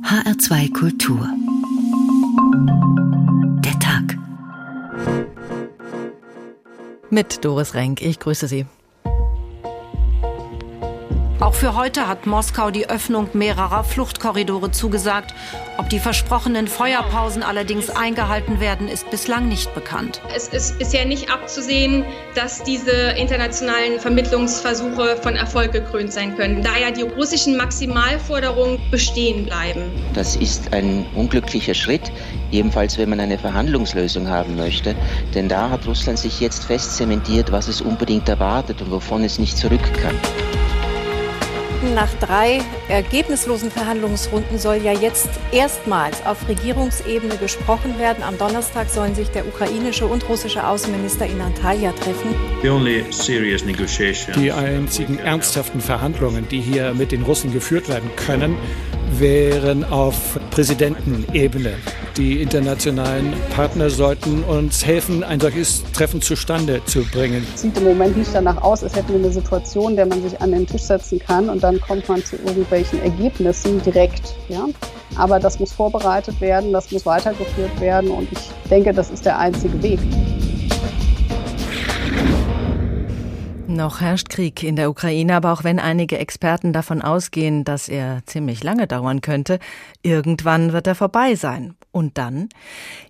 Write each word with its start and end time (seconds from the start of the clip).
HR2 0.00 0.72
Kultur. 0.72 1.28
Der 3.62 3.78
Tag. 3.78 4.16
Mit 7.10 7.44
Doris 7.44 7.74
Renk, 7.74 8.00
ich 8.00 8.18
grüße 8.18 8.48
Sie. 8.48 8.64
Auch 11.52 11.56
für 11.56 11.76
heute 11.76 12.08
hat 12.08 12.24
Moskau 12.24 12.70
die 12.70 12.88
Öffnung 12.88 13.28
mehrerer 13.34 13.84
Fluchtkorridore 13.84 14.70
zugesagt. 14.70 15.34
Ob 15.76 15.90
die 15.90 15.98
versprochenen 15.98 16.66
Feuerpausen 16.66 17.42
allerdings 17.42 17.90
eingehalten 17.90 18.58
werden, 18.58 18.88
ist 18.88 19.08
bislang 19.10 19.48
nicht 19.48 19.72
bekannt. 19.74 20.22
Es 20.34 20.48
ist 20.48 20.78
bisher 20.78 21.04
nicht 21.04 21.30
abzusehen, 21.30 22.06
dass 22.34 22.62
diese 22.64 22.90
internationalen 22.90 24.00
Vermittlungsversuche 24.00 25.18
von 25.22 25.36
Erfolg 25.36 25.72
gekrönt 25.72 26.12
sein 26.12 26.34
können, 26.36 26.62
da 26.62 26.70
ja 26.78 26.90
die 26.90 27.02
russischen 27.02 27.58
Maximalforderungen 27.58 28.80
bestehen 28.90 29.44
bleiben. 29.44 29.92
Das 30.14 30.36
ist 30.36 30.72
ein 30.72 31.04
unglücklicher 31.14 31.74
Schritt, 31.74 32.10
ebenfalls 32.50 32.96
wenn 32.96 33.10
man 33.10 33.20
eine 33.20 33.38
Verhandlungslösung 33.38 34.26
haben 34.26 34.56
möchte. 34.56 34.96
Denn 35.34 35.50
da 35.50 35.68
hat 35.68 35.86
Russland 35.86 36.18
sich 36.18 36.40
jetzt 36.40 36.64
fest 36.64 36.96
zementiert, 36.96 37.52
was 37.52 37.68
es 37.68 37.82
unbedingt 37.82 38.28
erwartet 38.28 38.80
und 38.80 38.90
wovon 38.90 39.22
es 39.22 39.38
nicht 39.38 39.58
zurück 39.58 39.82
kann. 40.00 40.18
Nach 41.82 42.14
drei 42.20 42.60
ergebnislosen 42.88 43.68
Verhandlungsrunden 43.68 44.56
soll 44.56 44.76
ja 44.76 44.92
jetzt 44.92 45.28
erstmals 45.50 46.24
auf 46.24 46.48
Regierungsebene 46.48 47.36
gesprochen 47.38 47.98
werden. 47.98 48.22
Am 48.22 48.38
Donnerstag 48.38 48.88
sollen 48.88 49.16
sich 49.16 49.28
der 49.30 49.44
ukrainische 49.44 50.06
und 50.06 50.28
russische 50.28 50.64
Außenminister 50.64 51.26
in 51.26 51.40
Antalya 51.40 51.90
treffen. 51.90 52.36
Die 54.36 54.52
einzigen 54.52 55.18
ernsthaften 55.18 55.80
Verhandlungen, 55.80 56.48
die 56.48 56.60
hier 56.60 56.94
mit 56.94 57.10
den 57.10 57.22
Russen 57.22 57.52
geführt 57.52 57.88
werden 57.88 58.10
können, 58.14 58.56
wären 59.18 59.84
auf 59.84 60.38
Präsidentenebene. 60.50 61.74
Die 62.18 62.42
internationalen 62.42 63.32
Partner 63.54 63.88
sollten 63.88 64.44
uns 64.44 64.84
helfen, 64.84 65.24
ein 65.24 65.40
solches 65.40 65.82
Treffen 65.94 66.20
zustande 66.20 66.84
zu 66.84 67.04
bringen. 67.04 67.46
Es 67.54 67.62
sieht 67.62 67.74
im 67.78 67.84
Moment 67.84 68.18
nicht 68.18 68.34
danach 68.34 68.60
aus, 68.60 68.82
als 68.82 68.94
hätten 68.94 69.14
wir 69.14 69.20
eine 69.20 69.32
Situation, 69.32 69.96
der 69.96 70.04
man 70.04 70.22
sich 70.22 70.38
an 70.38 70.52
den 70.52 70.66
Tisch 70.66 70.82
setzen 70.82 71.18
kann 71.18 71.48
und 71.48 71.62
dann 71.62 71.80
kommt 71.80 72.06
man 72.10 72.22
zu 72.22 72.36
irgendwelchen 72.36 73.02
Ergebnissen 73.02 73.80
direkt. 73.82 74.34
Ja? 74.50 74.66
Aber 75.16 75.40
das 75.40 75.58
muss 75.58 75.72
vorbereitet 75.72 76.38
werden, 76.42 76.70
das 76.72 76.90
muss 76.90 77.06
weitergeführt 77.06 77.80
werden 77.80 78.10
und 78.10 78.30
ich 78.30 78.50
denke, 78.68 78.92
das 78.92 79.10
ist 79.10 79.24
der 79.24 79.38
einzige 79.38 79.82
Weg. 79.82 80.00
Noch 83.72 84.02
herrscht 84.02 84.28
Krieg 84.28 84.62
in 84.62 84.76
der 84.76 84.90
Ukraine, 84.90 85.34
aber 85.34 85.50
auch 85.50 85.64
wenn 85.64 85.78
einige 85.78 86.18
Experten 86.18 86.74
davon 86.74 87.00
ausgehen, 87.00 87.64
dass 87.64 87.88
er 87.88 88.20
ziemlich 88.26 88.62
lange 88.62 88.86
dauern 88.86 89.22
könnte, 89.22 89.58
irgendwann 90.02 90.74
wird 90.74 90.86
er 90.86 90.94
vorbei 90.94 91.36
sein. 91.36 91.74
Und 91.90 92.18
dann? 92.18 92.50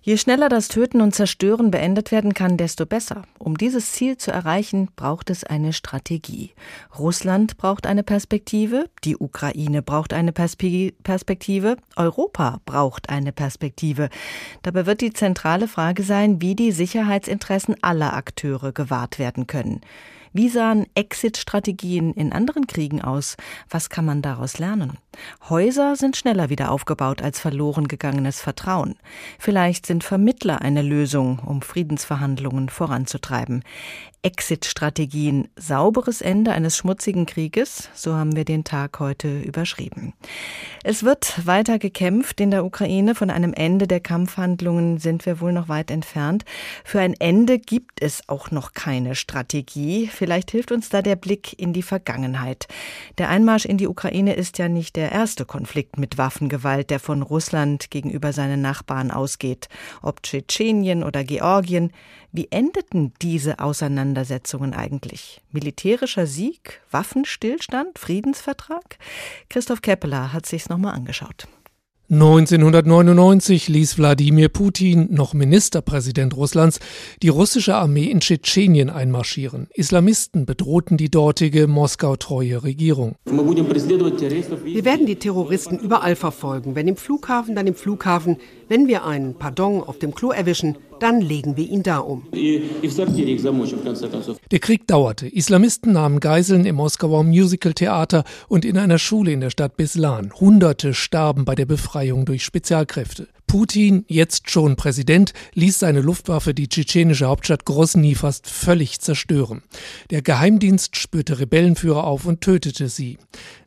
Je 0.01 0.15
schneller 0.15 0.47
das 0.47 0.69
Töten 0.69 1.01
und 1.01 1.13
Zerstören 1.13 1.69
beendet 1.69 2.11
werden 2.13 2.33
kann, 2.33 2.55
desto 2.55 2.85
besser. 2.85 3.23
Um 3.39 3.57
dieses 3.57 3.91
Ziel 3.91 4.15
zu 4.15 4.31
erreichen, 4.31 4.87
braucht 4.95 5.29
es 5.29 5.43
eine 5.43 5.73
Strategie. 5.73 6.51
Russland 6.97 7.57
braucht 7.57 7.85
eine 7.85 8.03
Perspektive, 8.03 8.89
die 9.03 9.17
Ukraine 9.17 9.81
braucht 9.81 10.13
eine 10.13 10.31
Perspektive, 10.31 11.75
Europa 11.97 12.61
braucht 12.65 13.09
eine 13.09 13.33
Perspektive. 13.33 14.07
Dabei 14.61 14.85
wird 14.85 15.01
die 15.01 15.11
zentrale 15.11 15.67
Frage 15.67 16.03
sein, 16.03 16.41
wie 16.41 16.55
die 16.55 16.71
Sicherheitsinteressen 16.71 17.75
aller 17.81 18.13
Akteure 18.13 18.71
gewahrt 18.71 19.19
werden 19.19 19.45
können. 19.45 19.81
Wie 20.35 20.49
sahen 20.49 20.87
Exit-Strategien 20.95 22.11
in 22.13 22.33
anderen 22.33 22.65
Kriegen 22.65 23.03
aus? 23.03 23.37
Was 23.69 23.91
kann 23.91 24.03
man 24.03 24.23
daraus 24.23 24.57
lernen? 24.57 24.97
Häuser 25.47 25.95
sind 25.95 26.17
schneller 26.17 26.49
wieder 26.49 26.71
aufgebaut 26.71 27.21
als 27.21 27.39
verloren 27.39 27.87
gegangenes 27.87 28.41
Vertrauen. 28.41 28.95
Vielleicht 29.37 29.85
sind 29.85 30.03
Vermittler 30.03 30.61
eine 30.61 30.81
Lösung, 30.81 31.37
um 31.37 31.61
Friedensverhandlungen 31.61 32.69
voranzutreiben. 32.69 33.63
Exit-Strategien, 34.23 35.49
sauberes 35.57 36.21
Ende 36.21 36.53
eines 36.53 36.77
schmutzigen 36.77 37.25
Krieges, 37.25 37.89
so 37.93 38.15
haben 38.15 38.37
wir 38.37 38.45
den 38.45 38.63
Tag 38.63 38.99
heute 39.01 39.41
überschrieben. 39.41 40.13
Es 40.85 41.03
wird 41.03 41.45
weiter 41.45 41.77
gekämpft 41.77 42.39
in 42.39 42.49
der 42.49 42.63
Ukraine. 42.63 43.15
Von 43.15 43.29
einem 43.29 43.53
Ende 43.53 43.85
der 43.85 43.99
Kampfhandlungen 43.99 44.97
sind 44.97 45.25
wir 45.25 45.41
wohl 45.41 45.51
noch 45.51 45.67
weit 45.67 45.91
entfernt. 45.91 46.45
Für 46.85 47.01
ein 47.01 47.15
Ende 47.19 47.59
gibt 47.59 48.01
es 48.01 48.27
auch 48.29 48.49
noch 48.49 48.71
keine 48.71 49.15
Strategie. 49.15 50.07
Vielleicht 50.07 50.51
hilft 50.51 50.71
uns 50.71 50.87
da 50.87 51.01
der 51.01 51.17
Blick 51.17 51.59
in 51.59 51.73
die 51.73 51.83
Vergangenheit. 51.83 52.67
Der 53.17 53.27
Einmarsch 53.27 53.65
in 53.65 53.77
die 53.77 53.87
Ukraine 53.87 54.35
ist 54.35 54.57
ja 54.57 54.69
nicht 54.69 54.95
der 54.95 55.11
erste 55.11 55.43
Konflikt 55.43 55.97
mit 55.97 56.17
Waffengewalt, 56.17 56.89
der 56.91 57.01
von 57.01 57.23
Russland 57.23 57.91
gegenüber 57.91 58.31
seinen 58.31 58.61
Nachbarn 58.61 59.11
ausgeht. 59.11 59.67
Ob 60.01 60.23
Tschetschenien 60.23 61.03
oder 61.03 61.25
Georgien, 61.25 61.91
wie 62.33 62.47
endeten 62.49 63.13
diese 63.21 63.59
Auseinandersetzungen 63.59 64.73
eigentlich? 64.73 65.39
Militärischer 65.51 66.25
Sieg, 66.25 66.81
Waffenstillstand, 66.89 67.99
Friedensvertrag? 67.99 68.97
Christoph 69.49 69.83
Keppeler 69.83 70.33
hat 70.33 70.47
sich's 70.47 70.67
nochmal 70.67 70.95
angeschaut. 70.95 71.47
1999 72.09 73.69
ließ 73.69 73.97
Wladimir 73.97 74.49
Putin, 74.49 75.07
noch 75.09 75.33
Ministerpräsident 75.33 76.35
Russlands, 76.35 76.79
die 77.23 77.29
russische 77.29 77.75
Armee 77.75 78.05
in 78.05 78.19
Tschetschenien 78.19 78.89
einmarschieren. 78.91 79.67
Islamisten 79.73 80.45
bedrohten 80.45 80.97
die 80.97 81.09
dortige 81.09 81.65
Moskau-treue 81.65 82.61
Regierung. 82.63 83.15
Wir 83.25 84.85
werden 84.85 85.05
die 85.07 85.15
Terroristen 85.15 85.79
überall 85.79 86.15
verfolgen. 86.15 86.75
Wenn 86.75 86.87
im 86.87 86.97
Flughafen, 86.97 87.55
dann 87.55 87.67
im 87.67 87.75
Flughafen. 87.75 88.37
Wenn 88.73 88.87
wir 88.87 89.05
einen 89.05 89.35
Pardon 89.35 89.83
auf 89.83 89.99
dem 89.99 90.15
Klo 90.15 90.31
erwischen, 90.31 90.79
dann 90.99 91.21
legen 91.21 91.57
wir 91.57 91.69
ihn 91.69 91.83
da 91.83 91.99
um. 91.99 92.25
Der 94.51 94.59
Krieg 94.59 94.87
dauerte. 94.87 95.27
Islamisten 95.27 95.93
nahmen 95.93 96.19
Geiseln 96.19 96.65
im 96.65 96.77
Moskauer 96.77 97.23
Musical-Theater 97.23 98.23
und 98.47 98.65
in 98.65 98.79
einer 98.79 98.97
Schule 98.97 99.31
in 99.31 99.41
der 99.41 99.51
Stadt 99.51 99.77
Beslan. 99.77 100.31
Hunderte 100.39 100.95
starben 100.95 101.45
bei 101.45 101.53
der 101.53 101.67
Befreiung 101.67 102.25
durch 102.25 102.43
Spezialkräfte. 102.43 103.27
Putin, 103.47 104.05
jetzt 104.07 104.49
schon 104.49 104.75
Präsident, 104.75 105.33
ließ 105.53 105.79
seine 105.79 106.01
Luftwaffe 106.01 106.53
die 106.53 106.67
tschetschenische 106.67 107.27
Hauptstadt 107.27 107.65
Grosny 107.65 108.15
fast 108.15 108.49
völlig 108.49 108.99
zerstören. 108.99 109.63
Der 110.09 110.21
Geheimdienst 110.21 110.95
spürte 110.97 111.39
Rebellenführer 111.39 112.03
auf 112.05 112.25
und 112.25 112.41
tötete 112.41 112.89
sie. 112.89 113.17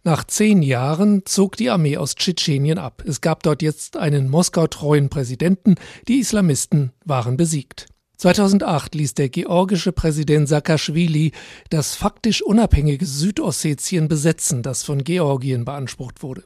Nach 0.03 0.25
zehn 0.25 0.63
Jahren 0.63 1.23
zog 1.25 1.57
die 1.57 1.71
Armee 1.71 1.97
aus 1.97 2.15
Tschetschenien 2.15 2.79
ab. 2.79 3.03
Es 3.07 3.21
gab 3.21 3.43
dort 3.43 3.63
jetzt 3.63 3.97
einen 3.97 4.29
Moskau-treuen 4.29 5.09
Präsidenten. 5.09 5.77
Die 6.09 6.19
Islamisten 6.19 6.93
waren 7.05 7.37
besiegt. 7.37 7.87
2008 8.17 8.95
ließ 8.95 9.15
der 9.15 9.29
georgische 9.29 9.93
Präsident 9.93 10.49
Saakashvili 10.49 11.33
das 11.71 11.95
faktisch 11.95 12.43
unabhängige 12.43 13.05
Südossetien 13.05 14.09
besetzen, 14.09 14.63
das 14.63 14.83
von 14.83 15.05
Georgien 15.05 15.65
beansprucht 15.65 16.23
wurde. 16.23 16.45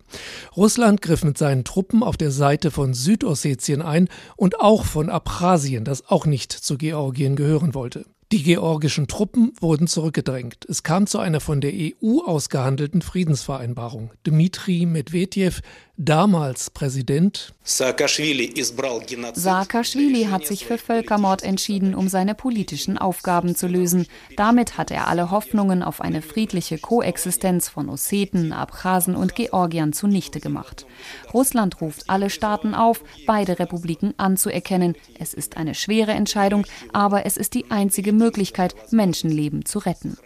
Russland 0.56 1.00
griff 1.00 1.22
mit 1.22 1.38
seinen 1.38 1.64
Truppen 1.64 2.02
auf 2.02 2.16
der 2.16 2.30
Seite 2.30 2.70
von 2.70 2.94
Südossetien 2.94 3.82
ein 3.82 4.08
und 4.36 4.60
auch 4.60 4.84
von 4.84 5.10
Abchasien, 5.10 5.84
das 5.84 6.08
auch 6.08 6.26
nicht 6.26 6.52
zu 6.52 6.76
Georgien 6.76 7.36
gehören 7.36 7.74
wollte. 7.74 8.04
Die 8.32 8.44
georgischen 8.44 9.08
Truppen 9.08 9.54
wurden 9.60 9.88
zurückgedrängt. 9.88 10.64
Es 10.68 10.84
kam 10.84 11.08
zu 11.08 11.18
einer 11.18 11.40
von 11.40 11.60
der 11.60 11.72
EU 11.74 12.20
ausgehandelten 12.20 13.02
Friedensvereinbarung. 13.02 14.12
Dmitri 14.24 14.86
Medvedev, 14.86 15.62
damals 16.00 16.70
Präsident, 16.70 17.54
Saakashvili 19.36 20.24
hat 20.24 20.46
sich 20.46 20.64
für 20.64 20.78
Völkermord 20.78 21.42
entschieden, 21.42 21.94
um 21.94 22.08
seine 22.08 22.34
politischen 22.34 22.96
Aufgaben 22.96 23.54
zu 23.54 23.66
lösen. 23.66 24.06
Damit 24.36 24.78
hat 24.78 24.90
er 24.90 25.08
alle 25.08 25.30
Hoffnungen 25.30 25.82
auf 25.82 26.00
eine 26.00 26.22
friedliche 26.22 26.78
Koexistenz 26.78 27.68
von 27.68 27.90
Osseten, 27.90 28.52
Abchasen 28.52 29.14
und 29.14 29.34
Georgiern 29.34 29.92
zunichte 29.92 30.40
gemacht. 30.40 30.86
Russland 31.34 31.80
ruft 31.80 32.08
alle 32.08 32.30
Staaten 32.30 32.74
auf, 32.74 33.04
beide 33.26 33.58
Republiken 33.58 34.14
anzuerkennen. 34.16 34.96
Es 35.18 35.34
ist 35.34 35.58
eine 35.58 35.74
schwere 35.74 36.12
Entscheidung, 36.12 36.66
aber 36.92 37.26
es 37.26 37.36
ist 37.36 37.54
die 37.54 37.70
einzige 37.70 38.12
Möglichkeit, 38.12 38.74
Menschenleben 38.90 39.66
zu 39.66 39.78
retten. 39.80 40.16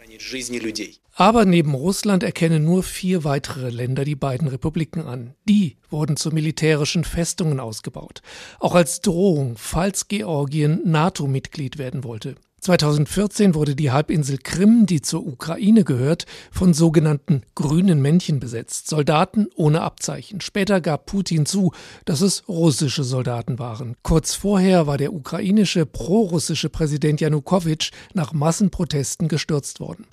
Aber 1.17 1.45
neben 1.45 1.73
Russland 1.73 2.23
erkennen 2.23 2.65
nur 2.65 2.83
vier 2.83 3.23
weitere 3.23 3.69
Länder 3.69 4.03
die 4.03 4.17
beiden 4.17 4.49
Republiken 4.49 5.07
an. 5.07 5.33
Die 5.47 5.77
wurden 5.89 6.17
zu 6.17 6.29
militärischen 6.31 7.05
Festungen 7.05 7.61
ausgebaut. 7.61 8.21
Auch 8.59 8.75
als 8.75 8.99
Drohung, 8.99 9.55
falls 9.57 10.09
Georgien 10.09 10.81
NATO-Mitglied 10.83 11.77
werden 11.77 12.03
wollte. 12.03 12.35
2014 12.65 13.53
wurde 13.53 13.75
die 13.75 13.91
Halbinsel 13.91 14.39
Krim, 14.39 14.87
die 14.87 14.99
zur 14.99 15.27
Ukraine 15.27 15.83
gehört, 15.83 16.25
von 16.51 16.73
sogenannten 16.73 17.43
grünen 17.53 18.01
Männchen 18.01 18.39
besetzt, 18.39 18.87
Soldaten 18.87 19.49
ohne 19.55 19.81
Abzeichen. 19.81 20.41
Später 20.41 20.81
gab 20.81 21.05
Putin 21.05 21.45
zu, 21.45 21.73
dass 22.05 22.21
es 22.21 22.49
russische 22.49 23.03
Soldaten 23.03 23.59
waren. 23.59 23.95
Kurz 24.01 24.33
vorher 24.33 24.87
war 24.87 24.97
der 24.97 25.13
ukrainische 25.13 25.85
prorussische 25.85 26.69
Präsident 26.69 27.21
Janukowitsch 27.21 27.91
nach 28.15 28.33
Massenprotesten 28.33 29.27
gestürzt 29.27 29.79
worden. 29.79 30.07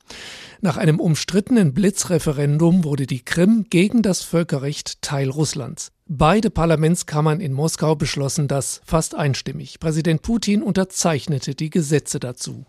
Nach 0.61 0.77
einem 0.77 1.01
umstrittenen 1.01 1.73
Blitzreferendum 1.73 2.85
wurde 2.85 3.07
die 3.07 3.25
Krim 3.25 3.65
gegen 3.71 4.03
das 4.03 4.21
Völkerrecht 4.21 5.01
Teil 5.01 5.31
Russlands. 5.31 5.91
Beide 6.09 6.51
Parlamentskammern 6.51 7.41
in 7.41 7.53
Moskau 7.53 7.95
beschlossen 7.95 8.49
das 8.49 8.81
fast 8.85 9.15
einstimmig. 9.15 9.79
Präsident 9.79 10.23
Putin 10.23 10.63
unterzeichnete 10.63 11.55
die 11.55 11.71
Gesetze 11.71 12.19
dazu. 12.19 12.67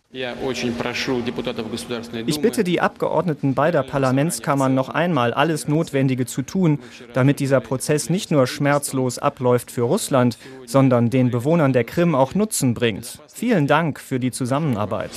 Ich 2.28 2.42
bitte 2.42 2.64
die 2.64 2.80
Abgeordneten 2.80 3.56
beider 3.56 3.84
Parlamentskammern 3.84 4.76
noch 4.76 4.90
einmal 4.90 5.34
alles 5.34 5.68
Notwendige 5.68 6.28
zu 6.28 6.44
tun, 6.44 6.80
damit 7.14 7.40
dieser 7.40 7.60
Prozess 7.60 8.12
nicht 8.12 8.30
nur 8.30 8.46
schmerzlos 8.46 9.18
abläuft 9.18 9.72
für 9.72 9.82
Russland, 9.82 10.38
sondern 10.68 11.10
den 11.10 11.32
Bewohnern 11.32 11.74
der 11.74 11.86
Krim 11.86 12.14
auch 12.14 12.36
Nutzen 12.36 12.76
bringt. 12.76 13.20
Vielen 13.28 13.66
Dank 13.66 14.00
für 14.00 14.20
die 14.20 14.32
Zusammenarbeit. 14.32 15.12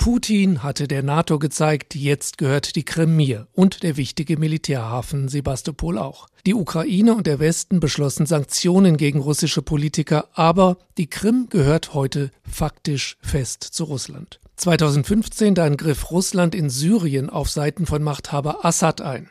Putin 0.00 0.62
hatte 0.62 0.88
der 0.88 1.02
NATO 1.02 1.38
gezeigt, 1.38 1.94
jetzt 1.94 2.38
gehört 2.38 2.74
die 2.74 2.86
Krim 2.86 3.16
mir 3.16 3.48
und 3.52 3.82
der 3.82 3.98
wichtige 3.98 4.38
Militärhafen 4.38 5.28
Sebastopol 5.28 5.98
auch. 5.98 6.26
Die 6.46 6.54
Ukraine 6.54 7.14
und 7.14 7.26
der 7.26 7.38
Westen 7.38 7.80
beschlossen 7.80 8.24
Sanktionen 8.24 8.96
gegen 8.96 9.20
russische 9.20 9.60
Politiker, 9.60 10.28
aber 10.32 10.78
die 10.96 11.10
Krim 11.10 11.48
gehört 11.50 11.92
heute 11.92 12.30
faktisch 12.50 13.18
fest 13.20 13.62
zu 13.62 13.84
Russland. 13.84 14.40
2015 14.60 15.54
dann 15.54 15.78
griff 15.78 16.10
Russland 16.10 16.54
in 16.54 16.68
Syrien 16.68 17.30
auf 17.30 17.48
Seiten 17.48 17.86
von 17.86 18.02
Machthaber 18.02 18.62
Assad 18.62 19.00
ein. 19.00 19.30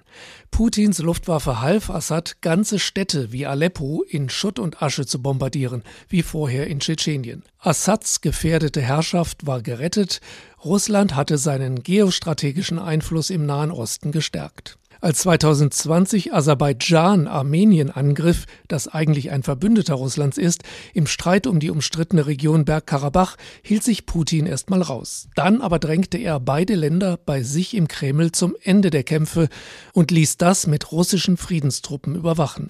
Putins 0.49 0.97
Luftwaffe 0.97 1.61
half 1.61 1.91
Assad, 1.91 2.41
ganze 2.41 2.79
Städte 2.79 3.31
wie 3.31 3.45
Aleppo 3.45 4.01
in 4.01 4.29
Schutt 4.29 4.57
und 4.57 4.81
Asche 4.81 5.05
zu 5.05 5.21
bombardieren, 5.21 5.83
wie 6.07 6.23
vorher 6.23 6.65
in 6.65 6.79
Tschetschenien. 6.79 7.43
Assads 7.59 8.21
gefährdete 8.21 8.81
Herrschaft 8.81 9.45
war 9.45 9.61
gerettet, 9.61 10.19
Russland 10.65 11.15
hatte 11.15 11.37
seinen 11.37 11.83
geostrategischen 11.83 12.79
Einfluss 12.79 13.29
im 13.29 13.45
Nahen 13.45 13.69
Osten 13.69 14.11
gestärkt. 14.11 14.78
Als 15.01 15.19
2020 15.19 16.33
Aserbaidschan 16.33 17.27
Armenien 17.27 17.89
angriff, 17.89 18.45
das 18.67 18.89
eigentlich 18.89 19.31
ein 19.31 19.43
Verbündeter 19.43 19.93
Russlands 19.93 20.37
ist, 20.37 20.63
im 20.93 21.07
Streit 21.07 21.47
um 21.47 21.61
die 21.61 21.69
umstrittene 21.69 22.27
Region 22.27 22.65
Bergkarabach, 22.65 23.37
hielt 23.61 23.83
sich 23.83 24.05
Putin 24.05 24.45
erstmal 24.45 24.81
raus. 24.81 25.29
Dann 25.35 25.61
aber 25.61 25.79
drängte 25.79 26.17
er 26.17 26.41
beide 26.41 26.75
Länder 26.75 27.17
bei 27.25 27.43
sich 27.43 27.75
im 27.75 27.87
Kreml 27.87 28.33
zum 28.33 28.57
Ende 28.61 28.89
der 28.89 29.03
Kämpfe 29.03 29.47
und 29.93 30.11
ließ 30.11 30.35
das 30.35 30.67
mit 30.67 30.91
russischen 30.91 31.37
Friedenstruppen 31.37 32.15
überwachen. 32.15 32.69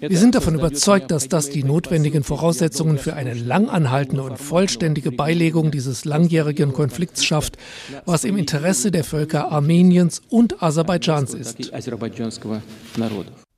Wir 0.00 0.18
sind 0.18 0.34
davon 0.34 0.54
überzeugt, 0.54 1.10
dass 1.10 1.28
das 1.28 1.50
die 1.50 1.64
notwendigen 1.64 2.22
Voraussetzungen 2.22 2.98
für 2.98 3.14
eine 3.14 3.34
langanhaltende 3.34 4.22
und 4.22 4.38
vollständige 4.38 5.10
Beilegung 5.10 5.70
dieses 5.70 6.04
langjährigen 6.04 6.72
Konflikts 6.72 7.24
schafft, 7.24 7.56
was 8.04 8.24
im 8.24 8.36
Interesse 8.36 8.90
der 8.90 9.04
Völker 9.04 9.50
Armeniens 9.50 10.22
und 10.28 10.62
Aserbaidschans 10.62 11.34
ist. 11.34 11.72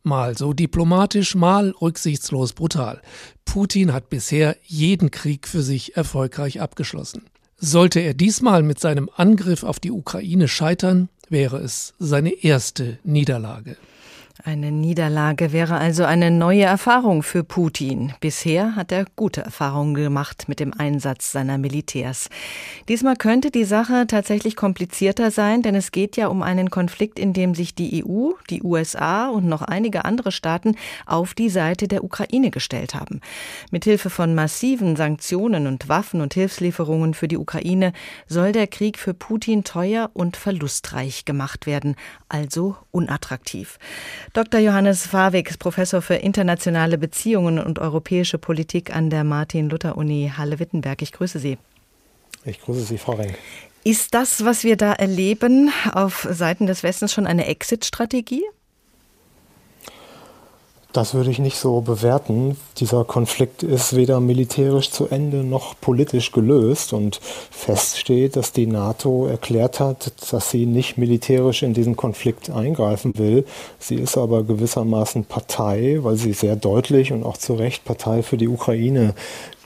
Mal 0.02 0.38
so 0.38 0.54
diplomatisch, 0.54 1.34
mal 1.34 1.74
rücksichtslos 1.80 2.54
brutal. 2.54 3.02
Putin 3.44 3.92
hat 3.92 4.08
bisher 4.08 4.56
jeden 4.64 5.10
Krieg 5.10 5.46
für 5.46 5.62
sich 5.62 5.96
erfolgreich 5.96 6.60
abgeschlossen. 6.60 7.26
Sollte 7.58 8.00
er 8.00 8.14
diesmal 8.14 8.62
mit 8.62 8.80
seinem 8.80 9.10
Angriff 9.14 9.62
auf 9.62 9.78
die 9.78 9.90
Ukraine 9.90 10.48
scheitern, 10.48 11.10
wäre 11.28 11.58
es 11.58 11.92
seine 11.98 12.30
erste 12.42 12.98
Niederlage. 13.04 13.76
Eine 14.44 14.72
Niederlage 14.72 15.52
wäre 15.52 15.76
also 15.76 16.04
eine 16.04 16.30
neue 16.30 16.62
Erfahrung 16.62 17.22
für 17.22 17.44
Putin. 17.44 18.14
Bisher 18.20 18.74
hat 18.74 18.90
er 18.90 19.04
gute 19.14 19.42
Erfahrungen 19.42 19.94
gemacht 19.94 20.44
mit 20.48 20.60
dem 20.60 20.72
Einsatz 20.72 21.32
seiner 21.32 21.58
Militärs. 21.58 22.30
Diesmal 22.88 23.16
könnte 23.16 23.50
die 23.50 23.64
Sache 23.64 24.06
tatsächlich 24.06 24.56
komplizierter 24.56 25.30
sein, 25.30 25.60
denn 25.62 25.74
es 25.74 25.92
geht 25.92 26.16
ja 26.16 26.28
um 26.28 26.42
einen 26.42 26.70
Konflikt, 26.70 27.18
in 27.18 27.34
dem 27.34 27.54
sich 27.54 27.74
die 27.74 28.02
EU, 28.02 28.30
die 28.48 28.62
USA 28.62 29.28
und 29.28 29.46
noch 29.46 29.62
einige 29.62 30.06
andere 30.06 30.32
Staaten 30.32 30.76
auf 31.04 31.34
die 31.34 31.50
Seite 31.50 31.86
der 31.86 32.02
Ukraine 32.02 32.50
gestellt 32.50 32.94
haben. 32.94 33.20
Mithilfe 33.70 34.08
von 34.08 34.34
massiven 34.34 34.96
Sanktionen 34.96 35.66
und 35.66 35.88
Waffen 35.88 36.22
und 36.22 36.32
Hilfslieferungen 36.32 37.12
für 37.12 37.28
die 37.28 37.36
Ukraine 37.36 37.92
soll 38.26 38.52
der 38.52 38.68
Krieg 38.68 38.98
für 38.98 39.12
Putin 39.12 39.64
teuer 39.64 40.08
und 40.14 40.38
verlustreich 40.38 41.26
gemacht 41.26 41.66
werden, 41.66 41.96
also 42.28 42.76
unattraktiv. 42.90 43.78
Dr. 44.32 44.60
Johannes 44.60 45.06
Fawig, 45.06 45.58
Professor 45.58 46.02
für 46.02 46.14
internationale 46.14 46.98
Beziehungen 46.98 47.58
und 47.58 47.80
europäische 47.80 48.38
Politik 48.38 48.94
an 48.94 49.10
der 49.10 49.24
Martin-Luther-Uni 49.24 50.32
Halle-Wittenberg. 50.36 51.02
Ich 51.02 51.10
grüße 51.10 51.40
Sie. 51.40 51.58
Ich 52.44 52.60
grüße 52.60 52.82
Sie, 52.82 52.96
Frau 52.96 53.14
Renk. 53.14 53.36
Ist 53.82 54.14
das, 54.14 54.44
was 54.44 54.62
wir 54.62 54.76
da 54.76 54.92
erleben, 54.92 55.72
auf 55.92 56.28
Seiten 56.30 56.66
des 56.66 56.84
Westens 56.84 57.12
schon 57.12 57.26
eine 57.26 57.46
Exit-Strategie? 57.46 58.44
Das 60.92 61.14
würde 61.14 61.30
ich 61.30 61.38
nicht 61.38 61.56
so 61.56 61.82
bewerten. 61.82 62.56
Dieser 62.78 63.04
Konflikt 63.04 63.62
ist 63.62 63.94
weder 63.94 64.18
militärisch 64.18 64.90
zu 64.90 65.06
Ende 65.06 65.44
noch 65.44 65.78
politisch 65.80 66.32
gelöst 66.32 66.92
und 66.92 67.20
feststeht, 67.50 68.34
dass 68.34 68.52
die 68.52 68.66
NATO 68.66 69.26
erklärt 69.26 69.78
hat, 69.78 70.12
dass 70.32 70.50
sie 70.50 70.66
nicht 70.66 70.98
militärisch 70.98 71.62
in 71.62 71.74
diesen 71.74 71.94
Konflikt 71.94 72.50
eingreifen 72.50 73.16
will. 73.18 73.44
Sie 73.78 73.94
ist 73.94 74.18
aber 74.18 74.42
gewissermaßen 74.42 75.26
Partei, 75.26 75.98
weil 76.02 76.16
sie 76.16 76.32
sehr 76.32 76.56
deutlich 76.56 77.12
und 77.12 77.22
auch 77.22 77.36
zu 77.36 77.54
Recht 77.54 77.84
Partei 77.84 78.24
für 78.24 78.36
die 78.36 78.48
Ukraine 78.48 79.14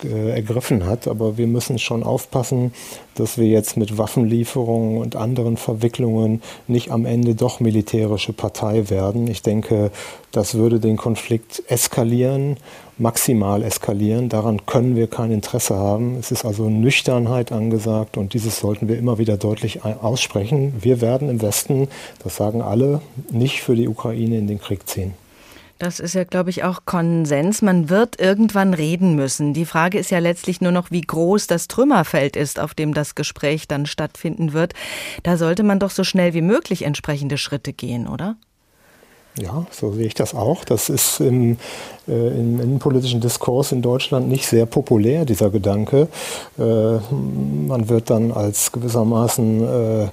äh, 0.03 0.31
ergriffen 0.31 0.87
hat. 0.87 1.07
Aber 1.07 1.37
wir 1.39 1.47
müssen 1.47 1.79
schon 1.79 2.03
aufpassen, 2.03 2.73
dass 3.15 3.39
wir 3.39 3.47
jetzt 3.47 3.77
mit 3.77 3.97
Waffenlieferungen 3.97 4.99
und 4.99 5.17
anderen 5.17 5.57
Verwicklungen 5.57 6.43
nicht 6.67 6.91
am 6.91 7.07
Ende 7.07 7.35
doch 7.35 7.61
militärische 7.61 8.33
Partei 8.33 8.91
werden. 8.91 9.29
Ich 9.29 9.43
denke, 9.43 9.91
das 10.33 10.55
würde 10.55 10.81
den 10.81 10.97
Konflikt 10.97 11.63
eskalieren, 11.69 12.57
maximal 12.99 13.63
eskalieren. 13.63 14.29
Daran 14.29 14.67
können 14.67 14.97
wir 14.97 15.07
kein 15.07 15.31
Interesse 15.31 15.77
haben. 15.77 16.17
Es 16.19 16.33
ist 16.33 16.45
also 16.45 16.69
Nüchternheit 16.69 17.53
angesagt 17.53 18.17
und 18.17 18.35
dieses 18.35 18.59
sollten 18.59 18.89
wir 18.89 18.99
immer 18.99 19.19
wieder 19.19 19.37
deutlich 19.37 19.85
aussprechen. 19.85 20.75
Wir 20.81 21.01
werden 21.01 21.29
im 21.29 21.41
Westen, 21.41 21.89
das 22.23 22.37
sagen 22.37 22.63
alle, 22.63 23.01
nicht 23.31 23.63
für 23.63 23.77
die 23.77 23.89
Ukraine 23.89 24.39
in 24.39 24.49
den 24.49 24.61
Krieg 24.61 24.89
ziehen. 24.89 25.15
Das 25.79 25.99
ist 25.99 26.15
ja, 26.15 26.25
glaube 26.25 26.51
ich, 26.51 26.63
auch 26.63 26.85
Konsens. 26.85 27.61
Man 27.61 27.89
wird 27.89 28.21
irgendwann 28.21 28.75
reden 28.75 29.17
müssen. 29.17 29.55
Die 29.55 29.65
Frage 29.65 29.99
ist 29.99 30.11
ja 30.11 30.21
letztlich 30.21 30.61
nur 30.61 30.71
noch, 30.71 30.91
wie 30.91 31.01
groß 31.01 31.49
das 31.49 31.67
Trümmerfeld 31.67 32.37
ist, 32.37 32.61
auf 32.61 32.75
dem 32.75 32.95
das 32.95 33.15
Gespräch 33.17 33.67
dann 33.67 33.87
stattfinden 33.87 34.53
wird. 34.53 34.75
Da 35.25 35.37
sollte 35.37 35.65
man 35.65 35.81
doch 35.81 35.91
so 35.91 36.05
schnell 36.05 36.33
wie 36.33 36.43
möglich 36.43 36.83
entsprechende 36.83 37.39
Schritte 37.39 37.73
gehen, 37.73 38.07
oder? 38.07 38.37
Ja, 39.37 39.67
so 39.71 39.93
sehe 39.93 40.07
ich 40.07 40.15
das 40.15 40.33
auch. 40.33 40.65
Das 40.65 40.89
ist 40.89 41.19
im, 41.19 41.59
äh, 42.04 42.04
im 42.07 42.61
innenpolitischen 42.61 43.21
Diskurs 43.21 43.73
in 43.73 43.83
Deutschland 43.83 44.29
nicht 44.29 44.47
sehr 44.47 44.67
populär, 44.67 45.25
dieser 45.25 45.51
Gedanke. 45.51 46.09
Äh, 46.59 46.63
man 46.63 47.89
wird 47.89 48.11
dann 48.11 48.33
als 48.33 48.73
gewissermaßen 48.73 49.63
äh, 49.63 50.09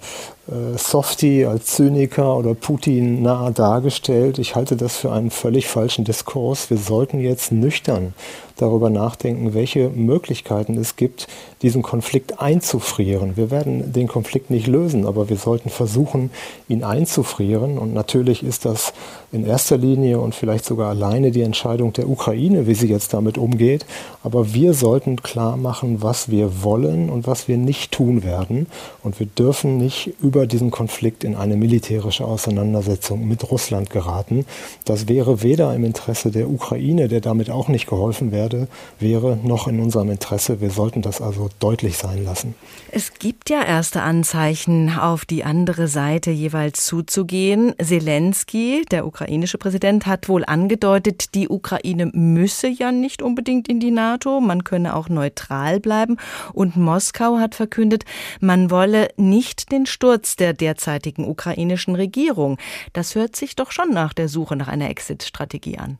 äh, 0.51 0.77
Softie 0.77 1.45
als 1.45 1.67
Zyniker 1.67 2.38
oder 2.38 2.53
Putin 2.53 3.21
nah 3.21 3.51
dargestellt. 3.51 4.38
Ich 4.39 4.55
halte 4.55 4.75
das 4.75 4.98
für 4.98 5.12
einen 5.12 5.31
völlig 5.31 5.67
falschen 5.67 6.03
Diskurs. 6.03 6.69
Wir 6.69 6.77
sollten 6.77 7.19
jetzt 7.19 7.51
nüchtern 7.51 8.13
darüber 8.57 8.89
nachdenken, 8.89 9.53
welche 9.53 9.89
Möglichkeiten 9.89 10.77
es 10.77 10.95
gibt, 10.95 11.27
diesen 11.63 11.81
Konflikt 11.81 12.39
einzufrieren. 12.39 13.36
Wir 13.36 13.50
werden 13.50 13.91
den 13.91 14.07
Konflikt 14.07 14.51
nicht 14.51 14.67
lösen, 14.67 15.07
aber 15.07 15.29
wir 15.29 15.38
sollten 15.38 15.69
versuchen, 15.69 16.29
ihn 16.67 16.83
einzufrieren. 16.83 17.79
Und 17.79 17.93
natürlich 17.93 18.43
ist 18.43 18.65
das 18.65 18.93
in 19.31 19.45
erster 19.45 19.77
Linie 19.77 20.19
und 20.19 20.36
vielleicht 20.36 20.65
sogar 20.65 20.89
alleine 20.89 21.31
die 21.31 21.41
Entscheidung 21.41 21.80
der 21.89 22.07
Ukraine, 22.07 22.67
wie 22.67 22.75
sie 22.75 22.88
jetzt 22.88 23.13
damit 23.13 23.38
umgeht. 23.38 23.85
Aber 24.23 24.53
wir 24.53 24.73
sollten 24.73 25.23
klar 25.23 25.57
machen, 25.57 26.01
was 26.01 26.29
wir 26.29 26.61
wollen 26.63 27.09
und 27.09 27.25
was 27.25 27.47
wir 27.47 27.57
nicht 27.57 27.91
tun 27.91 28.23
werden. 28.23 28.67
Und 29.03 29.19
wir 29.19 29.25
dürfen 29.25 29.77
nicht 29.77 30.13
über 30.21 30.45
diesen 30.45 30.69
Konflikt 30.69 31.23
in 31.23 31.35
eine 31.35 31.57
militärische 31.57 32.25
Auseinandersetzung 32.25 33.27
mit 33.27 33.50
Russland 33.50 33.89
geraten. 33.89 34.45
Das 34.85 35.07
wäre 35.07 35.41
weder 35.41 35.73
im 35.73 35.83
Interesse 35.83 36.29
der 36.29 36.50
Ukraine, 36.50 37.07
der 37.07 37.21
damit 37.21 37.50
auch 37.50 37.67
nicht 37.67 37.88
geholfen 37.88 38.31
werde, 38.31 38.67
wäre, 39.00 39.38
noch 39.43 39.67
in 39.67 39.79
unserem 39.79 40.11
Interesse. 40.11 40.61
Wir 40.61 40.69
sollten 40.69 41.01
das 41.01 41.21
also 41.21 41.50
deutlich 41.59 41.97
sein 41.97 42.23
lassen. 42.23 42.53
Es 42.91 43.13
gibt 43.13 43.50
ja 43.50 43.63
erste 43.63 44.01
Anzeichen, 44.01 44.91
auf 44.97 45.25
die 45.25 45.43
andere 45.43 45.88
Seite 45.88 46.29
jeweils 46.29 46.85
zuzugehen. 46.85 47.73
Zelensky, 47.81 48.83
der 48.91 49.07
ukrainische 49.07 49.57
Präsident, 49.57 50.05
hat 50.05 50.29
wohl 50.29 50.43
angedeutet, 50.45 51.33
die 51.33 51.47
Ukraine 51.47 51.70
müsse 52.13 52.67
ja 52.67 52.91
nicht 52.91 53.21
unbedingt 53.21 53.67
in 53.67 53.79
die 53.79 53.91
NATO, 53.91 54.41
man 54.41 54.63
könne 54.63 54.95
auch 54.95 55.09
neutral 55.09 55.79
bleiben. 55.79 56.17
Und 56.53 56.75
Moskau 56.75 57.37
hat 57.37 57.55
verkündet, 57.55 58.03
man 58.39 58.71
wolle 58.71 59.09
nicht 59.17 59.71
den 59.71 59.85
Sturz 59.85 60.35
der 60.35 60.53
derzeitigen 60.53 61.27
ukrainischen 61.27 61.95
Regierung. 61.95 62.57
Das 62.93 63.15
hört 63.15 63.35
sich 63.35 63.55
doch 63.55 63.71
schon 63.71 63.91
nach 63.91 64.13
der 64.13 64.27
Suche 64.27 64.55
nach 64.55 64.67
einer 64.67 64.89
Exit-Strategie 64.89 65.77
an. 65.77 65.97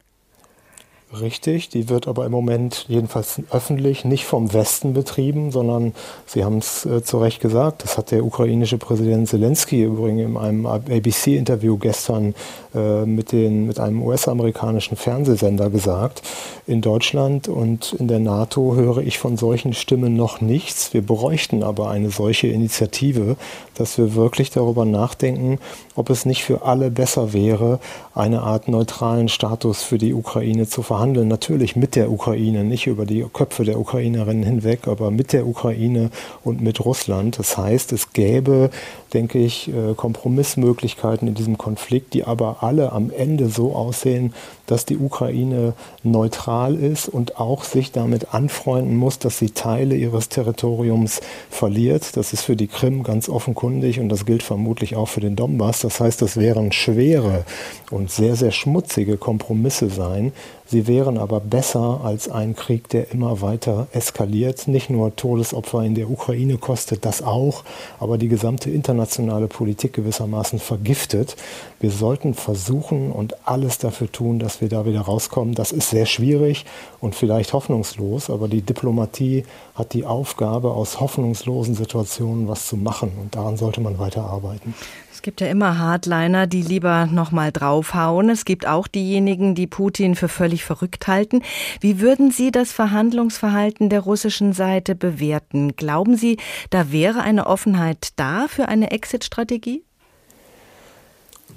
Richtig, 1.20 1.68
die 1.68 1.90
wird 1.90 2.08
aber 2.08 2.26
im 2.26 2.32
Moment 2.32 2.86
jedenfalls 2.88 3.42
öffentlich 3.52 4.06
nicht 4.06 4.24
vom 4.24 4.54
Westen 4.54 4.94
betrieben, 4.94 5.52
sondern 5.52 5.94
Sie 6.26 6.46
haben 6.46 6.60
es 6.60 6.86
äh, 6.86 7.04
zu 7.04 7.18
Recht 7.18 7.42
gesagt, 7.42 7.84
das 7.84 7.98
hat 7.98 8.12
der 8.12 8.24
ukrainische 8.24 8.78
Präsident 8.78 9.28
Zelensky 9.28 9.84
übrigens 9.84 10.22
in 10.22 10.38
einem 10.38 10.66
ABC-Interview 10.66 11.78
gestern 11.78 12.34
äh, 12.74 13.06
mit, 13.06 13.34
den, 13.34 13.68
mit 13.68 13.78
einem 13.78 14.02
US-amerikanischen 14.04 14.96
Fernsehsender 14.96 15.70
gesagt. 15.70 16.22
In 16.66 16.80
Deutschland 16.80 17.50
und 17.50 17.92
in 17.92 18.08
der 18.08 18.20
NATO 18.20 18.76
höre 18.76 19.00
ich 19.00 19.20
von 19.20 19.36
solchen 19.36 19.74
Stimmen 19.74 20.16
noch 20.16 20.40
nichts. 20.40 20.94
Wir 20.94 21.06
bräuchten 21.06 21.62
aber 21.62 21.90
eine 21.90 22.10
solche 22.10 22.48
Initiative, 22.48 23.36
dass 23.76 23.98
wir 23.98 24.16
wirklich 24.16 24.50
darüber 24.52 24.86
nachdenken, 24.86 25.60
ob 25.96 26.10
es 26.10 26.26
nicht 26.26 26.46
für 26.46 26.62
alle 26.62 26.90
besser 26.90 27.34
wäre, 27.34 27.82
eine 28.16 28.44
Art 28.44 28.70
neutralen 28.70 29.28
Status 29.28 29.84
für 29.84 29.98
die 29.98 30.14
Ukraine 30.14 30.68
zu 30.68 30.82
verhandeln. 30.82 31.01
Natürlich 31.06 31.76
mit 31.76 31.96
der 31.96 32.12
Ukraine, 32.12 32.64
nicht 32.64 32.88
über 32.88 33.06
die 33.06 33.26
Köpfe 33.34 33.64
der 33.64 33.80
Ukrainerinnen 33.80 34.44
hinweg, 34.44 34.88
aber 34.88 35.10
mit 35.10 35.34
der 35.34 35.48
Ukraine 35.48 36.12
und 36.44 36.62
mit 36.62 36.84
Russland. 36.86 37.40
Das 37.40 37.58
heißt, 37.58 37.92
es 37.92 38.14
gäbe, 38.14 38.70
denke 39.14 39.40
ich, 39.40 39.70
äh, 39.70 39.94
Kompromissmöglichkeiten 39.96 41.28
in 41.28 41.34
diesem 41.34 41.58
Konflikt, 41.58 42.14
die 42.14 42.24
aber 42.24 42.64
alle 42.64 42.92
am 42.92 43.12
Ende 43.12 43.50
so 43.50 43.76
aussehen, 43.76 44.34
dass 44.68 44.86
die 44.86 44.98
Ukraine 44.98 45.74
neutral 46.04 46.76
ist 46.76 47.10
und 47.10 47.40
auch 47.40 47.64
sich 47.64 47.92
damit 47.92 48.34
anfreunden 48.34 48.96
muss, 48.96 49.20
dass 49.20 49.38
sie 49.38 49.50
Teile 49.50 49.96
ihres 49.96 50.30
Territoriums 50.30 51.22
verliert. 51.50 52.16
Das 52.16 52.34
ist 52.34 52.44
für 52.44 52.56
die 52.56 52.68
Krim 52.68 53.04
ganz 53.04 53.28
offenkundig 53.28 54.00
und 54.00 54.10
das 54.10 54.26
gilt 54.26 54.44
vermutlich 54.44 54.96
auch 54.96 55.08
für 55.08 55.20
den 55.20 55.36
Donbass. 55.36 55.82
Das 55.82 56.00
heißt, 56.00 56.22
das 56.22 56.38
wären 56.38 56.72
schwere 56.72 57.44
und 57.90 58.10
sehr, 58.12 58.36
sehr 58.36 58.52
schmutzige 58.52 59.18
Kompromisse 59.18 59.90
sein, 59.90 60.32
Sie 60.72 60.88
wären 60.88 61.18
aber 61.18 61.42
besser 61.42 62.00
als 62.02 62.30
ein 62.30 62.56
Krieg, 62.56 62.88
der 62.88 63.12
immer 63.12 63.42
weiter 63.42 63.88
eskaliert. 63.92 64.70
Nicht 64.70 64.90
nur 64.90 65.14
Todesopfer 65.14 65.84
in 65.84 65.96
der 65.96 66.10
Ukraine 66.10 66.58
kostet 66.58 67.04
das 67.04 67.22
auch, 67.22 67.66
aber 68.00 68.18
die 68.18 68.30
gesamte 68.30 68.70
internationale 68.70 69.01
Politik 69.48 69.94
gewissermaßen 69.94 70.60
vergiftet. 70.60 71.36
Wir 71.80 71.92
sollten 71.92 72.34
versuchen 72.34 73.12
und 73.12 73.48
alles 73.48 73.78
dafür 73.78 74.12
tun, 74.12 74.40
dass 74.40 74.62
wir 74.62 74.70
da 74.70 74.86
wieder 74.86 75.02
rauskommen. 75.02 75.56
Das 75.56 75.72
ist 75.72 75.90
sehr 75.90 76.06
schwierig 76.06 76.66
und 77.00 77.16
vielleicht 77.16 77.54
hoffnungslos, 77.54 78.30
aber 78.30 78.48
die 78.48 78.62
Diplomatie 78.62 79.46
hat 79.76 79.94
die 79.94 80.06
Aufgabe, 80.06 80.72
aus 80.72 81.00
hoffnungslosen 81.00 81.76
Situationen 81.76 82.48
was 82.48 82.68
zu 82.68 82.78
machen 82.78 83.12
und 83.22 83.36
daran 83.36 83.58
sollte 83.58 83.82
man 83.82 84.00
weiter 84.00 84.24
arbeiten. 84.24 84.74
Es 85.22 85.24
gibt 85.24 85.40
ja 85.40 85.50
immer 85.50 85.78
Hardliner, 85.78 86.48
die 86.48 86.64
lieber 86.64 87.06
nochmal 87.06 87.52
draufhauen. 87.52 88.32
Es 88.32 88.44
gibt 88.44 88.66
auch 88.66 88.88
diejenigen, 88.88 89.54
die 89.54 89.68
Putin 89.68 90.16
für 90.16 90.28
völlig 90.28 90.64
verrückt 90.64 91.06
halten. 91.06 91.44
Wie 91.80 92.00
würden 92.00 92.32
Sie 92.32 92.50
das 92.50 92.72
Verhandlungsverhalten 92.72 93.90
der 93.90 94.00
russischen 94.00 94.52
Seite 94.54 94.96
bewerten? 94.96 95.76
Glauben 95.76 96.18
Sie, 96.18 96.38
da 96.72 96.92
wäre 96.92 97.22
eine 97.22 97.46
Offenheit 97.46 98.14
da 98.16 98.48
für 98.48 98.68
eine 98.68 98.90
Exit-Strategie? 98.90 99.84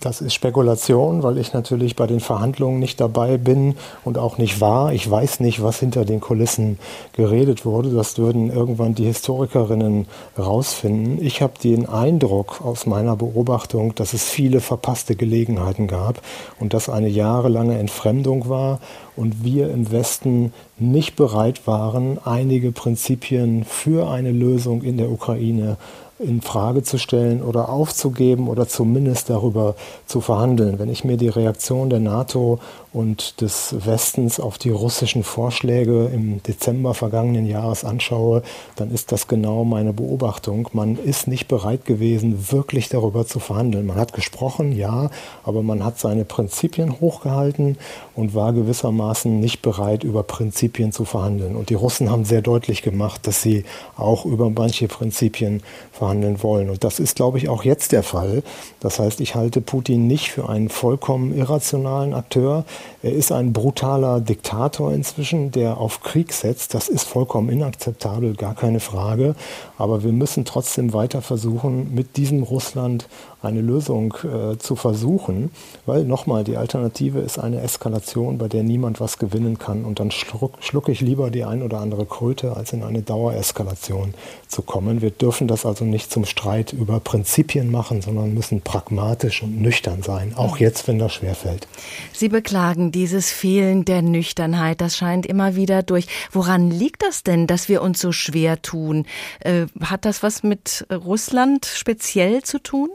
Das 0.01 0.21
ist 0.21 0.35
Spekulation, 0.35 1.23
weil 1.23 1.39
ich 1.39 1.53
natürlich 1.53 1.97
bei 1.97 2.07
den 2.07 2.21
Verhandlungen 2.21 2.79
nicht 2.79 3.01
dabei 3.01 3.39
bin 3.39 3.75
und 4.05 4.19
auch 4.19 4.39
nicht 4.39 4.61
war. 4.61 4.93
Ich 4.93 5.11
weiß 5.11 5.41
nicht, 5.41 5.63
was 5.63 5.81
hinter 5.81 6.05
den 6.05 6.21
Kulissen 6.21 6.79
geredet 7.13 7.65
wurde. 7.65 7.91
Das 7.91 8.19
würden 8.19 8.51
irgendwann 8.51 8.95
die 8.95 9.05
Historikerinnen 9.05 10.07
rausfinden. 10.39 11.25
Ich 11.25 11.43
habe 11.43 11.55
den 11.63 11.89
Eindruck 11.89 12.61
aus 12.63 12.87
meiner 12.87 13.17
Beobachtung, 13.17 13.95
dass 13.95 14.13
es 14.13 14.25
viele 14.25 14.61
verpasste 14.61 15.17
Gelegenheiten 15.17 15.87
gab 15.87 16.21
und 16.61 16.75
dass 16.75 16.89
eine 16.89 17.09
jahrelange 17.09 17.79
Entfremdung 17.79 18.49
war 18.49 18.81
und 19.17 19.45
wir 19.45 19.71
im 19.71 19.91
Westen 19.91 20.53
nicht 20.79 21.17
bereit 21.17 21.67
waren, 21.67 22.19
einige 22.25 22.73
Prinzipien 22.73 23.65
für 23.65 24.11
eine 24.11 24.33
Lösung 24.33 24.83
in 24.83 24.97
der 24.97 25.11
Ukraine 25.11 25.77
in 26.21 26.43
Frage 26.43 26.83
zu 26.85 26.99
stellen 26.99 27.43
oder 27.43 27.69
aufzugeben 27.69 28.49
oder 28.49 28.69
zumindest 28.69 29.31
darüber 29.31 29.75
zu 30.07 30.21
verhandeln. 30.21 30.79
Wenn 30.79 30.89
ich 30.89 31.05
mir 31.05 31.17
die 31.17 31.29
Reaktion 31.29 31.91
der 31.91 31.99
NATO 31.99 32.61
und 32.93 33.41
des 33.41 33.75
Westens 33.85 34.39
auf 34.39 34.57
die 34.57 34.71
russischen 34.71 35.25
Vorschläge 35.25 36.11
im 36.15 36.41
Dezember 36.45 36.95
vergangenen 36.95 37.47
Jahres 37.47 37.85
anschaue, 37.85 38.43
dann 38.77 38.93
ist 38.93 39.11
das 39.11 39.27
genau 39.27 39.65
meine 39.65 39.93
Beobachtung. 39.93 40.69
Man 40.73 40.97
ist 40.97 41.27
nicht 41.27 41.49
bereit 41.49 41.85
gewesen, 41.85 42.53
wirklich 42.53 42.89
darüber 42.89 43.27
zu 43.27 43.41
verhandeln. 43.41 43.87
Man 43.87 43.97
hat 43.97 44.13
gesprochen, 44.13 44.71
ja, 44.71 45.11
aber 45.43 45.65
man 45.65 45.85
hat 45.85 45.99
seine 45.99 46.25
Prinzipien 46.25 47.01
hochgehalten 47.01 47.77
und 48.15 48.35
war 48.35 48.53
gewissermaßen 48.53 49.41
nicht 49.41 49.63
bereit, 49.63 50.05
über 50.05 50.23
Prinzipien 50.23 50.93
zu 50.93 51.05
verhandeln. 51.05 51.57
Und 51.57 51.71
die 51.71 51.75
Russen 51.75 52.09
haben 52.09 52.25
sehr 52.25 52.43
deutlich 52.43 52.83
gemacht, 52.83 53.27
dass 53.27 53.43
sie 53.43 53.65
auch 53.97 54.25
über 54.25 54.49
manche 54.49 54.87
Prinzipien 54.87 55.61
verhandeln 55.91 56.04
wollen. 56.43 56.71
Und 56.71 56.85
das 56.85 57.01
ist, 57.01 57.17
glaube 57.17 57.39
ich, 57.39 57.49
auch 57.49 57.65
jetzt 57.65 57.93
der 57.93 58.03
Fall. 58.03 58.43
Das 58.81 58.99
heißt, 58.99 59.21
ich 59.21 59.35
halte 59.35 59.61
Putin 59.61 60.07
nicht 60.07 60.31
für 60.31 60.49
einen 60.49 60.69
vollkommen 60.69 61.37
irrationalen 61.37 62.15
Akteur. 62.15 62.65
Er 63.03 63.13
ist 63.13 63.33
ein 63.33 63.53
brutaler 63.53 64.21
Diktator 64.21 64.93
inzwischen, 64.93 65.51
der 65.51 65.79
auf 65.79 66.03
Krieg 66.03 66.33
setzt. 66.33 66.75
Das 66.75 66.89
ist 66.89 67.05
vollkommen 67.05 67.49
inakzeptabel, 67.49 68.35
gar 68.35 68.55
keine 68.55 68.81
Frage. 68.81 69.35
Aber 69.79 70.05
wir 70.05 70.13
müssen 70.13 70.45
trotzdem 70.45 70.93
weiter 70.93 71.23
versuchen, 71.23 71.95
mit 71.95 72.17
diesem 72.17 72.43
Russland 72.43 73.09
eine 73.45 73.61
Lösung 73.61 74.15
äh, 74.25 74.59
zu 74.59 74.77
versuchen, 74.77 75.51
weil 75.87 76.05
nochmal 76.05 76.45
die 76.45 76.57
Alternative 76.57 77.21
ist 77.21 77.39
eine 77.39 77.61
Eskalation, 77.61 78.39
bei 78.39 78.49
der 78.49 78.63
niemand 78.63 79.01
was 79.01 79.19
gewinnen 79.19 79.59
kann. 79.59 79.85
Und 79.85 80.01
dann 80.01 80.11
schluck, 80.11 80.55
schlucke 80.61 80.93
ich 80.93 81.01
lieber 81.01 81.31
die 81.31 81.45
ein 81.45 81.63
oder 81.63 81.81
andere 81.81 82.07
Kröte, 82.07 82.57
als 82.57 82.73
in 82.73 82.83
eine 82.83 83.03
Dauereskalation 83.03 84.15
zu 84.49 84.63
kommen. 84.63 85.03
Wir 85.03 85.11
dürfen 85.11 85.49
das 85.49 85.67
also 85.67 85.85
nicht 85.85 86.11
zum 86.11 86.25
Streit 86.25 86.73
über 86.73 87.01
Prinzipien 87.01 87.71
machen, 87.71 88.03
sondern 88.03 88.35
müssen 88.35 88.61
pragmatisch 88.61 89.43
und 89.43 89.61
nüchtern 89.61 90.03
sein, 90.03 90.35
auch 90.37 90.59
jetzt, 90.59 90.89
wenn 90.89 90.99
das 90.99 91.15
schwerfällt. 91.15 91.69
Sie 92.13 92.29
beklagen 92.29 92.93
dieses 92.93 93.31
Fehlen 93.31 93.85
der 93.85 94.03
Nüchternheit, 94.03 94.81
das 94.81 94.97
scheint 94.97 95.27
immer 95.27 95.57
wieder 95.57 95.83
durch. 95.83 96.07
Woran 96.33 96.71
liegt 96.71 97.03
das 97.03 97.23
denn, 97.23 97.47
dass 97.47 97.69
wir 97.69 97.83
uns 97.83 98.01
so 98.01 98.13
schwer 98.13 98.63
tun? 98.63 99.07
Äh, 99.41 99.67
hat 99.81 100.05
das 100.05 100.23
was 100.23 100.43
mit 100.43 100.87
Russland 100.91 101.67
speziell 101.67 102.43
zu 102.43 102.59
tun? 102.63 102.91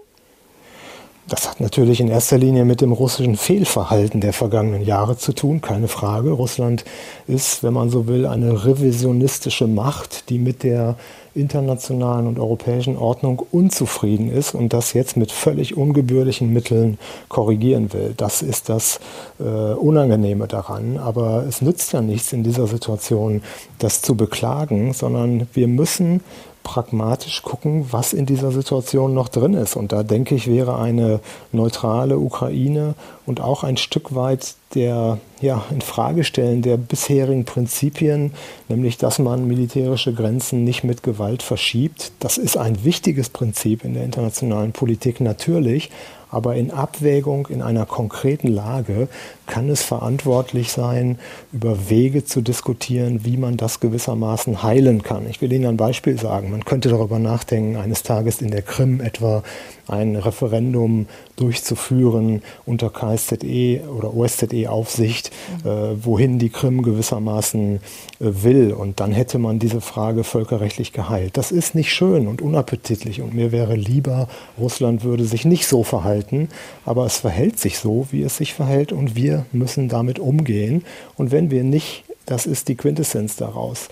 Das 1.30 1.48
hat 1.48 1.60
natürlich 1.60 2.02
in 2.02 2.08
erster 2.08 2.40
Linie 2.40 2.66
mit 2.66 2.82
dem 2.82 2.92
russischen 2.92 3.38
Fehlverhalten 3.38 4.20
der 4.20 4.34
vergangenen 4.34 4.82
Jahre 4.84 5.16
zu 5.16 5.32
tun, 5.32 5.62
keine 5.62 5.88
Frage. 5.88 6.32
Russland 6.32 6.86
ist, 7.28 7.62
wenn 7.62 7.74
man 7.74 7.92
so 7.92 8.08
will, 8.08 8.26
eine 8.26 8.66
revisionistische 8.66 9.68
Macht, 9.68 10.30
die 10.30 10.40
mit 10.40 10.64
der 10.64 10.96
internationalen 11.36 12.26
und 12.26 12.40
europäischen 12.40 12.98
Ordnung 12.98 13.44
unzufrieden 13.52 14.32
ist 14.32 14.56
und 14.56 14.74
das 14.74 14.94
jetzt 14.94 15.18
mit 15.18 15.32
völlig 15.32 15.78
ungebührlichen 15.78 16.52
Mitteln 16.52 16.98
korrigieren 17.28 17.94
will. 17.94 18.16
Das 18.18 18.42
ist 18.42 18.68
das 18.68 19.00
äh, 19.40 19.44
Unangenehme 19.44 20.48
daran. 20.48 20.98
Aber 20.98 21.46
es 21.48 21.62
nützt 21.62 21.94
ja 21.94 22.02
nichts 22.02 22.34
in 22.34 22.44
dieser 22.44 22.66
Situation, 22.66 23.44
das 23.78 24.02
zu 24.02 24.16
beklagen, 24.16 24.94
sondern 24.94 25.48
wir 25.54 25.68
müssen 25.68 26.22
pragmatisch 26.70 27.42
gucken, 27.42 27.88
was 27.90 28.14
in 28.14 28.28
dieser 28.28 28.52
Situation 28.52 29.16
noch 29.16 29.28
drin 29.30 29.56
ist. 29.56 29.76
Und 29.76 29.92
da 29.92 30.04
denke 30.04 30.36
ich, 30.36 30.46
wäre 30.46 30.78
eine 30.78 31.20
neutrale 31.52 32.20
Ukraine 32.20 32.94
und 33.26 33.42
auch 33.42 33.64
ein 33.64 33.76
Stück 33.76 34.14
weit 34.14 34.54
der 34.76 35.18
ja, 35.42 35.64
Infragestellen 35.72 36.62
der 36.62 36.78
bisherigen 36.78 37.44
Prinzipien, 37.44 38.34
nämlich 38.68 39.00
dass 39.00 39.18
man 39.18 39.48
militärische 39.48 40.14
Grenzen 40.14 40.64
nicht 40.64 40.84
mit 40.84 41.02
Gewalt 41.02 41.42
verschiebt. 41.42 42.12
Das 42.20 42.38
ist 42.38 42.56
ein 42.56 42.84
wichtiges 42.84 43.30
Prinzip 43.30 43.84
in 43.84 43.96
der 43.96 44.04
internationalen 44.04 44.72
Politik 44.72 45.22
natürlich, 45.22 45.90
aber 46.30 46.56
in 46.56 46.70
Abwägung 46.70 47.48
in 47.48 47.64
einer 47.64 47.88
konkreten 47.88 48.48
Lage 48.48 49.08
kann 49.50 49.68
es 49.70 49.84
verantwortlich 49.84 50.72
sein, 50.72 51.20
über 51.52 51.90
Wege 51.90 52.24
zu 52.24 52.42
diskutieren, 52.42 53.26
wie 53.26 53.36
man 53.36 53.58
das 53.58 53.82
gewissermaßen 53.82 54.64
heilen 54.64 55.04
kann. 55.04 55.28
Ich 55.30 55.42
will 55.42 55.52
Ihnen 55.52 55.66
ein 55.66 55.78
Beispiel 55.78 56.18
sagen. 56.18 56.52
Man 56.52 56.64
könnte 56.64 56.88
darüber 56.88 57.20
nachdenken, 57.20 57.76
eines 57.76 58.04
Tages 58.04 58.42
in 58.42 58.52
der 58.52 58.62
Krim 58.62 59.02
etwa 59.02 59.44
ein 59.90 60.16
Referendum 60.16 61.08
durchzuführen 61.36 62.42
unter 62.66 62.90
KSZE 62.90 63.82
oder 63.90 64.14
OSZE-Aufsicht, 64.16 65.32
äh, 65.64 65.96
wohin 66.02 66.38
die 66.38 66.50
Krim 66.50 66.84
gewissermaßen 66.84 67.76
äh, 67.76 67.80
will. 68.20 68.74
Und 68.74 69.00
dann 69.00 69.12
hätte 69.12 69.40
man 69.40 69.60
diese 69.60 69.82
Frage 69.82 70.24
völkerrechtlich 70.24 70.94
geheilt. 70.94 71.38
Das 71.38 71.52
ist 71.52 71.76
nicht 71.76 71.92
schön 71.92 72.28
und 72.28 72.42
unappetitlich. 72.42 73.22
Und 73.22 73.34
mir 73.34 73.52
wäre 73.52 73.76
lieber, 73.76 74.28
Russland 74.60 75.04
würde 75.04 75.26
sich 75.26 75.46
nicht 75.46 75.66
so 75.66 75.84
verhalten, 75.84 76.50
aber 76.86 77.06
es 77.06 77.18
verhält 77.18 77.60
sich 77.60 77.80
so, 77.80 78.08
wie 78.12 78.22
es 78.22 78.38
sich 78.38 78.54
verhält. 78.54 78.92
Und 78.92 79.16
wir 79.16 79.39
müssen 79.52 79.90
damit 79.90 80.20
umgehen. 80.20 80.84
Und 81.16 81.32
wenn 81.32 81.52
wir 81.52 81.64
nicht, 81.64 82.04
das 82.26 82.46
ist 82.46 82.68
die 82.68 82.76
Quintessenz 82.76 83.36
daraus, 83.36 83.90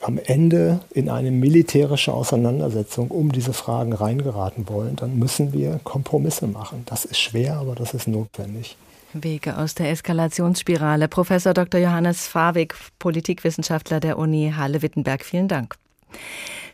am 0.00 0.18
Ende 0.18 0.80
in 0.92 1.08
eine 1.08 1.30
militärische 1.30 2.12
Auseinandersetzung 2.12 3.10
um 3.10 3.32
diese 3.32 3.52
Fragen 3.52 3.92
reingeraten 3.92 4.68
wollen, 4.68 4.96
dann 4.96 5.18
müssen 5.18 5.52
wir 5.52 5.80
Kompromisse 5.82 6.46
machen. 6.46 6.82
Das 6.86 7.04
ist 7.04 7.18
schwer, 7.18 7.56
aber 7.56 7.74
das 7.74 7.94
ist 7.94 8.06
notwendig. 8.06 8.76
Wege 9.12 9.56
aus 9.56 9.74
der 9.74 9.90
Eskalationsspirale. 9.90 11.08
Professor 11.08 11.54
Dr. 11.54 11.80
Johannes 11.80 12.26
Fawig, 12.26 12.74
Politikwissenschaftler 12.98 14.00
der 14.00 14.18
Uni 14.18 14.52
Halle-Wittenberg, 14.54 15.24
vielen 15.24 15.48
Dank. 15.48 15.76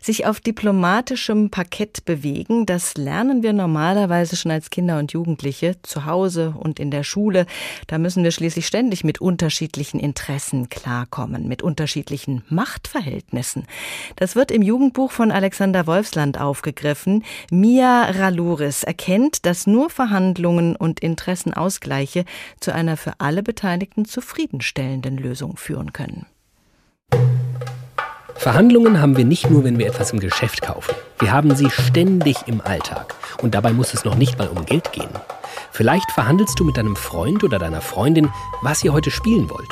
Sich 0.05 0.27
auf 0.27 0.39
diplomatischem 0.39 1.49
Parkett 1.49 2.05
bewegen, 2.05 2.67
das 2.67 2.95
lernen 2.95 3.41
wir 3.41 3.53
normalerweise 3.53 4.35
schon 4.35 4.51
als 4.51 4.69
Kinder 4.69 4.99
und 4.99 5.13
Jugendliche, 5.13 5.77
zu 5.81 6.05
Hause 6.05 6.53
und 6.59 6.79
in 6.79 6.91
der 6.91 7.01
Schule. 7.01 7.47
Da 7.87 7.97
müssen 7.97 8.23
wir 8.23 8.29
schließlich 8.29 8.67
ständig 8.67 9.03
mit 9.03 9.19
unterschiedlichen 9.19 9.99
Interessen 9.99 10.69
klarkommen, 10.69 11.47
mit 11.47 11.63
unterschiedlichen 11.63 12.43
Machtverhältnissen. 12.49 13.65
Das 14.15 14.35
wird 14.35 14.51
im 14.51 14.61
Jugendbuch 14.61 15.11
von 15.11 15.31
Alexander 15.31 15.87
Wolfsland 15.87 16.39
aufgegriffen. 16.39 17.23
Mia 17.49 18.03
Raluris 18.03 18.83
erkennt, 18.83 19.47
dass 19.47 19.65
nur 19.65 19.89
Verhandlungen 19.89 20.75
und 20.75 20.99
Interessenausgleiche 20.99 22.25
zu 22.59 22.71
einer 22.71 22.95
für 22.95 23.13
alle 23.17 23.41
Beteiligten 23.41 24.05
zufriedenstellenden 24.05 25.17
Lösung 25.17 25.57
führen 25.57 25.93
können. 25.93 26.27
Verhandlungen 28.35 29.01
haben 29.01 29.17
wir 29.17 29.25
nicht 29.25 29.49
nur, 29.49 29.63
wenn 29.63 29.79
wir 29.79 29.87
etwas 29.87 30.11
im 30.11 30.19
Geschäft 30.19 30.61
kaufen. 30.61 30.93
Wir 31.19 31.31
haben 31.31 31.55
sie 31.55 31.69
ständig 31.69 32.37
im 32.47 32.61
Alltag. 32.61 33.15
Und 33.41 33.55
dabei 33.55 33.73
muss 33.73 33.93
es 33.93 34.05
noch 34.05 34.15
nicht 34.15 34.37
mal 34.37 34.47
um 34.49 34.65
Geld 34.65 34.91
gehen. 34.91 35.09
Vielleicht 35.71 36.11
verhandelst 36.11 36.59
du 36.59 36.65
mit 36.65 36.77
deinem 36.77 36.95
Freund 36.95 37.43
oder 37.43 37.59
deiner 37.59 37.81
Freundin, 37.81 38.29
was 38.61 38.83
ihr 38.83 38.93
heute 38.93 39.09
spielen 39.09 39.49
wollt. 39.49 39.71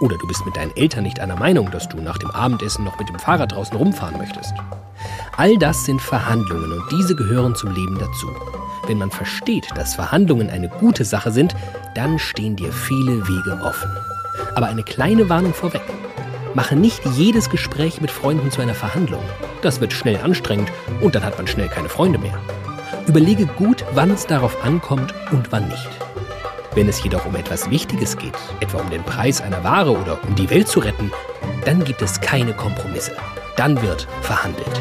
Oder 0.00 0.18
du 0.18 0.26
bist 0.26 0.44
mit 0.44 0.56
deinen 0.56 0.76
Eltern 0.76 1.04
nicht 1.04 1.20
einer 1.20 1.36
Meinung, 1.36 1.70
dass 1.70 1.88
du 1.88 1.98
nach 1.98 2.18
dem 2.18 2.30
Abendessen 2.30 2.84
noch 2.84 2.98
mit 2.98 3.08
dem 3.08 3.18
Fahrrad 3.18 3.52
draußen 3.52 3.76
rumfahren 3.76 4.18
möchtest. 4.18 4.52
All 5.36 5.56
das 5.58 5.84
sind 5.84 6.00
Verhandlungen 6.00 6.72
und 6.72 6.82
diese 6.92 7.16
gehören 7.16 7.54
zum 7.54 7.72
Leben 7.72 7.98
dazu. 7.98 8.30
Wenn 8.86 8.98
man 8.98 9.10
versteht, 9.10 9.66
dass 9.74 9.94
Verhandlungen 9.94 10.50
eine 10.50 10.68
gute 10.68 11.04
Sache 11.04 11.30
sind, 11.30 11.54
dann 11.94 12.18
stehen 12.18 12.56
dir 12.56 12.72
viele 12.72 13.26
Wege 13.26 13.60
offen. 13.62 13.90
Aber 14.54 14.66
eine 14.66 14.82
kleine 14.82 15.28
Warnung 15.28 15.54
vorweg. 15.54 15.82
Mache 16.54 16.76
nicht 16.76 17.04
jedes 17.14 17.48
Gespräch 17.48 18.00
mit 18.00 18.10
Freunden 18.10 18.50
zu 18.50 18.60
einer 18.60 18.74
Verhandlung. 18.74 19.22
Das 19.62 19.80
wird 19.80 19.92
schnell 19.92 20.18
anstrengend 20.18 20.70
und 21.00 21.14
dann 21.14 21.24
hat 21.24 21.38
man 21.38 21.46
schnell 21.46 21.68
keine 21.68 21.88
Freunde 21.88 22.18
mehr. 22.18 22.38
Überlege 23.06 23.46
gut, 23.46 23.84
wann 23.94 24.10
es 24.10 24.26
darauf 24.26 24.62
ankommt 24.64 25.14
und 25.30 25.50
wann 25.50 25.68
nicht. 25.68 25.88
Wenn 26.74 26.88
es 26.88 27.02
jedoch 27.02 27.26
um 27.26 27.36
etwas 27.36 27.70
Wichtiges 27.70 28.16
geht, 28.16 28.36
etwa 28.60 28.80
um 28.80 28.90
den 28.90 29.02
Preis 29.02 29.40
einer 29.40 29.64
Ware 29.64 29.92
oder 29.92 30.18
um 30.26 30.34
die 30.34 30.48
Welt 30.50 30.68
zu 30.68 30.80
retten, 30.80 31.10
dann 31.64 31.84
gibt 31.84 32.02
es 32.02 32.20
keine 32.20 32.54
Kompromisse. 32.54 33.16
Dann 33.56 33.80
wird 33.82 34.06
verhandelt. 34.22 34.80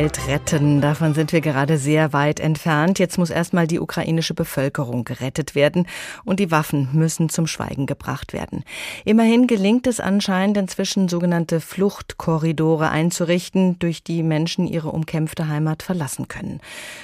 Welt 0.00 0.28
retten. 0.28 0.80
Davon 0.80 1.12
sind 1.12 1.30
wir 1.30 1.42
gerade 1.42 1.76
sehr 1.76 2.14
weit 2.14 2.40
entfernt. 2.40 2.98
Jetzt 2.98 3.18
muss 3.18 3.28
erstmal 3.28 3.66
die 3.66 3.78
ukrainische 3.78 4.32
Bevölkerung 4.32 5.04
gerettet 5.04 5.54
werden 5.54 5.86
und 6.24 6.40
die 6.40 6.50
Waffen 6.50 6.88
müssen 6.94 7.28
zum 7.28 7.46
Schweigen 7.46 7.84
gebracht 7.84 8.32
werden. 8.32 8.64
Immerhin 9.04 9.46
gelingt 9.46 9.86
es 9.86 10.00
anscheinend 10.00 10.56
inzwischen 10.56 11.10
sogenannte 11.10 11.60
Fluchtkorridore 11.60 12.88
einzurichten, 12.88 13.78
durch 13.78 14.02
die 14.02 14.22
Menschen 14.22 14.66
ihre 14.66 14.90
umkämpfte 14.90 15.48
Heimat 15.48 15.82
verlassen 15.82 16.28
können. 16.28 16.60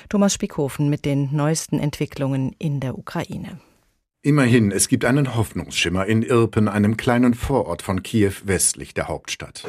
Thomas 0.09 0.33
Spiekhofen 0.33 0.89
mit 0.89 1.05
den 1.05 1.29
neuesten 1.37 1.79
Entwicklungen 1.79 2.57
in 2.59 2.81
der 2.81 2.97
Ukraine. 2.97 3.59
Immerhin, 4.27 4.73
es 4.73 4.89
gibt 4.89 5.05
einen 5.05 5.37
Hoffnungsschimmer 5.37 6.05
in 6.07 6.23
Irpen, 6.23 6.67
einem 6.67 6.97
kleinen 6.97 7.33
Vorort 7.35 7.81
von 7.81 8.03
Kiew 8.03 8.33
westlich 8.43 8.93
der 8.93 9.07
Hauptstadt. 9.07 9.63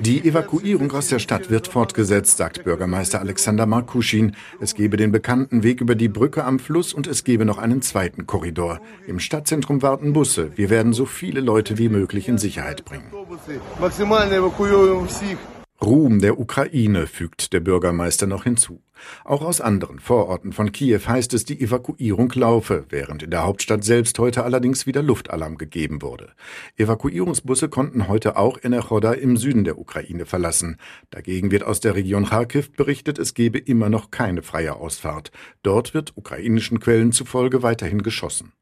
Die 0.00 0.28
Evakuierung 0.28 0.90
aus 0.90 1.06
der 1.06 1.20
Stadt 1.20 1.48
wird 1.48 1.68
fortgesetzt, 1.68 2.36
sagt 2.36 2.64
Bürgermeister 2.64 3.20
Alexander 3.20 3.66
Markuschin. 3.66 4.34
Es 4.60 4.74
gebe 4.74 4.96
den 4.96 5.12
bekannten 5.12 5.62
Weg 5.62 5.80
über 5.80 5.94
die 5.94 6.08
Brücke 6.08 6.42
am 6.42 6.58
Fluss 6.58 6.92
und 6.92 7.06
es 7.06 7.22
gebe 7.22 7.44
noch 7.44 7.58
einen 7.58 7.80
zweiten 7.80 8.26
Korridor. 8.26 8.80
Im 9.06 9.20
Stadtzentrum 9.20 9.82
warten 9.82 10.12
Busse. 10.12 10.50
Wir 10.56 10.68
werden 10.68 10.92
so 10.92 11.06
viele 11.06 11.40
Leute 11.40 11.78
wie 11.78 11.90
möglich 11.90 12.26
in 12.26 12.38
Sicherheit 12.38 12.84
bringen. 12.84 13.06
Ruhm 15.82 16.20
der 16.20 16.38
Ukraine, 16.38 17.06
fügt 17.06 17.54
der 17.54 17.60
Bürgermeister 17.60 18.26
noch 18.26 18.44
hinzu. 18.44 18.82
Auch 19.24 19.40
aus 19.40 19.62
anderen 19.62 19.98
Vororten 19.98 20.52
von 20.52 20.72
Kiew 20.72 21.00
heißt 21.06 21.32
es, 21.32 21.46
die 21.46 21.58
Evakuierung 21.58 22.30
laufe, 22.34 22.84
während 22.90 23.22
in 23.22 23.30
der 23.30 23.44
Hauptstadt 23.44 23.82
selbst 23.82 24.18
heute 24.18 24.44
allerdings 24.44 24.84
wieder 24.84 25.02
Luftalarm 25.02 25.56
gegeben 25.56 26.02
wurde. 26.02 26.32
Evakuierungsbusse 26.76 27.70
konnten 27.70 28.08
heute 28.08 28.36
auch 28.36 28.58
Enerchoda 28.62 29.14
im 29.14 29.38
Süden 29.38 29.64
der 29.64 29.78
Ukraine 29.78 30.26
verlassen. 30.26 30.76
Dagegen 31.08 31.50
wird 31.50 31.64
aus 31.64 31.80
der 31.80 31.94
Region 31.94 32.26
Kharkiv 32.26 32.72
berichtet, 32.72 33.18
es 33.18 33.32
gebe 33.32 33.58
immer 33.58 33.88
noch 33.88 34.10
keine 34.10 34.42
freie 34.42 34.76
Ausfahrt. 34.76 35.32
Dort 35.62 35.94
wird 35.94 36.12
ukrainischen 36.14 36.78
Quellen 36.80 37.12
zufolge 37.12 37.62
weiterhin 37.62 38.02
geschossen. 38.02 38.52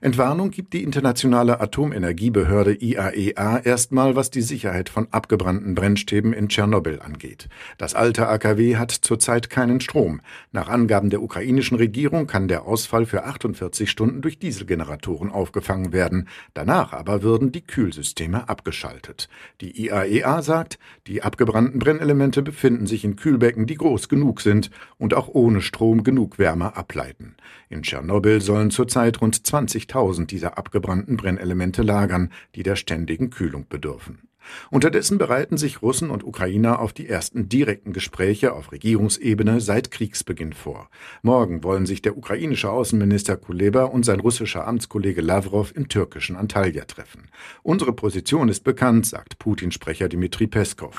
Entwarnung 0.00 0.50
gibt 0.50 0.72
die 0.72 0.82
Internationale 0.82 1.60
Atomenergiebehörde 1.60 2.74
IAEA 2.74 3.58
e 3.58 3.62
erstmal, 3.64 4.16
was 4.16 4.30
die 4.30 4.40
Sicherheit 4.40 4.88
von 4.88 5.08
abgebrannten 5.10 5.74
Brennstäben 5.74 6.32
in 6.32 6.48
Tschernobyl 6.48 7.00
angeht. 7.00 7.48
Das 7.78 7.94
alte 7.94 8.28
AKW 8.28 8.76
hat 8.76 8.90
zurzeit 8.90 9.50
keinen 9.50 9.80
Strom. 9.80 10.20
Nach 10.52 10.68
Angaben 10.68 11.10
der 11.10 11.22
ukrainischen 11.22 11.76
Regierung 11.76 12.26
kann 12.26 12.48
der 12.48 12.64
Ausfall 12.64 13.06
für 13.06 13.24
48 13.24 13.90
Stunden 13.90 14.22
durch 14.22 14.38
Dieselgeneratoren 14.38 15.30
aufgefangen 15.30 15.92
werden. 15.92 16.28
Danach 16.54 16.92
aber 16.92 17.22
würden 17.22 17.52
die 17.52 17.66
Kühlsysteme 17.66 18.48
abgeschaltet. 18.48 19.28
Die 19.60 19.86
IAEA 19.86 20.38
e 20.38 20.42
sagt, 20.42 20.78
die 21.06 21.22
abgebrannten 21.22 21.78
Brennelemente 21.78 22.42
befinden 22.42 22.86
sich 22.86 23.04
in 23.04 23.16
Kühlbecken, 23.16 23.66
die 23.66 23.76
groß 23.76 24.08
genug 24.08 24.40
sind 24.40 24.70
und 24.98 25.14
auch 25.14 25.28
ohne 25.28 25.60
Strom 25.60 26.04
genug 26.04 26.38
Wärme 26.38 26.76
ableiten. 26.76 27.36
In 27.68 27.82
Tschernobyl 27.82 28.40
sollen 28.40 28.70
zurzeit 28.70 29.20
rund 29.20 29.46
20 29.46 29.59
20.000 29.68 30.26
dieser 30.26 30.58
abgebrannten 30.58 31.16
Brennelemente 31.16 31.82
lagern, 31.82 32.30
die 32.54 32.62
der 32.62 32.76
ständigen 32.76 33.30
Kühlung 33.30 33.66
bedürfen. 33.68 34.28
Unterdessen 34.70 35.18
bereiten 35.18 35.58
sich 35.58 35.82
Russen 35.82 36.10
und 36.10 36.24
Ukrainer 36.24 36.80
auf 36.80 36.92
die 36.92 37.08
ersten 37.08 37.48
direkten 37.48 37.92
Gespräche 37.92 38.52
auf 38.54 38.72
Regierungsebene 38.72 39.60
seit 39.60 39.90
Kriegsbeginn 39.90 40.54
vor. 40.54 40.88
Morgen 41.22 41.62
wollen 41.62 41.86
sich 41.86 42.02
der 42.02 42.16
ukrainische 42.16 42.70
Außenminister 42.70 43.36
Kuleba 43.36 43.84
und 43.84 44.04
sein 44.04 44.20
russischer 44.20 44.66
Amtskollege 44.66 45.20
Lavrov 45.20 45.72
im 45.76 45.88
türkischen 45.88 46.36
Antalya 46.36 46.84
treffen. 46.84 47.28
Unsere 47.62 47.92
Position 47.92 48.48
ist 48.48 48.64
bekannt, 48.64 49.06
sagt 49.06 49.38
Putin-Sprecher 49.38 50.08
Dmitri 50.08 50.46
Peskov. 50.46 50.98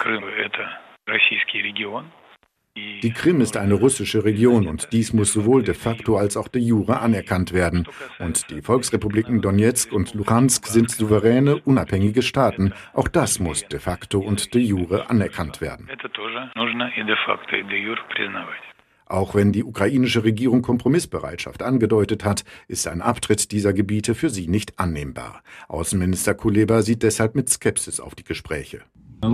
Die 2.76 3.12
Krim 3.12 3.42
ist 3.42 3.58
eine 3.58 3.74
russische 3.74 4.24
Region 4.24 4.68
und 4.68 4.94
dies 4.94 5.12
muss 5.12 5.34
sowohl 5.34 5.64
de 5.64 5.74
facto 5.74 6.16
als 6.18 6.38
auch 6.38 6.48
de 6.48 6.62
jure 6.62 7.02
anerkannt 7.02 7.52
werden. 7.52 7.86
Und 8.20 8.50
die 8.50 8.62
Volksrepubliken 8.62 9.42
Donetsk 9.42 9.92
und 9.92 10.14
Luhansk 10.14 10.68
sind 10.68 10.90
souveräne, 10.90 11.58
unabhängige 11.66 12.22
Staaten. 12.22 12.74
Auch 12.94 13.10
das 13.10 13.40
muss 13.40 13.68
de 13.68 13.80
facto 13.80 14.20
und 14.20 14.54
de 14.54 14.62
jure 14.62 15.10
anerkannt 15.10 15.60
werden. 15.60 15.90
Auch 19.08 19.36
wenn 19.36 19.52
die 19.52 19.66
ukrainische 19.66 20.24
Regierung 20.24 20.62
Kompromissbereitschaft 20.62 21.64
angedeutet 21.64 22.24
hat, 22.24 22.46
ist 22.70 22.88
ein 22.88 23.02
Abtritt 23.02 23.52
dieser 23.52 23.74
Gebiete 23.74 24.16
für 24.16 24.30
sie 24.30 24.48
nicht 24.48 24.80
annehmbar. 24.80 25.42
Außenminister 25.68 26.34
Kuleba 26.36 26.82
sieht 26.82 27.04
deshalb 27.04 27.36
mit 27.36 27.50
Skepsis 27.50 28.00
auf 28.00 28.16
die 28.16 28.24
Gespräche. 28.24 28.84
Ich 29.24 29.28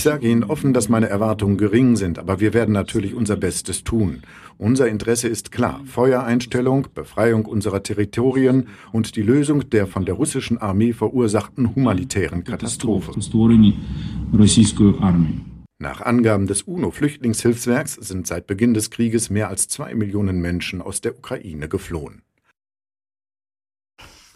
sage 0.00 0.26
Ihnen 0.26 0.44
offen, 0.44 0.72
dass 0.72 0.88
meine 0.88 1.10
Erwartungen 1.10 1.58
gering 1.58 1.96
sind, 1.96 2.18
aber 2.18 2.40
wir 2.40 2.54
werden 2.54 2.72
natürlich 2.72 3.14
unser 3.14 3.36
Bestes 3.36 3.84
tun. 3.84 4.22
Unser 4.56 4.88
Interesse 4.88 5.28
ist 5.28 5.52
klar. 5.52 5.82
Feuereinstellung, 5.84 6.86
Befreiung 6.94 7.44
unserer 7.44 7.82
Territorien 7.82 8.68
und 8.92 9.16
die 9.16 9.22
Lösung 9.22 9.68
der 9.68 9.86
von 9.86 10.06
der 10.06 10.14
russischen 10.14 10.56
Armee 10.56 10.94
verursachten 10.94 11.74
humanitären 11.74 12.44
Katastrophe. 12.44 13.12
Nach 15.78 16.00
Angaben 16.00 16.46
des 16.46 16.62
UNO-Flüchtlingshilfswerks 16.62 17.94
sind 17.94 18.26
seit 18.26 18.46
Beginn 18.46 18.72
des 18.72 18.90
Krieges 18.90 19.30
mehr 19.30 19.48
als 19.48 19.66
zwei 19.66 19.94
Millionen 19.94 20.40
Menschen 20.40 20.80
aus 20.80 21.00
der 21.00 21.18
Ukraine 21.18 21.68
geflohen. 21.68 22.22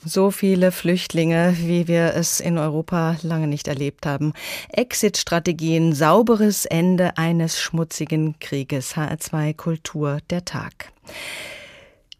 So 0.04 0.30
viele 0.30 0.70
Flüchtlinge, 0.72 1.56
wie 1.58 1.88
wir 1.88 2.14
es 2.14 2.40
in 2.40 2.58
Europa 2.58 3.16
lange 3.22 3.46
nicht 3.46 3.66
erlebt 3.66 4.06
haben. 4.06 4.34
Exit-Strategien, 4.68 5.92
sauberes 5.94 6.64
Ende 6.64 7.16
eines 7.18 7.60
schmutzigen 7.60 8.38
Krieges. 8.38 8.96
HR2 8.96 9.54
Kultur 9.54 10.18
der 10.30 10.44
Tag. 10.44 10.92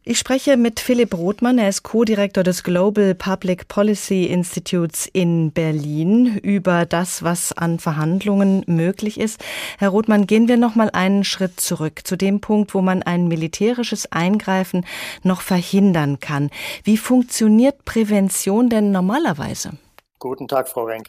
Ich 0.08 0.20
spreche 0.20 0.56
mit 0.56 0.78
Philipp 0.78 1.14
Rothmann, 1.14 1.58
er 1.58 1.68
ist 1.68 1.82
Co-Direktor 1.82 2.44
des 2.44 2.62
Global 2.62 3.12
Public 3.16 3.66
Policy 3.66 4.26
Institutes 4.26 5.08
in 5.12 5.50
Berlin 5.50 6.38
über 6.44 6.86
das, 6.86 7.24
was 7.24 7.52
an 7.52 7.80
Verhandlungen 7.80 8.62
möglich 8.68 9.18
ist. 9.18 9.42
Herr 9.78 9.88
Rothmann, 9.88 10.28
gehen 10.28 10.46
wir 10.46 10.58
noch 10.58 10.76
mal 10.76 10.90
einen 10.90 11.24
Schritt 11.24 11.58
zurück 11.58 12.02
zu 12.04 12.14
dem 12.14 12.40
Punkt, 12.40 12.72
wo 12.72 12.82
man 12.82 13.02
ein 13.02 13.26
militärisches 13.26 14.12
Eingreifen 14.12 14.86
noch 15.24 15.40
verhindern 15.40 16.20
kann. 16.20 16.50
Wie 16.84 16.98
funktioniert 16.98 17.84
Prävention 17.84 18.68
denn 18.68 18.92
normalerweise? 18.92 19.72
Guten 20.20 20.46
Tag, 20.46 20.68
Frau 20.68 20.84
Renk. 20.84 21.08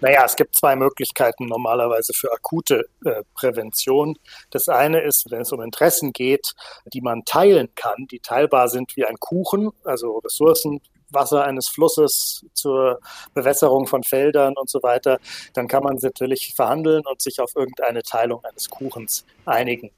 Naja, 0.00 0.24
es 0.24 0.36
gibt 0.36 0.56
zwei 0.56 0.76
Möglichkeiten 0.76 1.46
normalerweise 1.46 2.12
für 2.12 2.32
akute 2.32 2.86
äh, 3.04 3.22
Prävention. 3.34 4.16
Das 4.50 4.68
eine 4.68 5.00
ist, 5.00 5.30
wenn 5.30 5.42
es 5.42 5.52
um 5.52 5.62
Interessen 5.62 6.12
geht, 6.12 6.54
die 6.92 7.00
man 7.00 7.24
teilen 7.24 7.68
kann, 7.74 8.06
die 8.10 8.20
teilbar 8.20 8.68
sind 8.68 8.96
wie 8.96 9.04
ein 9.04 9.16
Kuchen, 9.18 9.70
also 9.84 10.18
Ressourcen, 10.18 10.80
Wasser 11.10 11.44
eines 11.44 11.68
Flusses 11.68 12.44
zur 12.54 13.00
Bewässerung 13.34 13.86
von 13.86 14.02
Feldern 14.02 14.54
und 14.56 14.68
so 14.68 14.82
weiter, 14.82 15.18
dann 15.52 15.68
kann 15.68 15.84
man 15.84 15.96
natürlich 15.96 16.54
verhandeln 16.54 17.02
und 17.06 17.22
sich 17.22 17.40
auf 17.40 17.54
irgendeine 17.54 18.02
Teilung 18.02 18.44
eines 18.44 18.68
Kuchens 18.68 19.24
einigen. 19.44 19.90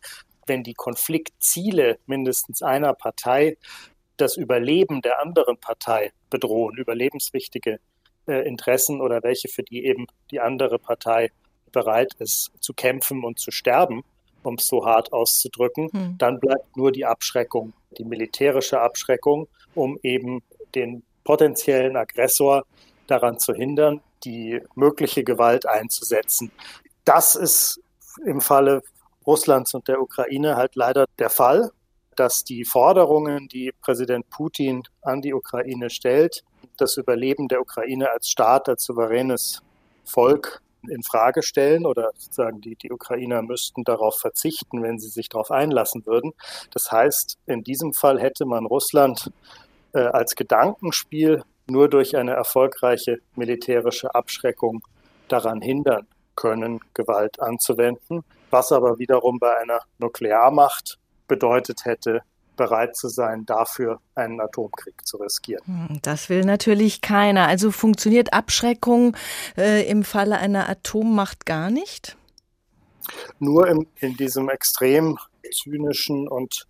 Wenn 0.47 0.63
die 0.63 0.75
Konfliktziele 0.75 1.99
mindestens 2.07 2.63
einer 2.63 2.93
Partei 2.95 3.57
das 4.17 4.37
Überleben 4.37 5.03
der 5.03 5.21
anderen 5.21 5.59
Partei 5.59 6.13
bedrohen, 6.31 6.77
überlebenswichtige 6.77 7.81
äh, 8.27 8.47
Interessen 8.47 9.01
oder 9.01 9.23
welche, 9.23 9.49
für 9.49 9.63
die 9.63 9.85
eben 9.85 10.07
die 10.31 10.41
andere 10.41 10.79
Partei 10.79 11.31
bereit 11.73 12.15
ist 12.19 12.51
zu 12.61 12.73
kämpfen 12.73 13.25
und 13.25 13.39
zu 13.39 13.51
sterben, 13.51 14.03
um 14.43 14.55
es 14.55 14.67
so 14.67 14.87
hart 14.87 15.13
auszudrücken, 15.13 15.91
hm. 15.93 16.19
dann 16.19 16.41
bleibt 16.41 16.77
nur 16.77 16.93
die 16.93 17.05
Abschreckung, 17.05 17.73
die 17.99 18.05
militärische 18.05 18.81
Abschreckung, 18.81 19.49
um 19.75 19.99
eben 20.03 20.43
den 20.75 21.03
potenziellen 21.25 21.97
Aggressor 21.97 22.65
daran 23.07 23.39
zu 23.39 23.53
hindern, 23.53 24.01
die 24.25 24.61
mögliche 24.75 25.25
Gewalt 25.25 25.67
einzusetzen. 25.67 26.51
Das 27.05 27.35
ist 27.35 27.81
im 28.25 28.41
Falle 28.41 28.83
Russlands 29.27 29.75
und 29.75 29.89
der 29.89 30.01
Ukraine 30.01 30.57
halt 30.57 30.77
leider 30.77 31.07
der 31.19 31.31
Fall, 31.31 31.71
dass 32.17 32.45
die 32.45 32.65
Forderungen, 32.65 33.49
die 33.49 33.73
Präsident 33.81 34.29
Putin 34.31 34.83
an 35.03 35.23
die 35.23 35.35
Ukraine 35.35 35.91
stellt, 35.91 36.43
das 36.77 36.97
Überleben 36.97 37.49
der 37.49 37.61
Ukraine 37.61 38.11
als 38.11 38.29
Staat, 38.29 38.69
als 38.69 38.85
souveränes 38.85 39.63
Volk 40.05 40.63
in 40.89 41.03
Frage 41.03 41.43
stellen 41.43 41.85
oder 41.85 42.13
sozusagen 42.17 42.61
die, 42.61 42.77
die 42.77 42.93
Ukrainer 42.93 43.43
müssten 43.43 43.85
darauf 43.85 44.19
verzichten, 44.19 44.83
wenn 44.83 44.99
sie 44.99 45.09
sich 45.09 45.29
darauf 45.29 45.51
einlassen 45.51 46.07
würden. 46.07 46.33
Das 46.73 46.93
heißt, 46.93 47.39
in 47.47 47.65
diesem 47.65 47.93
Fall 47.93 48.21
hätte 48.21 48.47
man 48.47 48.67
Russland 48.67 49.33
äh, 49.93 50.01
als 50.01 50.35
Gedankenspiel 50.35 51.43
nur 51.67 51.89
durch 51.89 52.17
eine 52.17 52.33
erfolgreiche 52.33 53.19
militärische 53.35 54.15
Abschreckung 54.15 54.83
daran 55.29 55.61
hindern 55.61 56.07
können, 56.37 56.81
Gewalt 56.95 57.41
anzuwenden, 57.41 58.23
was 58.51 58.71
aber 58.71 58.99
wiederum 58.99 59.39
bei 59.39 59.57
einer 59.57 59.81
Nuklearmacht 59.99 60.99
bedeutet 61.27 61.85
hätte, 61.85 62.23
bereit 62.57 62.97
zu 62.97 63.09
sein, 63.09 63.45
dafür 63.47 64.01
einen 64.15 64.41
Atomkrieg 64.41 65.07
zu 65.07 65.19
riskieren. 65.19 65.65
Hm, 65.67 65.99
das 66.03 66.29
will 66.29 66.45
natürlich 66.45 67.01
keiner. 67.01 67.47
Also 67.47 67.71
funktioniert 67.71 68.33
Abschreckung 68.33 69.17
äh, 69.57 69.87
im 69.89 70.05
Falle 70.05 70.39
einer 70.39 70.69
Atommacht 70.69 71.47
gar 71.47 71.71
nicht? 71.71 72.17
Nur 73.39 73.69
im, 73.69 73.87
in 74.01 74.17
diesem 74.17 74.49
extrem 74.49 75.19
zynischen 75.53 76.27
und 76.27 76.67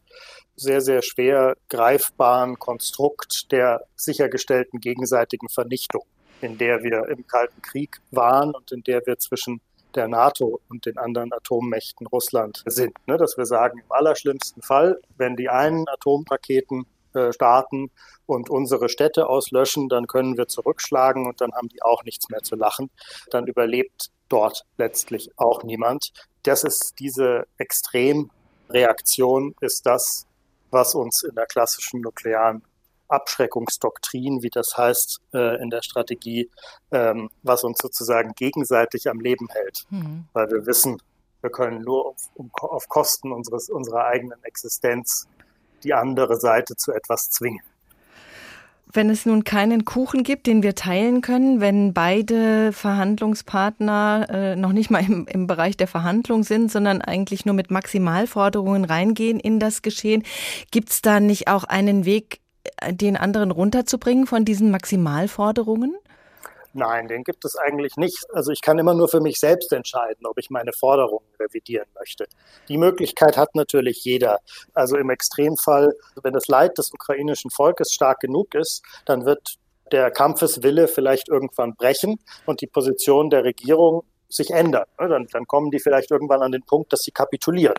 sehr, 0.56 0.80
sehr 0.80 1.02
schwer 1.02 1.56
greifbaren 1.68 2.58
Konstrukt 2.58 3.52
der 3.52 3.86
sichergestellten 3.94 4.80
gegenseitigen 4.80 5.48
Vernichtung, 5.48 6.04
in 6.40 6.58
der 6.58 6.82
wir 6.82 7.08
im 7.08 7.26
Kalten 7.26 7.62
Krieg 7.62 8.00
waren 8.10 8.54
und 8.54 8.72
in 8.72 8.82
der 8.82 9.06
wir 9.06 9.18
zwischen 9.18 9.60
der 9.96 10.08
NATO 10.08 10.60
und 10.68 10.86
den 10.86 10.98
anderen 10.98 11.32
Atommächten 11.32 12.06
Russland 12.06 12.62
sind. 12.66 12.96
Ne? 13.06 13.16
Dass 13.16 13.36
wir 13.36 13.46
sagen, 13.46 13.78
im 13.78 13.90
allerschlimmsten 13.90 14.62
Fall, 14.62 15.00
wenn 15.16 15.36
die 15.36 15.48
einen 15.48 15.88
Atomraketen 15.88 16.86
äh, 17.14 17.32
starten 17.32 17.90
und 18.26 18.50
unsere 18.50 18.88
Städte 18.88 19.28
auslöschen, 19.28 19.88
dann 19.88 20.06
können 20.06 20.36
wir 20.36 20.48
zurückschlagen 20.48 21.26
und 21.26 21.40
dann 21.40 21.52
haben 21.52 21.68
die 21.68 21.82
auch 21.82 22.04
nichts 22.04 22.28
mehr 22.28 22.42
zu 22.42 22.56
lachen. 22.56 22.90
Dann 23.30 23.46
überlebt 23.46 24.10
dort 24.28 24.64
letztlich 24.76 25.30
auch 25.36 25.62
niemand. 25.62 26.12
Das 26.42 26.62
ist 26.62 26.94
diese 26.98 27.46
Extremreaktion, 27.58 29.54
ist 29.60 29.86
das, 29.86 30.26
was 30.70 30.94
uns 30.94 31.22
in 31.22 31.34
der 31.34 31.46
klassischen 31.46 32.02
nuklearen 32.02 32.62
Abschreckungsdoktrin, 33.08 34.42
wie 34.42 34.50
das 34.50 34.76
heißt 34.76 35.20
äh, 35.34 35.60
in 35.62 35.70
der 35.70 35.82
Strategie, 35.82 36.50
ähm, 36.90 37.30
was 37.42 37.64
uns 37.64 37.78
sozusagen 37.78 38.32
gegenseitig 38.34 39.08
am 39.08 39.20
Leben 39.20 39.48
hält. 39.50 39.84
Mhm. 39.90 40.26
Weil 40.32 40.50
wir 40.50 40.66
wissen, 40.66 41.00
wir 41.40 41.50
können 41.50 41.82
nur 41.82 42.06
auf, 42.06 42.16
um, 42.34 42.50
auf 42.54 42.88
Kosten 42.88 43.32
unseres, 43.32 43.68
unserer 43.68 44.06
eigenen 44.06 44.42
Existenz 44.42 45.26
die 45.84 45.94
andere 45.94 46.36
Seite 46.36 46.76
zu 46.76 46.92
etwas 46.92 47.30
zwingen. 47.30 47.62
Wenn 48.92 49.10
es 49.10 49.26
nun 49.26 49.44
keinen 49.44 49.84
Kuchen 49.84 50.22
gibt, 50.22 50.46
den 50.46 50.62
wir 50.62 50.74
teilen 50.74 51.20
können, 51.20 51.60
wenn 51.60 51.92
beide 51.92 52.72
Verhandlungspartner 52.72 54.26
äh, 54.30 54.56
noch 54.56 54.72
nicht 54.72 54.90
mal 54.90 55.04
im, 55.04 55.26
im 55.26 55.46
Bereich 55.46 55.76
der 55.76 55.88
Verhandlung 55.88 56.44
sind, 56.44 56.70
sondern 56.70 57.02
eigentlich 57.02 57.44
nur 57.44 57.54
mit 57.54 57.70
Maximalforderungen 57.70 58.84
reingehen 58.84 59.40
in 59.40 59.58
das 59.58 59.82
Geschehen, 59.82 60.22
gibt 60.70 60.90
es 60.90 61.02
da 61.02 61.20
nicht 61.20 61.48
auch 61.48 61.64
einen 61.64 62.04
Weg, 62.04 62.40
den 62.90 63.16
anderen 63.16 63.50
runterzubringen 63.50 64.26
von 64.26 64.44
diesen 64.44 64.70
Maximalforderungen? 64.70 65.96
Nein, 66.76 67.08
den 67.08 67.24
gibt 67.24 67.44
es 67.46 67.56
eigentlich 67.56 67.96
nicht. 67.96 68.26
Also 68.34 68.52
ich 68.52 68.60
kann 68.60 68.78
immer 68.78 68.92
nur 68.92 69.08
für 69.08 69.20
mich 69.20 69.40
selbst 69.40 69.72
entscheiden, 69.72 70.26
ob 70.26 70.38
ich 70.38 70.50
meine 70.50 70.74
Forderungen 70.74 71.26
revidieren 71.40 71.88
möchte. 71.98 72.26
Die 72.68 72.76
Möglichkeit 72.76 73.38
hat 73.38 73.54
natürlich 73.54 74.04
jeder. 74.04 74.40
Also 74.74 74.98
im 74.98 75.08
Extremfall, 75.08 75.94
wenn 76.22 76.34
das 76.34 76.48
Leid 76.48 76.76
des 76.76 76.92
ukrainischen 76.92 77.50
Volkes 77.50 77.92
stark 77.92 78.20
genug 78.20 78.54
ist, 78.54 78.82
dann 79.06 79.24
wird 79.24 79.56
der 79.90 80.10
Kampfeswille 80.10 80.86
vielleicht 80.86 81.28
irgendwann 81.28 81.76
brechen 81.76 82.20
und 82.44 82.60
die 82.60 82.66
Position 82.66 83.30
der 83.30 83.44
Regierung 83.44 84.04
sich 84.28 84.50
ändern. 84.50 84.84
Ne? 85.00 85.08
Dann, 85.08 85.26
dann 85.32 85.46
kommen 85.46 85.70
die 85.70 85.80
vielleicht 85.80 86.10
irgendwann 86.10 86.42
an 86.42 86.52
den 86.52 86.62
Punkt, 86.62 86.92
dass 86.92 87.00
sie 87.00 87.10
kapitulieren. 87.10 87.76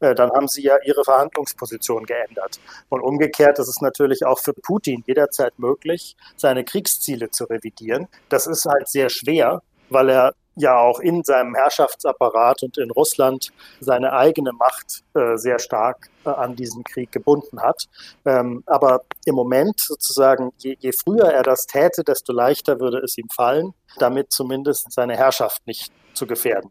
Äh, 0.00 0.14
dann 0.14 0.30
haben 0.30 0.48
sie 0.48 0.62
ja 0.62 0.76
ihre 0.84 1.04
Verhandlungsposition 1.04 2.04
geändert. 2.04 2.60
Und 2.88 3.00
umgekehrt 3.00 3.58
ist 3.58 3.68
es 3.68 3.80
natürlich 3.80 4.24
auch 4.24 4.38
für 4.38 4.52
Putin 4.52 5.02
jederzeit 5.06 5.58
möglich, 5.58 6.16
seine 6.36 6.64
Kriegsziele 6.64 7.30
zu 7.30 7.44
revidieren. 7.44 8.08
Das 8.28 8.46
ist 8.46 8.64
halt 8.66 8.88
sehr 8.88 9.08
schwer, 9.08 9.62
weil 9.90 10.10
er 10.10 10.34
ja 10.56 10.78
auch 10.78 11.00
in 11.00 11.24
seinem 11.24 11.54
Herrschaftsapparat 11.54 12.62
und 12.62 12.78
in 12.78 12.90
Russland 12.90 13.52
seine 13.80 14.12
eigene 14.12 14.52
Macht 14.52 15.02
äh, 15.14 15.36
sehr 15.36 15.58
stark 15.58 16.10
äh, 16.24 16.30
an 16.30 16.56
diesen 16.56 16.84
Krieg 16.84 17.12
gebunden 17.12 17.60
hat. 17.60 17.88
Ähm, 18.24 18.62
aber 18.66 19.02
im 19.24 19.34
Moment 19.34 19.80
sozusagen, 19.80 20.52
je, 20.58 20.76
je 20.78 20.92
früher 20.92 21.26
er 21.26 21.42
das 21.42 21.66
täte, 21.66 22.04
desto 22.04 22.32
leichter 22.32 22.80
würde 22.80 22.98
es 22.98 23.18
ihm 23.18 23.28
fallen, 23.28 23.74
damit 23.98 24.32
zumindest 24.32 24.92
seine 24.92 25.16
Herrschaft 25.16 25.66
nicht 25.66 25.92
zu 26.14 26.26
gefährden. 26.26 26.70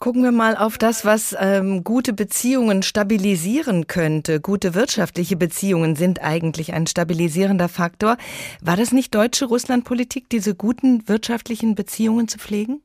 Gucken 0.00 0.22
wir 0.22 0.32
mal 0.32 0.56
auf 0.56 0.78
das, 0.78 1.04
was 1.04 1.36
ähm, 1.38 1.84
gute 1.84 2.14
Beziehungen 2.14 2.82
stabilisieren 2.82 3.86
könnte. 3.86 4.40
Gute 4.40 4.74
wirtschaftliche 4.74 5.36
Beziehungen 5.36 5.94
sind 5.94 6.22
eigentlich 6.22 6.72
ein 6.72 6.86
stabilisierender 6.86 7.68
Faktor. 7.68 8.16
War 8.62 8.78
das 8.78 8.92
nicht 8.92 9.14
deutsche 9.14 9.44
Russlandpolitik, 9.44 10.30
diese 10.30 10.54
guten 10.54 11.06
wirtschaftlichen 11.06 11.74
Beziehungen 11.74 12.28
zu 12.28 12.38
pflegen? 12.38 12.82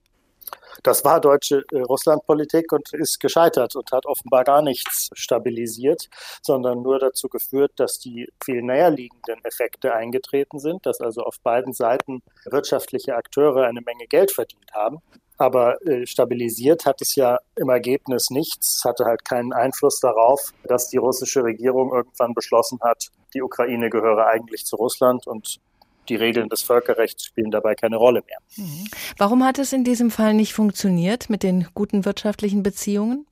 Das 0.84 1.06
war 1.06 1.22
deutsche 1.22 1.64
äh, 1.72 1.80
Russlandpolitik 1.84 2.74
und 2.74 2.92
ist 2.92 3.22
gescheitert 3.22 3.78
und 3.78 3.94
hat 3.94 4.06
offenbar 4.06 4.44
gar 4.44 4.62
nichts 4.62 5.10
stabilisiert, 5.14 6.10
sondern 6.42 6.82
nur 6.82 7.00
dazu 7.00 7.30
geführt, 7.30 7.72
dass 7.78 7.98
die 7.98 8.28
viel 8.44 8.62
näher 8.62 8.90
liegenden 8.90 9.40
Effekte 9.46 9.94
eingetreten 9.94 10.60
sind, 10.60 10.86
dass 10.86 11.00
also 11.00 11.22
auf 11.22 11.40
beiden 11.40 11.72
Seiten 11.72 12.24
wirtschaftliche 12.44 13.16
Akteure 13.16 13.68
eine 13.68 13.80
Menge 13.80 14.06
Geld 14.08 14.32
verdient 14.32 14.74
haben. 14.74 15.00
Aber 15.38 15.86
äh, 15.86 16.06
stabilisiert 16.06 16.86
hat 16.86 17.02
es 17.02 17.16
ja 17.16 17.40
im 17.56 17.70
Ergebnis 17.70 18.30
nichts, 18.30 18.84
hatte 18.86 19.06
halt 19.06 19.26
keinen 19.26 19.52
Einfluss 19.52 20.00
darauf, 20.00 20.54
dass 20.64 20.88
die 20.90 20.98
russische 20.98 21.44
Regierung 21.44 21.94
irgendwann 21.94 22.34
beschlossen 22.34 22.80
hat, 22.82 23.10
die 23.34 23.42
Ukraine 23.42 23.90
gehöre 23.90 24.28
eigentlich 24.28 24.66
zu 24.66 24.78
Russland 24.78 25.28
und 25.28 25.60
die 26.08 26.16
Regeln 26.16 26.50
des 26.50 26.62
Völkerrechts 26.62 27.26
spielen 27.26 27.52
dabei 27.52 27.76
keine 27.76 27.98
Rolle 27.98 28.24
mehr. 28.26 28.38
Mhm. 28.56 28.88
Warum 29.18 29.44
hat 29.44 29.60
es 29.60 29.74
in 29.74 29.84
diesem 29.84 30.12
Fall 30.12 30.34
nicht 30.34 30.54
funktioniert 30.54 31.30
mit 31.30 31.44
den 31.44 31.68
guten 31.74 32.06
wirtschaftlichen 32.06 32.64
Beziehungen? 32.64 33.26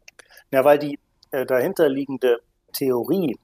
Ja, 0.51 0.65
weil 0.65 0.79
die 0.79 0.99
äh, 1.31 1.45
dahinterliegende 1.45 2.39
Theorie 2.73 3.37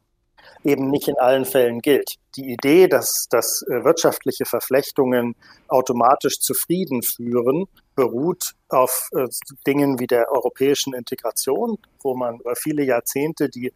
eben 0.63 0.89
nicht 0.89 1.07
in 1.07 1.17
allen 1.17 1.45
Fällen 1.45 1.79
gilt. 1.79 2.15
Die 2.35 2.51
Idee, 2.51 2.87
dass, 2.87 3.27
dass 3.29 3.63
äh, 3.63 3.83
wirtschaftliche 3.83 4.45
Verflechtungen 4.45 5.35
automatisch 5.67 6.39
zu 6.39 6.53
Frieden 6.53 7.01
führen, 7.01 7.65
beruht 7.95 8.53
auf 8.69 9.09
äh, 9.13 9.27
Dingen 9.65 9.99
wie 9.99 10.07
der 10.07 10.31
europäischen 10.31 10.93
Integration, 10.93 11.77
wo 12.01 12.15
man 12.15 12.39
über 12.39 12.55
viele 12.55 12.83
Jahrzehnte 12.83 13.49
die 13.49 13.73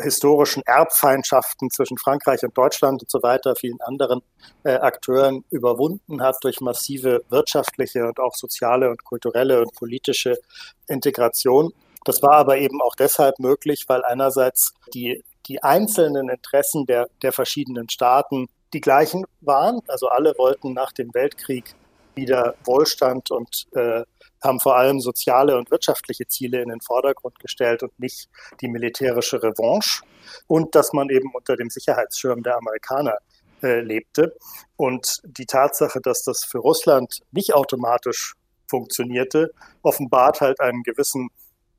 historischen 0.00 0.62
Erbfeindschaften 0.66 1.70
zwischen 1.70 1.96
Frankreich 1.96 2.42
und 2.42 2.56
Deutschland 2.56 3.02
und 3.02 3.10
so 3.10 3.22
weiter, 3.22 3.56
vielen 3.56 3.80
anderen 3.80 4.20
äh, 4.64 4.74
Akteuren 4.74 5.44
überwunden 5.50 6.22
hat 6.22 6.36
durch 6.42 6.60
massive 6.60 7.24
wirtschaftliche 7.30 8.06
und 8.06 8.20
auch 8.20 8.34
soziale 8.34 8.90
und 8.90 9.04
kulturelle 9.04 9.60
und 9.60 9.72
politische 9.74 10.38
Integration. 10.86 11.72
Das 12.04 12.22
war 12.22 12.34
aber 12.34 12.58
eben 12.58 12.80
auch 12.82 12.94
deshalb 12.94 13.38
möglich, 13.38 13.86
weil 13.88 14.04
einerseits 14.04 14.74
die, 14.94 15.24
die 15.48 15.62
einzelnen 15.62 16.28
Interessen 16.28 16.86
der, 16.86 17.08
der 17.22 17.32
verschiedenen 17.32 17.88
Staaten 17.88 18.48
die 18.72 18.80
gleichen 18.80 19.24
waren. 19.40 19.80
Also 19.88 20.08
alle 20.08 20.34
wollten 20.36 20.72
nach 20.72 20.92
dem 20.92 21.14
Weltkrieg 21.14 21.74
wieder 22.14 22.54
Wohlstand 22.64 23.30
und 23.30 23.66
äh, 23.72 24.02
haben 24.42 24.60
vor 24.60 24.76
allem 24.76 25.00
soziale 25.00 25.56
und 25.56 25.70
wirtschaftliche 25.70 26.26
Ziele 26.26 26.62
in 26.62 26.68
den 26.68 26.80
Vordergrund 26.80 27.38
gestellt 27.38 27.82
und 27.82 27.98
nicht 27.98 28.28
die 28.60 28.68
militärische 28.68 29.42
Revanche. 29.42 30.02
Und 30.46 30.74
dass 30.74 30.92
man 30.92 31.08
eben 31.10 31.32
unter 31.34 31.56
dem 31.56 31.70
Sicherheitsschirm 31.70 32.42
der 32.42 32.56
Amerikaner 32.56 33.18
äh, 33.62 33.80
lebte. 33.80 34.36
Und 34.76 35.20
die 35.24 35.46
Tatsache, 35.46 36.00
dass 36.00 36.22
das 36.22 36.44
für 36.44 36.58
Russland 36.58 37.20
nicht 37.30 37.54
automatisch 37.54 38.34
funktionierte, 38.68 39.52
offenbart 39.82 40.40
halt 40.40 40.60
einen 40.60 40.82
gewissen 40.82 41.28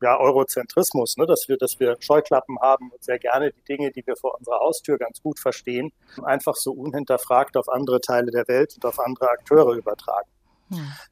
ja, 0.02 0.20
Eurozentrismus, 0.20 1.18
ne, 1.18 1.26
dass 1.26 1.46
wir, 1.48 1.58
dass 1.58 1.80
wir 1.80 1.98
Scheuklappen 2.00 2.60
haben 2.60 2.92
und 2.92 3.04
sehr 3.04 3.20
gerne 3.20 3.52
die 3.52 3.64
Dinge, 3.64 3.92
die 3.92 4.06
wir 4.06 4.16
vor 4.16 4.36
unserer 4.38 4.60
Haustür 4.60 4.98
ganz 4.98 5.22
gut 5.22 5.40
verstehen, 5.40 5.92
einfach 6.24 6.56
so 6.56 6.72
unhinterfragt 6.72 7.58
auf 7.58 7.70
andere 7.70 8.02
Teile 8.02 8.32
der 8.32 8.48
Welt 8.48 8.74
und 8.76 8.86
auf 8.86 9.00
andere 9.00 9.30
Akteure 9.30 9.74
übertragen. 9.74 10.30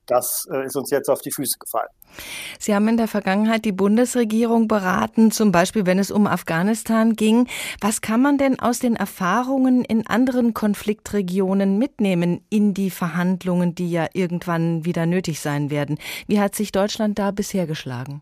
Das 0.05 0.47
äh, 0.51 0.65
ist 0.65 0.75
uns 0.75 0.91
jetzt 0.91 1.09
auf 1.09 1.21
die 1.21 1.31
Füße 1.31 1.57
gefallen. 1.57 1.89
Sie 2.59 2.75
haben 2.75 2.87
in 2.87 2.97
der 2.97 3.07
Vergangenheit 3.07 3.65
die 3.65 3.71
Bundesregierung 3.71 4.67
beraten, 4.67 5.31
zum 5.31 5.51
Beispiel 5.51 5.85
wenn 5.85 5.97
es 5.97 6.11
um 6.11 6.27
Afghanistan 6.27 7.15
ging. 7.15 7.47
Was 7.81 8.01
kann 8.01 8.21
man 8.21 8.37
denn 8.37 8.59
aus 8.59 8.79
den 8.79 8.95
Erfahrungen 8.95 9.83
in 9.85 10.07
anderen 10.07 10.53
Konfliktregionen 10.53 11.77
mitnehmen 11.77 12.45
in 12.49 12.73
die 12.73 12.89
Verhandlungen, 12.89 13.75
die 13.75 13.89
ja 13.89 14.07
irgendwann 14.13 14.85
wieder 14.85 15.05
nötig 15.05 15.39
sein 15.39 15.69
werden? 15.69 15.97
Wie 16.27 16.39
hat 16.39 16.55
sich 16.55 16.71
Deutschland 16.71 17.17
da 17.17 17.31
bisher 17.31 17.65
geschlagen? 17.65 18.21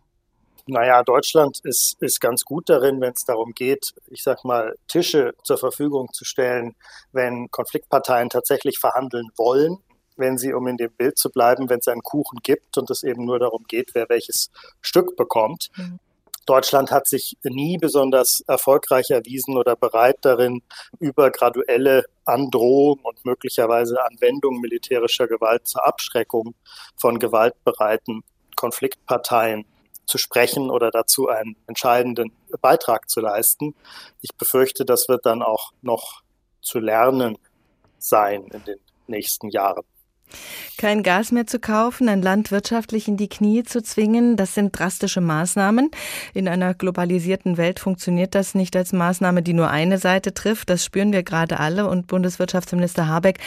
Naja, 0.66 1.02
Deutschland 1.02 1.60
ist, 1.64 1.96
ist 2.00 2.20
ganz 2.20 2.44
gut 2.44 2.68
darin, 2.70 3.00
wenn 3.00 3.12
es 3.12 3.24
darum 3.24 3.52
geht, 3.52 3.92
ich 4.06 4.22
sag 4.22 4.44
mal, 4.44 4.74
Tische 4.88 5.34
zur 5.42 5.58
Verfügung 5.58 6.12
zu 6.12 6.24
stellen, 6.24 6.74
wenn 7.12 7.50
Konfliktparteien 7.50 8.30
tatsächlich 8.30 8.78
verhandeln 8.78 9.28
wollen 9.36 9.78
wenn 10.16 10.38
sie, 10.38 10.52
um 10.52 10.66
in 10.66 10.76
dem 10.76 10.92
Bild 10.92 11.18
zu 11.18 11.30
bleiben, 11.30 11.68
wenn 11.68 11.80
es 11.80 11.88
einen 11.88 12.02
Kuchen 12.02 12.38
gibt 12.42 12.78
und 12.78 12.90
es 12.90 13.02
eben 13.02 13.24
nur 13.24 13.38
darum 13.38 13.64
geht, 13.64 13.94
wer 13.94 14.08
welches 14.08 14.50
Stück 14.80 15.16
bekommt. 15.16 15.70
Mhm. 15.76 15.98
Deutschland 16.46 16.90
hat 16.90 17.08
sich 17.08 17.38
nie 17.42 17.78
besonders 17.78 18.42
erfolgreich 18.46 19.10
erwiesen 19.10 19.56
oder 19.56 19.76
bereit 19.76 20.18
darin, 20.20 20.62
über 21.00 21.30
graduelle 21.30 22.04
Androhung 22.26 23.00
und 23.02 23.24
möglicherweise 23.24 24.04
Anwendung 24.04 24.60
militärischer 24.60 25.26
Gewalt 25.26 25.66
zur 25.66 25.86
Abschreckung 25.86 26.54
von 26.96 27.18
gewaltbereiten 27.18 28.22
Konfliktparteien 28.56 29.64
zu 30.06 30.18
sprechen 30.18 30.70
oder 30.70 30.90
dazu 30.90 31.28
einen 31.28 31.56
entscheidenden 31.66 32.32
Beitrag 32.60 33.08
zu 33.08 33.20
leisten. 33.20 33.74
Ich 34.20 34.34
befürchte, 34.34 34.84
das 34.84 35.08
wird 35.08 35.26
dann 35.26 35.42
auch 35.42 35.72
noch 35.82 36.22
zu 36.60 36.78
lernen 36.78 37.38
sein 37.98 38.46
in 38.48 38.64
den 38.64 38.78
nächsten 39.06 39.48
Jahren. 39.48 39.84
Kein 40.76 41.04
Gas 41.04 41.30
mehr 41.30 41.46
zu 41.46 41.60
kaufen, 41.60 42.08
ein 42.08 42.20
Land 42.20 42.50
wirtschaftlich 42.50 43.06
in 43.06 43.16
die 43.16 43.28
Knie 43.28 43.62
zu 43.62 43.80
zwingen, 43.82 44.36
das 44.36 44.54
sind 44.54 44.76
drastische 44.76 45.20
Maßnahmen. 45.20 45.90
In 46.34 46.48
einer 46.48 46.74
globalisierten 46.74 47.56
Welt 47.56 47.78
funktioniert 47.78 48.34
das 48.34 48.54
nicht 48.54 48.74
als 48.74 48.92
Maßnahme, 48.92 49.42
die 49.42 49.52
nur 49.52 49.70
eine 49.70 49.98
Seite 49.98 50.34
trifft. 50.34 50.70
Das 50.70 50.84
spüren 50.84 51.12
wir 51.12 51.22
gerade 51.22 51.60
alle. 51.60 51.88
Und 51.88 52.08
Bundeswirtschaftsminister 52.08 53.06
Habeck 53.06 53.38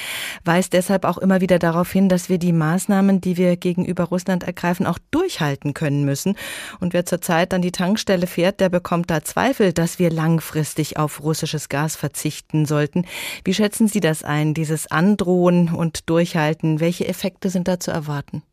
weist 0.45 0.73
deshalb 0.73 1.03
auch 1.03 1.17
immer 1.17 1.41
wieder 1.41 1.59
darauf 1.59 1.91
hin, 1.91 2.07
dass 2.07 2.29
wir 2.29 2.37
die 2.37 2.53
Maßnahmen, 2.53 3.19
die 3.19 3.35
wir 3.35 3.57
gegenüber 3.57 4.05
Russland 4.05 4.43
ergreifen, 4.43 4.85
auch 4.87 4.99
durchhalten 5.11 5.73
können 5.73 6.05
müssen. 6.05 6.37
Und 6.79 6.93
wer 6.93 7.05
zurzeit 7.05 7.53
an 7.53 7.61
die 7.61 7.71
Tankstelle 7.71 8.27
fährt, 8.27 8.61
der 8.61 8.69
bekommt 8.69 9.11
da 9.11 9.21
Zweifel, 9.23 9.73
dass 9.73 9.99
wir 9.99 10.09
langfristig 10.09 10.97
auf 10.97 11.21
russisches 11.21 11.67
Gas 11.67 11.97
verzichten 11.97 12.65
sollten. 12.65 13.05
Wie 13.43 13.53
schätzen 13.53 13.87
Sie 13.87 13.99
das 13.99 14.23
ein, 14.23 14.53
dieses 14.53 14.89
Androhen 14.89 15.73
und 15.73 16.09
Durchhalten? 16.09 16.66
Welche 16.79 17.07
Effekte 17.07 17.49
sind 17.49 17.67
da 17.67 17.79
zu 17.79 17.91
erwarten? 17.91 18.43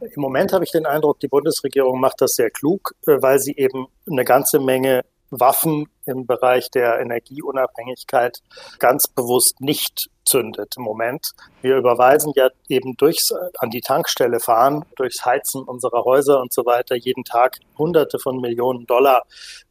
Im 0.00 0.20
Moment 0.20 0.52
habe 0.52 0.64
ich 0.64 0.72
den 0.72 0.86
Eindruck, 0.86 1.20
die 1.20 1.28
Bundesregierung 1.28 2.00
macht 2.00 2.20
das 2.20 2.34
sehr 2.34 2.50
klug, 2.50 2.92
äh, 3.06 3.22
weil 3.22 3.38
sie 3.38 3.54
eben 3.56 3.86
eine 4.06 4.24
ganze 4.24 4.58
Menge 4.58 5.04
Waffen 5.32 5.88
im 6.04 6.26
Bereich 6.26 6.70
der 6.70 7.00
Energieunabhängigkeit 7.00 8.40
ganz 8.78 9.08
bewusst 9.08 9.60
nicht 9.60 10.10
zündet 10.24 10.74
im 10.76 10.84
Moment. 10.84 11.32
Wir 11.62 11.76
überweisen 11.76 12.32
ja 12.36 12.50
eben 12.68 12.96
durchs 12.96 13.32
an 13.58 13.70
die 13.70 13.80
Tankstelle 13.80 14.40
fahren, 14.40 14.84
durchs 14.96 15.24
Heizen 15.24 15.62
unserer 15.62 16.04
Häuser 16.04 16.40
und 16.40 16.52
so 16.52 16.66
weiter 16.66 16.96
jeden 16.96 17.24
Tag 17.24 17.58
Hunderte 17.78 18.18
von 18.18 18.40
Millionen 18.40 18.86
Dollar 18.86 19.22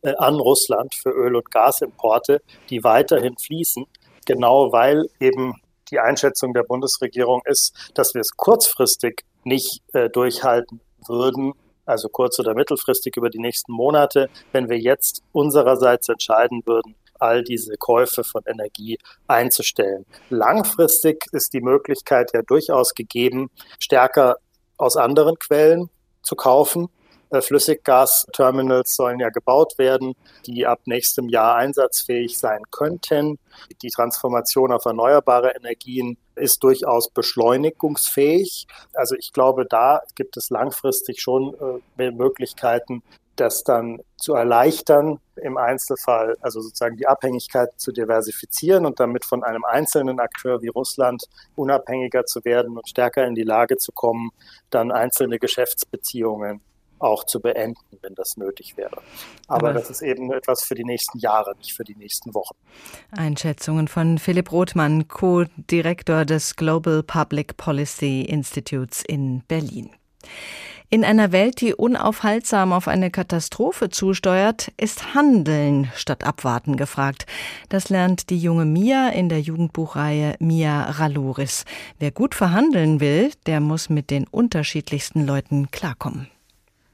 äh, 0.02 0.16
an 0.16 0.36
Russland 0.36 0.96
für 0.96 1.12
Öl- 1.12 1.36
und 1.36 1.52
Gasimporte, 1.52 2.42
die 2.70 2.84
weiterhin 2.84 3.38
fließen, 3.38 3.86
genau 4.26 4.72
weil 4.72 5.08
eben 5.20 5.54
die 5.92 6.00
Einschätzung 6.00 6.54
der 6.54 6.64
Bundesregierung 6.64 7.42
ist, 7.46 7.92
dass 7.94 8.14
wir 8.14 8.22
es 8.22 8.32
kurzfristig 8.36 9.24
nicht 9.44 9.82
äh, 9.94 10.10
durchhalten 10.10 10.82
würden, 11.08 11.54
also 11.86 12.10
kurz- 12.10 12.40
oder 12.40 12.54
mittelfristig 12.54 13.18
über 13.18 13.30
die 13.30 13.40
nächsten 13.40 13.72
Monate, 13.72 14.30
wenn 14.52 14.70
wir 14.70 14.80
jetzt 14.80 15.24
unsererseits 15.32 16.10
entscheiden 16.10 16.62
würden, 16.66 16.96
all 17.20 17.44
diese 17.44 17.76
Käufe 17.78 18.24
von 18.24 18.42
Energie 18.46 18.98
einzustellen. 19.28 20.06
Langfristig 20.30 21.26
ist 21.32 21.54
die 21.54 21.62
Möglichkeit 21.62 22.32
ja 22.34 22.42
durchaus 22.42 22.94
gegeben, 22.96 23.50
stärker 23.80 24.38
aus 24.78 24.98
anderen 24.98 25.38
Quellen 25.38 25.90
zu 26.24 26.36
kaufen. 26.36 26.90
Äh, 27.32 27.42
Flüssiggasterminals 27.42 28.96
sollen 28.96 29.20
ja 29.20 29.30
gebaut 29.30 29.78
werden, 29.78 30.16
die 30.46 30.68
ab 30.68 30.82
nächstem 30.86 31.30
Jahr 31.30 31.56
einsatzfähig 31.56 32.38
sein 32.38 32.62
könnten. 32.72 33.40
Die 33.82 33.90
Transformation 33.90 34.72
auf 34.72 34.86
erneuerbare 34.86 35.56
Energien 35.56 36.18
ist 36.36 36.62
durchaus 36.64 37.10
beschleunigungsfähig. 37.10 38.68
Also 38.94 39.16
ich 39.16 39.32
glaube, 39.32 39.66
da 39.66 40.02
gibt 40.16 40.36
es 40.38 40.50
langfristig 40.50 41.22
schon 41.22 41.56
äh, 41.98 42.12
Möglichkeiten, 42.12 43.02
das 43.38 43.64
dann 43.64 44.02
zu 44.18 44.34
erleichtern, 44.34 45.20
im 45.38 45.58
Einzelfall, 45.58 46.36
also 46.42 46.62
sozusagen 46.62 46.98
die 46.98 47.08
Abhängigkeit 47.08 47.70
zu 47.78 47.92
diversifizieren 47.92 48.86
und 48.86 49.00
damit 49.00 49.26
von 49.26 49.44
einem 49.44 49.64
einzelnen 49.64 50.20
Akteur 50.20 50.62
wie 50.62 50.68
Russland 50.68 51.24
unabhängiger 51.56 52.26
zu 52.26 52.44
werden 52.44 52.78
und 52.78 52.88
stärker 52.88 53.26
in 53.26 53.36
die 53.36 53.44
Lage 53.44 53.78
zu 53.78 53.94
kommen, 53.94 54.32
dann 54.70 54.92
einzelne 54.92 55.40
Geschäftsbeziehungen 55.40 56.62
auch 57.02 57.26
zu 57.26 57.40
beenden, 57.40 57.80
wenn 58.02 58.16
das 58.16 58.38
nötig 58.38 58.78
wäre. 58.78 58.98
Aber, 59.48 59.70
Aber 59.70 59.74
das 59.74 59.90
ist 59.90 60.02
eben 60.02 60.32
etwas 60.32 60.64
für 60.64 60.76
die 60.76 60.86
nächsten 60.86 61.20
Jahre, 61.20 61.56
nicht 61.58 61.74
für 61.74 61.84
die 61.84 61.96
nächsten 61.96 62.34
Wochen. 62.34 62.56
Einschätzungen 63.12 63.88
von 63.88 64.18
Philipp 64.18 64.52
Rothmann, 64.52 65.08
Co-Direktor 65.08 66.26
des 66.26 66.56
Global 66.56 67.04
Public 67.04 67.58
Policy 67.58 68.22
Institutes 68.22 69.04
in 69.04 69.44
Berlin. 69.48 69.92
In 70.94 71.06
einer 71.06 71.32
Welt, 71.32 71.62
die 71.62 71.74
unaufhaltsam 71.74 72.74
auf 72.74 72.90
eine 72.90 73.12
Katastrophe 73.12 73.90
zusteuert, 73.90 74.74
ist 74.76 75.16
Handeln 75.16 75.90
statt 75.96 76.26
Abwarten 76.26 76.76
gefragt. 76.76 77.26
Das 77.70 77.88
lernt 77.88 78.30
die 78.30 78.38
junge 78.38 78.66
Mia 78.66 79.08
in 79.08 79.30
der 79.30 79.40
Jugendbuchreihe 79.40 80.36
Mia 80.40 80.92
Raloris. 80.92 81.64
Wer 81.98 82.12
gut 82.12 82.36
verhandeln 82.36 83.00
will, 83.00 83.32
der 83.46 83.62
muss 83.62 83.90
mit 83.90 84.10
den 84.10 84.28
unterschiedlichsten 84.28 85.26
Leuten 85.26 85.72
klarkommen. 85.72 86.28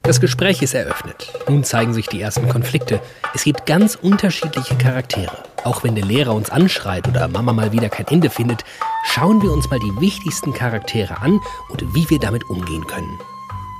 Das 0.08 0.22
Gespräch 0.22 0.62
ist 0.62 0.72
eröffnet. 0.72 1.30
Nun 1.50 1.64
zeigen 1.64 1.92
sich 1.92 2.06
die 2.06 2.22
ersten 2.22 2.48
Konflikte. 2.48 2.98
Es 3.34 3.44
gibt 3.44 3.66
ganz 3.66 3.94
unterschiedliche 3.94 4.74
Charaktere. 4.76 5.42
Auch 5.64 5.84
wenn 5.84 5.94
der 5.94 6.06
Lehrer 6.06 6.34
uns 6.34 6.48
anschreit 6.48 7.06
oder 7.06 7.28
Mama 7.28 7.52
mal 7.52 7.72
wieder 7.72 7.90
kein 7.90 8.06
Ende 8.06 8.30
findet, 8.30 8.64
schauen 9.04 9.42
wir 9.42 9.52
uns 9.52 9.68
mal 9.68 9.78
die 9.78 10.00
wichtigsten 10.00 10.54
Charaktere 10.54 11.20
an 11.20 11.38
und 11.68 11.94
wie 11.94 12.08
wir 12.08 12.18
damit 12.18 12.42
umgehen 12.48 12.86
können. 12.86 13.18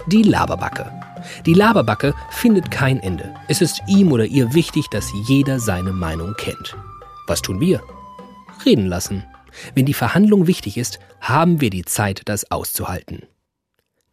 Die 0.04 0.22
Laberbacke. 0.22 0.92
Die 1.46 1.54
Laberbacke 1.54 2.14
findet 2.28 2.70
kein 2.70 3.00
Ende. 3.00 3.34
Es 3.48 3.62
ist 3.62 3.80
ihm 3.86 4.12
oder 4.12 4.26
ihr 4.26 4.52
wichtig, 4.52 4.88
dass 4.90 5.10
jeder 5.14 5.58
seine 5.58 5.94
Meinung 5.94 6.34
kennt. 6.36 6.76
Was 7.26 7.40
tun 7.40 7.58
wir? 7.58 7.82
Reden 8.66 8.84
lassen. 8.84 9.24
Wenn 9.74 9.86
die 9.86 9.94
Verhandlung 9.94 10.46
wichtig 10.46 10.76
ist, 10.76 10.98
haben 11.22 11.62
wir 11.62 11.70
die 11.70 11.86
Zeit, 11.86 12.20
das 12.26 12.50
auszuhalten. 12.50 13.22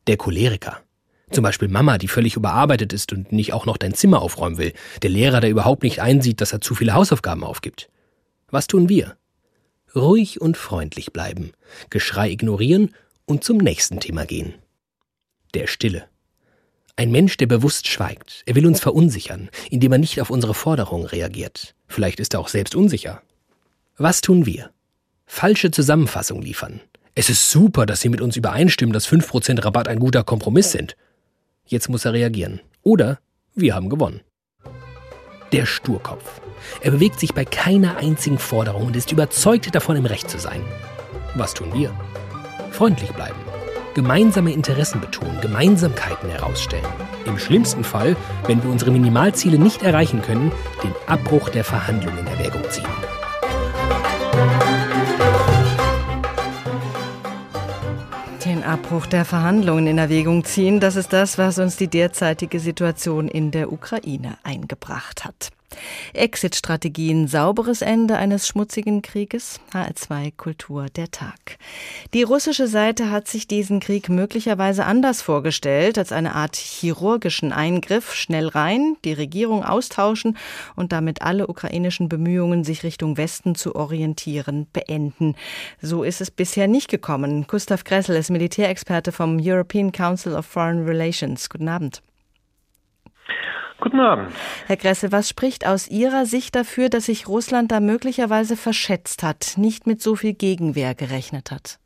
Der 0.08 0.16
Choleriker. 0.16 0.85
Zum 1.32 1.44
Beispiel 1.44 1.68
Mama, 1.68 1.98
die 1.98 2.08
völlig 2.08 2.36
überarbeitet 2.36 2.94
ist 2.94 3.12
und 3.12 3.32
nicht 3.32 3.54
auch 3.54 3.66
noch 3.66 3.78
dein 3.78 3.94
Zimmer 3.94 4.22
aufräumen 4.22 4.58
will. 4.58 4.74
Der 5.02 5.10
Lehrer, 5.10 5.42
der 5.42 5.50
überhaupt 5.50 5.84
nicht 5.84 6.02
einsieht, 6.02 6.40
dass 6.40 6.54
er 6.54 6.62
zu 6.62 6.76
viele 6.76 6.94
Hausaufgaben 6.94 7.44
aufgibt. 7.44 7.90
Was 8.50 8.68
tun 8.68 8.90
wir? 8.90 9.18
Ruhig 9.96 10.42
und 10.42 10.58
freundlich 10.58 11.14
bleiben, 11.14 11.52
Geschrei 11.90 12.30
ignorieren 12.30 12.94
und 13.26 13.44
zum 13.44 13.58
nächsten 13.58 14.00
Thema 14.00 14.26
gehen. 14.26 14.54
Der 15.54 15.68
Stille. 15.68 16.06
Ein 16.98 17.12
Mensch, 17.12 17.38
der 17.38 17.48
bewusst 17.48 17.88
schweigt. 17.88 18.44
Er 18.46 18.56
will 18.56 18.66
uns 18.68 18.80
verunsichern, 18.80 19.50
indem 19.70 19.94
er 19.94 19.98
nicht 19.98 20.22
auf 20.22 20.30
unsere 20.30 20.54
Forderungen 20.54 21.06
reagiert. 21.06 21.76
Vielleicht 21.88 22.20
ist 22.20 22.34
er 22.34 22.40
auch 22.40 22.48
selbst 22.48 22.76
unsicher. 22.76 23.22
Was 23.98 24.22
tun 24.22 24.46
wir? 24.46 24.72
Falsche 25.26 25.72
Zusammenfassung 25.72 26.42
liefern. 26.42 26.82
Es 27.16 27.30
ist 27.30 27.50
super, 27.50 27.86
dass 27.86 28.02
Sie 28.02 28.10
mit 28.10 28.22
uns 28.22 28.36
übereinstimmen, 28.36 28.94
dass 28.94 29.08
5% 29.08 29.64
Rabatt 29.64 29.88
ein 29.88 30.00
guter 30.00 30.24
Kompromiss 30.24 30.72
sind. 30.72 30.96
Jetzt 31.68 31.90
muss 31.90 32.06
er 32.06 32.14
reagieren. 32.14 32.62
Oder 32.84 33.20
wir 33.56 33.74
haben 33.74 33.90
gewonnen. 33.90 34.22
Der 35.52 35.66
Sturkopf. 35.66 36.42
Er 36.82 36.92
bewegt 36.92 37.20
sich 37.20 37.34
bei 37.34 37.46
keiner 37.46 37.98
einzigen 37.98 38.38
Forderung 38.38 38.88
und 38.88 38.96
ist 38.96 39.12
überzeugt 39.12 39.74
davon, 39.74 39.96
im 39.96 40.06
Recht 40.06 40.30
zu 40.30 40.40
sein. 40.40 40.62
Was 41.36 41.54
tun 41.54 41.74
wir? 41.74 41.92
Freundlich 42.72 43.12
bleiben. 43.12 43.40
Gemeinsame 43.96 44.52
Interessen 44.52 45.00
betonen, 45.00 45.40
Gemeinsamkeiten 45.42 46.30
herausstellen. 46.30 46.86
Im 47.26 47.40
schlimmsten 47.40 47.84
Fall, 47.84 48.16
wenn 48.46 48.62
wir 48.62 48.70
unsere 48.70 48.92
Minimalziele 48.92 49.58
nicht 49.58 49.84
erreichen 49.84 50.22
können, 50.22 50.52
den 50.84 50.94
Abbruch 51.08 51.50
der 51.50 51.64
Verhandlungen 51.64 52.20
in 52.20 52.28
Erwägung 52.28 52.64
ziehen. 52.70 52.86
Den 58.46 58.64
Abbruch 58.64 59.08
der 59.08 59.26
Verhandlungen 59.26 59.88
in 59.88 59.98
Erwägung 59.98 60.44
ziehen, 60.44 60.80
das 60.80 60.96
ist 60.96 61.12
das, 61.14 61.40
was 61.40 61.58
uns 61.58 61.78
die 61.78 61.88
derzeitige 61.88 62.60
Situation 62.60 63.28
in 63.28 63.50
der 63.50 63.74
Ukraine 63.74 64.38
eingebracht 64.44 65.26
hat. 65.26 65.50
Exit-Strategien, 66.14 67.28
sauberes 67.28 67.82
Ende 67.82 68.18
eines 68.18 68.48
schmutzigen 68.48 69.02
Krieges? 69.02 69.60
HR2 69.74 70.34
Kultur 70.36 70.88
der 70.88 71.12
Tag. 71.12 71.58
Die 72.14 72.24
russische 72.24 72.68
Seite 72.68 73.12
hat 73.12 73.28
sich 73.28 73.48
diesen 73.48 73.80
Krieg 73.80 74.10
möglicherweise 74.10 74.86
anders 74.86 75.22
vorgestellt, 75.22 75.98
als 75.98 76.12
eine 76.12 76.36
Art 76.36 76.56
chirurgischen 76.56 77.52
Eingriff, 77.52 78.14
schnell 78.14 78.48
rein, 78.48 78.98
die 79.04 79.14
Regierung 79.14 79.64
austauschen 79.64 80.38
und 80.76 80.92
damit 80.92 81.22
alle 81.22 81.48
ukrainischen 81.48 82.10
Bemühungen, 82.10 82.64
sich 82.64 82.84
Richtung 82.84 83.18
Westen 83.18 83.56
zu 83.56 83.76
orientieren, 83.76 84.68
beenden. 84.74 85.36
So 85.82 86.04
ist 86.04 86.22
es 86.22 86.32
bisher 86.32 86.68
nicht 86.68 86.90
gekommen. 86.90 87.46
Gustav 87.48 87.84
Kressel 87.84 88.16
ist 88.16 88.30
Militärexperte 88.30 89.12
vom 89.12 89.40
European 89.42 89.92
Council 89.92 90.34
of 90.34 90.46
Foreign 90.46 90.86
Relations. 90.86 91.50
Guten 91.50 91.68
Abend. 91.68 92.02
Guten 93.86 94.00
Abend. 94.00 94.32
Herr 94.66 94.78
Gressel, 94.78 95.12
was 95.12 95.30
spricht 95.30 95.68
aus 95.68 95.88
Ihrer 95.88 96.26
Sicht 96.26 96.56
dafür, 96.56 96.90
dass 96.90 97.06
sich 97.06 97.28
Russland 97.28 97.72
da 97.72 97.80
möglicherweise 97.80 98.58
verschätzt 98.58 99.22
hat, 99.22 99.54
nicht 99.58 99.86
mit 99.86 100.02
so 100.02 100.16
viel 100.16 100.34
Gegenwehr 100.34 100.96
gerechnet 100.96 101.52
hat? 101.52 101.78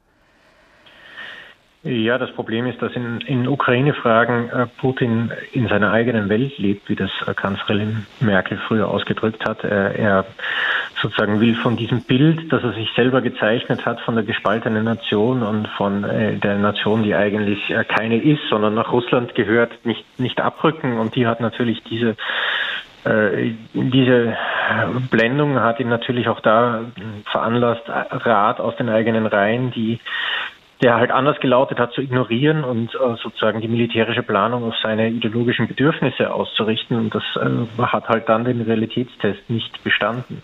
Ja, 1.81 2.17
das 2.17 2.31
Problem 2.31 2.65
ist, 2.65 2.81
dass 2.81 2.93
in, 2.93 3.21
in 3.21 3.47
Ukraine-Fragen 3.47 4.49
äh, 4.49 4.67
Putin 4.81 5.31
in 5.53 5.69
seiner 5.69 5.93
eigenen 5.93 6.27
Welt 6.27 6.57
lebt, 6.57 6.89
wie 6.89 6.95
das 6.97 7.09
äh, 7.25 7.33
Kanzlerin 7.33 8.05
Merkel 8.19 8.59
früher 8.67 8.89
ausgedrückt 8.89 9.47
hat. 9.47 9.63
Äh, 9.63 9.93
er 9.93 10.25
sozusagen 11.01 11.39
will 11.39 11.55
von 11.55 11.77
diesem 11.77 12.01
Bild, 12.01 12.51
das 12.51 12.63
er 12.63 12.73
sich 12.73 12.89
selber 12.97 13.21
gezeichnet 13.21 13.85
hat, 13.85 14.01
von 14.01 14.15
der 14.15 14.25
gespaltenen 14.25 14.83
Nation 14.83 15.41
und 15.41 15.69
von 15.69 16.03
äh, 16.03 16.35
der 16.35 16.57
Nation, 16.57 17.03
die 17.03 17.15
eigentlich 17.15 17.69
äh, 17.69 17.85
keine 17.85 18.21
ist, 18.21 18.41
sondern 18.49 18.75
nach 18.75 18.91
Russland 18.91 19.33
gehört, 19.33 19.85
nicht, 19.85 20.19
nicht 20.19 20.41
abrücken. 20.41 20.97
Und 20.97 21.15
die 21.15 21.27
hat 21.27 21.39
natürlich 21.39 21.81
diese 21.83 22.17
äh, 23.05 23.53
diese 23.73 24.35
Blendung 25.09 25.61
hat 25.61 25.79
ihn 25.79 25.87
natürlich 25.87 26.27
auch 26.27 26.41
da 26.41 26.81
veranlasst, 27.31 27.87
Rat 27.87 28.59
aus 28.59 28.75
den 28.75 28.89
eigenen 28.89 29.25
Reihen, 29.25 29.71
die 29.71 29.99
der 30.81 30.95
halt 30.95 31.11
anders 31.11 31.39
gelautet 31.39 31.77
hat, 31.79 31.91
zu 31.93 32.01
ignorieren 32.01 32.63
und 32.63 32.93
äh, 32.95 33.15
sozusagen 33.21 33.61
die 33.61 33.67
militärische 33.67 34.23
Planung 34.23 34.63
auf 34.63 34.75
seine 34.81 35.09
ideologischen 35.09 35.67
Bedürfnisse 35.67 36.33
auszurichten. 36.33 36.97
Und 36.97 37.13
das 37.15 37.23
äh, 37.35 37.81
hat 37.81 38.07
halt 38.07 38.29
dann 38.29 38.45
den 38.45 38.61
Realitätstest 38.61 39.49
nicht 39.49 39.83
bestanden. 39.83 40.41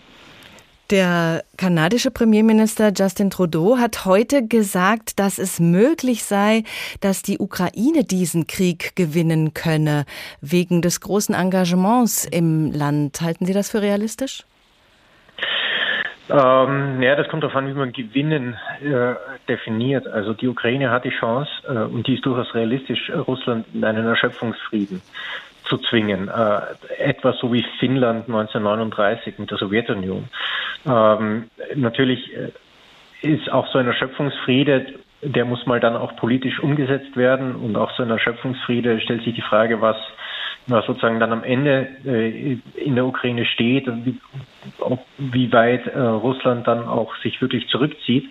Der 0.90 1.42
kanadische 1.56 2.12
Premierminister 2.12 2.92
Justin 2.96 3.28
Trudeau 3.28 3.76
hat 3.76 4.04
heute 4.04 4.46
gesagt, 4.46 5.18
dass 5.18 5.40
es 5.40 5.58
möglich 5.58 6.22
sei, 6.22 6.62
dass 7.00 7.22
die 7.22 7.38
Ukraine 7.38 8.04
diesen 8.04 8.46
Krieg 8.46 8.94
gewinnen 8.94 9.52
könne, 9.52 10.04
wegen 10.40 10.82
des 10.82 11.00
großen 11.00 11.34
Engagements 11.34 12.24
im 12.24 12.70
Land. 12.70 13.20
Halten 13.20 13.46
Sie 13.46 13.52
das 13.52 13.70
für 13.70 13.82
realistisch? 13.82 14.44
Ähm, 16.28 17.02
ja, 17.02 17.14
das 17.14 17.28
kommt 17.28 17.44
darauf 17.44 17.56
an, 17.56 17.68
wie 17.68 17.78
man 17.78 17.92
Gewinnen 17.92 18.56
äh, 18.82 19.14
definiert. 19.48 20.08
Also 20.08 20.32
die 20.32 20.48
Ukraine 20.48 20.90
hat 20.90 21.04
die 21.04 21.10
Chance, 21.10 21.50
äh, 21.68 21.84
und 21.84 22.06
die 22.06 22.14
ist 22.14 22.26
durchaus 22.26 22.52
realistisch, 22.54 23.10
Russland 23.10 23.66
in 23.72 23.84
einen 23.84 24.06
Erschöpfungsfrieden 24.06 25.02
zu 25.64 25.78
zwingen. 25.78 26.28
Äh, 26.28 26.60
etwas 26.98 27.38
so 27.38 27.52
wie 27.52 27.64
Finnland 27.78 28.26
1939 28.26 29.38
mit 29.38 29.50
der 29.50 29.58
Sowjetunion. 29.58 30.24
Ähm, 30.84 31.50
natürlich 31.74 32.32
äh, 32.34 32.50
ist 33.22 33.50
auch 33.50 33.70
so 33.72 33.78
ein 33.78 33.86
Erschöpfungsfriede, 33.86 34.94
der 35.22 35.44
muss 35.44 35.66
mal 35.66 35.80
dann 35.80 35.96
auch 35.96 36.14
politisch 36.16 36.60
umgesetzt 36.60 37.16
werden 37.16 37.56
und 37.56 37.76
auch 37.76 37.90
so 37.96 38.02
ein 38.02 38.10
Erschöpfungsfriede 38.10 39.00
stellt 39.00 39.24
sich 39.24 39.34
die 39.34 39.42
Frage, 39.42 39.80
was 39.80 39.96
was 40.66 40.84
sozusagen 40.86 41.20
dann 41.20 41.32
am 41.32 41.44
Ende 41.44 41.88
äh, 42.04 42.58
in 42.74 42.94
der 42.94 43.06
Ukraine 43.06 43.44
steht 43.44 43.86
wie, 44.04 44.18
ob, 44.80 45.00
wie 45.18 45.52
weit 45.52 45.86
äh, 45.86 45.98
Russland 45.98 46.66
dann 46.66 46.86
auch 46.88 47.14
sich 47.22 47.40
wirklich 47.40 47.68
zurückzieht. 47.68 48.28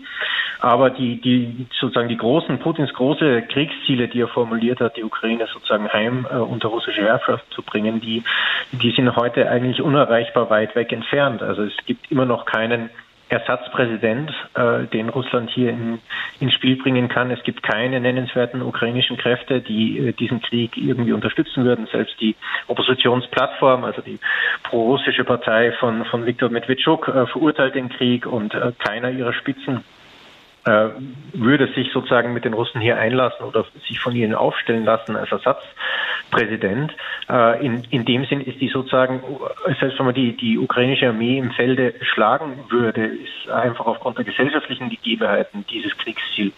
Aber 0.59 0.89
die, 0.89 1.21
die 1.21 1.67
sozusagen 1.79 2.09
die 2.09 2.17
großen, 2.17 2.59
Putins 2.59 2.93
große 2.93 3.43
Kriegsziele, 3.43 4.07
die 4.07 4.21
er 4.21 4.27
formuliert 4.27 4.79
hat, 4.79 4.97
die 4.97 5.03
Ukraine 5.03 5.47
sozusagen 5.53 5.91
heim 5.91 6.25
äh, 6.29 6.35
unter 6.37 6.69
russische 6.69 7.01
Herrschaft 7.01 7.45
zu 7.53 7.61
bringen, 7.61 8.01
die, 8.01 8.23
die 8.71 8.91
sind 8.91 9.15
heute 9.15 9.49
eigentlich 9.49 9.81
unerreichbar 9.81 10.49
weit 10.49 10.75
weg 10.75 10.91
entfernt. 10.91 11.41
Also 11.41 11.63
es 11.63 11.73
gibt 11.85 12.11
immer 12.11 12.25
noch 12.25 12.45
keinen 12.45 12.89
Ersatzpräsident, 13.29 14.31
äh, 14.53 14.85
den 14.85 15.09
Russland 15.09 15.49
hier 15.49 15.71
in, 15.71 15.99
ins 16.39 16.53
Spiel 16.53 16.75
bringen 16.75 17.07
kann. 17.07 17.31
Es 17.31 17.43
gibt 17.43 17.63
keine 17.63 17.99
nennenswerten 17.99 18.61
ukrainischen 18.61 19.17
Kräfte, 19.17 19.61
die 19.61 19.97
äh, 19.99 20.13
diesen 20.13 20.41
Krieg 20.41 20.77
irgendwie 20.77 21.13
unterstützen 21.13 21.65
würden. 21.65 21.87
Selbst 21.91 22.19
die 22.21 22.35
Oppositionsplattform, 22.67 23.83
also 23.83 24.01
die 24.01 24.19
pro-russische 24.63 25.23
Partei 25.23 25.71
von, 25.73 26.05
von 26.05 26.25
Viktor 26.25 26.49
Medvedchuk, 26.49 27.07
äh, 27.07 27.25
verurteilt 27.27 27.75
den 27.75 27.89
Krieg 27.89 28.27
und 28.27 28.53
äh, 28.53 28.71
keiner 28.77 29.09
ihrer 29.09 29.33
Spitzen 29.33 29.83
äh, 30.65 30.89
würde 31.33 31.67
sich 31.73 31.91
sozusagen 31.91 32.33
mit 32.33 32.43
den 32.43 32.53
Russen 32.53 32.81
hier 32.81 32.97
einlassen 32.97 33.45
oder 33.45 33.65
sich 33.87 33.99
von 33.99 34.15
ihnen 34.15 34.33
aufstellen 34.33 34.83
lassen 34.83 35.15
als 35.15 35.31
Ersatzpräsident. 35.31 36.91
Äh, 37.29 37.63
in, 37.63 37.83
in 37.91 38.05
dem 38.05 38.25
Sinn 38.25 38.41
ist 38.41 38.59
die 38.59 38.69
sozusagen, 38.69 39.21
selbst 39.79 39.99
wenn 39.99 40.07
man 40.07 40.15
die, 40.15 40.35
die 40.35 40.57
ukrainische 40.57 41.09
Armee 41.09 41.37
im 41.37 41.51
Felde 41.51 41.93
schlagen 42.01 42.63
würde, 42.69 43.05
ist 43.05 43.49
einfach 43.51 43.85
aufgrund 43.85 44.17
der 44.17 44.25
gesellschaftlichen 44.25 44.89
Gegebenheiten 44.89 45.65
dieses 45.69 45.95
Kriegsziel 45.97 46.51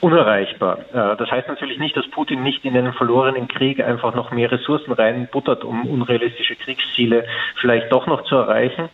unerreichbar. 0.00 0.80
Äh, 0.92 1.16
das 1.16 1.30
heißt 1.30 1.48
natürlich 1.48 1.78
nicht, 1.78 1.96
dass 1.96 2.06
Putin 2.10 2.42
nicht 2.42 2.64
in 2.66 2.76
einen 2.76 2.92
verlorenen 2.92 3.48
Krieg 3.48 3.82
einfach 3.82 4.14
noch 4.14 4.30
mehr 4.30 4.52
Ressourcen 4.52 4.92
reinbuttert, 4.92 5.64
um 5.64 5.86
unrealistische 5.86 6.56
Kriegsziele 6.56 7.24
vielleicht 7.56 7.90
doch 7.90 8.06
noch 8.06 8.24
zu 8.24 8.36
erreichen. 8.36 8.88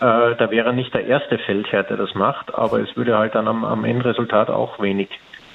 Da 0.00 0.50
wäre 0.50 0.72
nicht 0.72 0.94
der 0.94 1.06
erste 1.06 1.38
Feldherr, 1.38 1.82
der 1.82 1.96
das 1.96 2.14
macht, 2.14 2.54
aber 2.54 2.78
es 2.78 2.96
würde 2.96 3.18
halt 3.18 3.34
dann 3.34 3.48
am, 3.48 3.64
am 3.64 3.84
Ende 3.84 4.07
Resultat 4.08 4.50
auch 4.50 4.80
wenig 4.80 5.08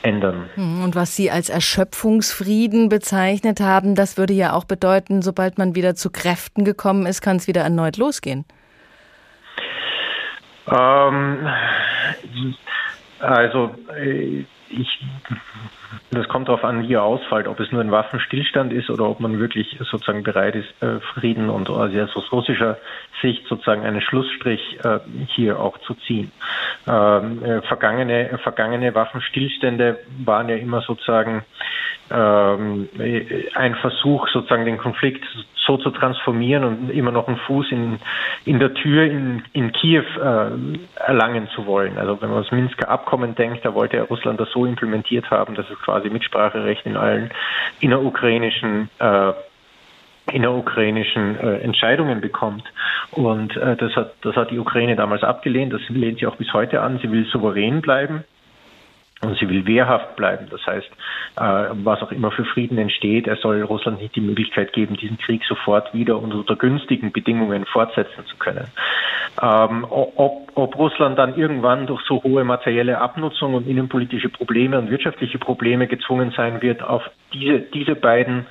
ändern. 0.03 0.49
Hm, 0.55 0.83
und 0.83 0.95
was 0.95 1.15
Sie 1.15 1.31
als 1.31 1.49
Erschöpfungsfrieden 1.49 2.89
bezeichnet 2.89 3.59
haben, 3.59 3.95
das 3.95 4.17
würde 4.17 4.33
ja 4.33 4.53
auch 4.53 4.65
bedeuten, 4.65 5.21
sobald 5.21 5.57
man 5.57 5.75
wieder 5.75 5.95
zu 5.95 6.09
Kräften 6.09 6.65
gekommen 6.65 7.05
ist, 7.05 7.21
kann 7.21 7.37
es 7.37 7.47
wieder 7.47 7.61
erneut 7.61 7.97
losgehen. 7.97 8.45
Ähm, 10.67 11.47
also 13.19 13.71
äh, 13.97 14.45
ich, 14.73 14.99
das 16.11 16.27
kommt 16.27 16.47
darauf 16.47 16.63
an, 16.63 16.87
wie 16.87 16.93
er 16.93 17.03
ausfällt, 17.03 17.47
ob 17.47 17.59
es 17.59 17.71
nur 17.71 17.81
ein 17.81 17.91
Waffenstillstand 17.91 18.73
ist 18.73 18.89
oder 18.89 19.05
ob 19.05 19.19
man 19.19 19.39
wirklich 19.39 19.77
sozusagen 19.79 20.23
bereit 20.23 20.55
ist, 20.55 20.83
äh, 20.83 20.99
Frieden 20.99 21.49
und 21.49 21.69
also 21.69 21.99
aus 22.01 22.31
russischer 22.31 22.77
Sicht 23.21 23.47
sozusagen 23.47 23.83
einen 23.83 24.01
Schlussstrich 24.01 24.79
äh, 24.83 24.99
hier 25.27 25.59
auch 25.59 25.77
zu 25.79 25.93
ziehen. 25.93 26.31
Ähm, 26.87 27.43
äh, 27.43 27.61
vergangene, 27.61 28.39
vergangene 28.43 28.93
Waffenstillstände 28.93 29.99
waren 30.25 30.49
ja 30.49 30.55
immer 30.55 30.81
sozusagen 30.81 31.43
ähm, 32.13 32.89
ein 33.55 33.75
Versuch, 33.75 34.27
sozusagen 34.29 34.65
den 34.65 34.77
Konflikt 34.77 35.25
so 35.65 35.77
zu 35.77 35.89
transformieren 35.89 36.63
und 36.63 36.89
immer 36.89 37.11
noch 37.11 37.27
einen 37.27 37.37
Fuß 37.37 37.71
in, 37.71 37.99
in 38.45 38.59
der 38.59 38.73
Tür 38.73 39.03
in, 39.03 39.43
in 39.53 39.71
Kiew 39.71 40.03
äh, 40.21 40.51
erlangen 40.95 41.47
zu 41.55 41.65
wollen. 41.65 41.97
Also 41.97 42.21
wenn 42.21 42.29
man 42.29 42.43
das 42.43 42.51
Minsker 42.51 42.89
Abkommen 42.89 43.33
denkt, 43.35 43.65
da 43.65 43.73
wollte 43.73 44.01
Russland 44.01 44.39
das 44.39 44.51
so 44.51 44.65
implementiert 44.65 45.31
haben, 45.31 45.55
dass 45.55 45.69
es 45.69 45.79
quasi 45.79 46.09
Mitspracherecht 46.09 46.85
in 46.85 46.97
allen 46.97 47.31
innerukrainischen 47.79 48.89
äh, 48.99 49.33
innerukrainischen 50.31 51.37
äh, 51.37 51.57
Entscheidungen 51.57 52.21
bekommt. 52.21 52.63
Und 53.11 53.57
äh, 53.57 53.75
das, 53.75 53.93
hat, 53.95 54.13
das 54.21 54.35
hat 54.35 54.51
die 54.51 54.59
Ukraine 54.59 54.95
damals 54.95 55.21
abgelehnt, 55.21 55.73
das 55.73 55.81
lehnt 55.89 56.19
sie 56.19 56.27
auch 56.27 56.37
bis 56.37 56.53
heute 56.53 56.81
an. 56.81 56.99
Sie 57.01 57.11
will 57.11 57.25
souverän 57.25 57.81
bleiben 57.81 58.23
und 59.23 59.37
sie 59.37 59.49
will 59.49 59.65
wehrhaft 59.65 60.15
bleiben. 60.15 60.47
Das 60.49 60.65
heißt, 60.65 60.89
äh, 61.37 61.75
was 61.83 62.01
auch 62.01 62.11
immer 62.11 62.31
für 62.31 62.45
Frieden 62.45 62.77
entsteht, 62.77 63.27
er 63.27 63.37
soll 63.37 63.61
Russland 63.61 64.01
nicht 64.01 64.15
die 64.15 64.21
Möglichkeit 64.21 64.73
geben, 64.73 64.97
diesen 64.97 65.17
Krieg 65.17 65.43
sofort 65.45 65.93
wieder 65.93 66.17
unter 66.17 66.55
günstigen 66.55 67.11
Bedingungen 67.11 67.65
fortsetzen 67.65 68.25
zu 68.25 68.37
können. 68.37 68.67
Ähm, 69.41 69.85
ob, 69.89 70.51
ob 70.55 70.77
Russland 70.77 71.17
dann 71.17 71.35
irgendwann 71.35 71.87
durch 71.87 72.01
so 72.05 72.21
hohe 72.23 72.43
materielle 72.43 72.99
Abnutzung 72.99 73.55
und 73.55 73.67
innenpolitische 73.67 74.29
Probleme 74.29 74.77
und 74.77 74.91
wirtschaftliche 74.91 75.39
Probleme 75.39 75.87
gezwungen 75.87 76.31
sein 76.35 76.61
wird, 76.61 76.83
auf 76.83 77.03
diese, 77.33 77.59
diese 77.59 77.95
beiden 77.95 78.45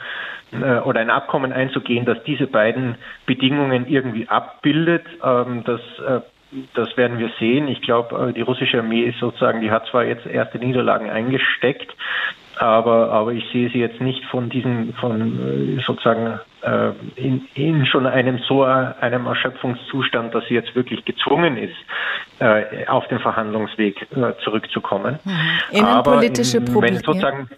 äh, 0.53 0.81
oder 0.81 1.01
ein 1.01 1.11
Abkommen 1.11 1.53
einzugehen, 1.53 2.05
das 2.05 2.23
diese 2.25 2.47
beiden 2.47 2.97
Bedingungen 3.27 3.87
irgendwie 3.87 4.29
abbildet, 4.29 5.05
ähm, 5.25 5.63
das 5.65 5.81
äh, 6.07 6.21
das 6.75 6.97
werden 6.97 7.19
wir 7.19 7.31
sehen. 7.39 7.69
Ich 7.69 7.81
glaube, 7.83 8.29
äh, 8.29 8.33
die 8.33 8.43
russische 8.43 8.79
Armee 8.79 9.03
ist 9.03 9.19
sozusagen, 9.19 9.61
die 9.61 9.71
hat 9.71 9.87
zwar 9.87 10.05
jetzt 10.05 10.27
erste 10.27 10.59
Niederlagen 10.59 11.11
eingesteckt, 11.11 11.95
aber, 12.57 13.11
aber 13.11 13.33
ich 13.33 13.45
sehe 13.53 13.71
sie 13.71 13.79
jetzt 13.79 14.01
nicht 14.01 14.25
von 14.27 14.51
diesem, 14.51 14.93
von 14.95 15.79
äh, 15.79 15.83
sozusagen 15.83 16.39
äh, 16.63 16.91
in, 17.17 17.47
in 17.55 17.87
schon 17.87 18.07
einem 18.07 18.39
so 18.47 18.63
einem 18.63 19.27
Erschöpfungszustand, 19.27 20.35
dass 20.35 20.47
sie 20.49 20.55
jetzt 20.55 20.75
wirklich 20.75 21.05
gezwungen 21.05 21.57
ist, 21.57 21.77
äh, 22.41 22.87
auf 22.87 23.09
den 23.09 23.19
Verhandlungsweg 23.19 24.07
äh, 24.13 24.33
zurückzukommen. 24.45 25.19
Mhm. 25.25 25.79
Innenpolitische 25.79 26.61
Probleme. 26.61 26.97
Wenn 26.97 27.03
sozusagen 27.03 27.49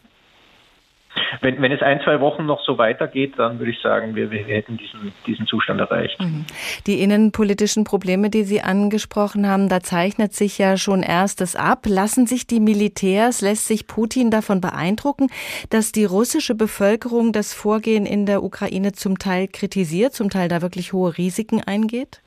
wenn, 1.41 1.61
wenn 1.61 1.73
es 1.73 1.83
ein, 1.83 2.01
zwei 2.03 2.21
Wochen 2.21 2.47
noch 2.47 2.63
so 2.65 2.79
weitergeht, 2.79 3.35
dann 3.37 3.59
würde 3.59 3.71
ich 3.71 3.81
sagen, 3.81 4.15
wir, 4.15 4.31
wir 4.31 4.45
hätten 4.45 4.77
diesen, 4.77 5.13
diesen 5.27 5.47
Zustand 5.47 5.81
erreicht. 5.81 6.21
Mhm. 6.21 6.45
Die 6.87 7.01
innenpolitischen 7.01 7.85
Probleme, 7.85 8.31
die 8.31 8.45
Sie 8.45 8.61
angesprochen 8.61 9.49
haben, 9.49 9.69
da 9.69 9.81
zeichnet 9.81 10.35
sich 10.35 10.59
ja 10.59 10.77
schon 10.77 11.03
erstes 11.03 11.57
ab. 11.57 11.87
Lassen 11.87 12.27
sich 12.27 12.47
die 12.47 12.61
Militärs, 12.61 13.41
lässt 13.41 13.67
sich 13.67 13.87
Putin 13.87 14.31
davon 14.31 14.61
beeindrucken, 14.61 15.29
dass 15.71 15.93
die 15.93 16.05
russische 16.05 16.55
Bevölkerung 16.55 17.33
das 17.33 17.55
Vorgehen 17.55 18.07
in 18.07 18.27
der 18.27 18.43
Ukraine 18.43 18.93
zum 18.93 19.19
Teil 19.19 19.49
kritisiert, 19.49 20.15
zum 20.15 20.31
Teil 20.31 20.49
da 20.49 20.63
wirklich 20.63 20.93
hohe 20.93 21.17
Risiken 21.17 21.63
eingeht? 21.63 22.21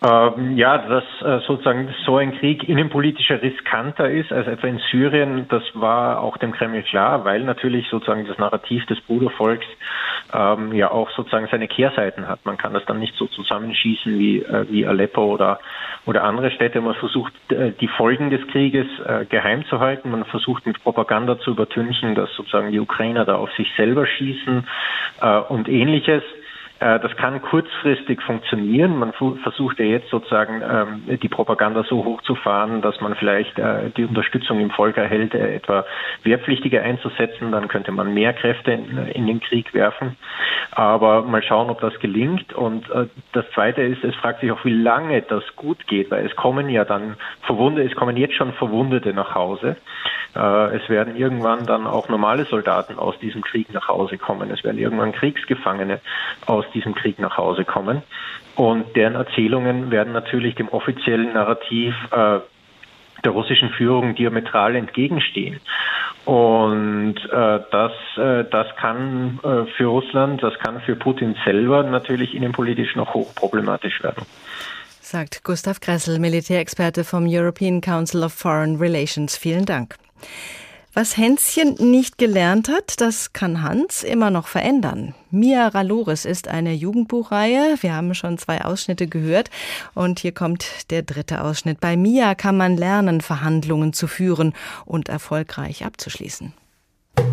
Ähm, 0.00 0.56
ja, 0.56 0.78
dass 0.78 1.02
äh, 1.22 1.44
sozusagen 1.44 1.92
so 2.06 2.18
ein 2.18 2.38
Krieg 2.38 2.68
innenpolitischer 2.68 3.42
riskanter 3.42 4.08
ist 4.08 4.32
als 4.32 4.46
etwa 4.46 4.68
in 4.68 4.78
Syrien, 4.92 5.46
das 5.48 5.64
war 5.74 6.20
auch 6.20 6.36
dem 6.36 6.52
Kreml 6.52 6.84
klar, 6.84 7.24
weil 7.24 7.42
natürlich 7.42 7.88
sozusagen 7.88 8.24
das 8.24 8.38
Narrativ 8.38 8.86
des 8.86 9.00
Brudervolks 9.00 9.66
ähm, 10.32 10.72
ja 10.72 10.92
auch 10.92 11.10
sozusagen 11.10 11.48
seine 11.50 11.66
Kehrseiten 11.66 12.28
hat. 12.28 12.46
Man 12.46 12.56
kann 12.56 12.74
das 12.74 12.84
dann 12.84 13.00
nicht 13.00 13.16
so 13.16 13.26
zusammenschießen 13.26 14.16
wie, 14.16 14.38
äh, 14.38 14.66
wie 14.70 14.86
Aleppo 14.86 15.24
oder, 15.24 15.58
oder 16.06 16.22
andere 16.22 16.52
Städte. 16.52 16.80
Man 16.80 16.94
versucht, 16.94 17.32
äh, 17.50 17.72
die 17.72 17.88
Folgen 17.88 18.30
des 18.30 18.46
Krieges 18.52 18.86
äh, 19.04 19.24
geheim 19.24 19.64
zu 19.64 19.80
halten. 19.80 20.12
Man 20.12 20.24
versucht 20.26 20.64
mit 20.64 20.80
Propaganda 20.80 21.40
zu 21.40 21.50
übertünchen, 21.50 22.14
dass 22.14 22.32
sozusagen 22.34 22.70
die 22.70 22.78
Ukrainer 22.78 23.24
da 23.24 23.34
auf 23.34 23.50
sich 23.54 23.68
selber 23.76 24.06
schießen 24.06 24.64
äh, 25.22 25.38
und 25.48 25.68
ähnliches. 25.68 26.22
Äh, 26.80 27.00
das 27.00 27.14
kann 27.16 27.42
kurzfristig 27.42 28.22
funktionieren. 28.22 28.96
Man 28.98 29.12
versucht 29.12 29.78
ja 29.78 29.84
jetzt 29.84 30.08
sozusagen 30.10 30.62
ähm, 30.62 31.18
die 31.18 31.28
Propaganda 31.28 31.82
so 31.84 32.04
hochzufahren, 32.04 32.82
dass 32.82 33.00
man 33.00 33.14
vielleicht 33.16 33.58
äh, 33.58 33.90
die 33.96 34.04
Unterstützung 34.04 34.60
im 34.60 34.70
Volk 34.70 34.96
erhält, 34.96 35.34
äh, 35.34 35.56
etwa 35.56 35.84
Wehrpflichtige 36.22 36.82
einzusetzen. 36.82 37.50
Dann 37.52 37.68
könnte 37.68 37.90
man 37.90 38.14
mehr 38.14 38.32
Kräfte 38.32 38.72
in, 38.72 39.26
den 39.26 39.40
Krieg 39.40 39.74
werfen. 39.74 40.16
Aber 40.70 41.22
mal 41.22 41.42
schauen, 41.42 41.70
ob 41.70 41.80
das 41.80 41.98
gelingt. 42.00 42.52
Und 42.52 42.88
das 43.32 43.44
Zweite 43.54 43.82
ist, 43.82 44.04
es 44.04 44.14
fragt 44.16 44.40
sich 44.40 44.50
auch, 44.52 44.64
wie 44.64 44.72
lange 44.72 45.22
das 45.22 45.42
gut 45.56 45.86
geht, 45.86 46.10
weil 46.10 46.24
es 46.26 46.36
kommen 46.36 46.68
ja 46.68 46.84
dann 46.84 47.16
Verwundete, 47.42 47.88
es 47.88 47.96
kommen 47.96 48.16
jetzt 48.16 48.34
schon 48.34 48.52
Verwundete 48.52 49.12
nach 49.12 49.34
Hause. 49.34 49.76
Es 50.38 50.88
werden 50.88 51.16
irgendwann 51.16 51.66
dann 51.66 51.86
auch 51.86 52.08
normale 52.08 52.44
Soldaten 52.44 52.98
aus 52.98 53.18
diesem 53.18 53.42
Krieg 53.42 53.72
nach 53.72 53.88
Hause 53.88 54.18
kommen. 54.18 54.50
Es 54.50 54.62
werden 54.62 54.78
irgendwann 54.78 55.12
Kriegsgefangene 55.12 56.00
aus 56.46 56.64
diesem 56.72 56.94
Krieg 56.94 57.18
nach 57.18 57.36
Hause 57.36 57.64
kommen. 57.64 58.02
Und 58.54 58.96
deren 58.96 59.14
Erzählungen 59.14 59.90
werden 59.90 60.12
natürlich 60.12 60.54
dem 60.54 60.68
offiziellen 60.68 61.32
Narrativ 61.32 61.94
äh, 62.10 62.40
der 63.24 63.32
russischen 63.32 63.70
Führung 63.70 64.14
diametral 64.14 64.76
entgegenstehen. 64.76 65.60
Und 66.24 67.16
äh, 67.16 67.60
das, 67.70 67.92
äh, 68.16 68.44
das 68.50 68.66
kann 68.76 69.40
äh, 69.42 69.64
für 69.76 69.86
Russland, 69.86 70.42
das 70.42 70.58
kann 70.58 70.80
für 70.82 70.94
Putin 70.94 71.36
selber 71.44 71.82
natürlich 71.82 72.34
innenpolitisch 72.34 72.96
noch 72.96 73.14
hochproblematisch 73.14 74.02
werden. 74.02 74.26
Sagt 75.00 75.42
Gustav 75.42 75.80
Gressel, 75.80 76.18
Militärexperte 76.18 77.02
vom 77.02 77.26
European 77.26 77.80
Council 77.80 78.22
of 78.24 78.32
Foreign 78.34 78.76
Relations. 78.76 79.38
Vielen 79.38 79.64
Dank. 79.64 79.94
Was 80.94 81.16
Hänschen 81.16 81.74
nicht 81.74 82.18
gelernt 82.18 82.68
hat, 82.68 83.00
das 83.00 83.32
kann 83.32 83.62
Hans 83.62 84.02
immer 84.02 84.30
noch 84.30 84.48
verändern. 84.48 85.14
Mia 85.30 85.68
Raloris 85.68 86.24
ist 86.24 86.48
eine 86.48 86.72
Jugendbuchreihe. 86.72 87.76
Wir 87.82 87.94
haben 87.94 88.14
schon 88.14 88.36
zwei 88.36 88.64
Ausschnitte 88.64 89.06
gehört. 89.06 89.50
Und 89.94 90.18
hier 90.18 90.32
kommt 90.32 90.90
der 90.90 91.02
dritte 91.02 91.44
Ausschnitt. 91.44 91.78
Bei 91.78 91.96
Mia 91.96 92.34
kann 92.34 92.56
man 92.56 92.76
lernen, 92.76 93.20
Verhandlungen 93.20 93.92
zu 93.92 94.08
führen 94.08 94.54
und 94.86 95.08
erfolgreich 95.08 95.84
abzuschließen. 95.84 96.52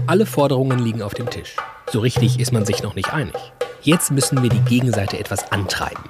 Alle 0.06 0.28
Forderungen 0.28 0.78
liegen 0.78 1.02
auf 1.02 1.16
dem 1.16 1.30
Tisch. 1.30 1.56
So 1.92 2.02
richtig 2.02 2.40
ist 2.40 2.52
man 2.52 2.66
sich 2.66 2.84
noch 2.84 2.94
nicht 2.94 3.14
einig. 3.14 3.36
Jetzt 3.82 4.12
müssen 4.12 4.44
wir 4.44 4.50
die 4.50 4.62
Gegenseite 4.62 5.18
etwas 5.18 5.52
antreiben. 5.52 6.04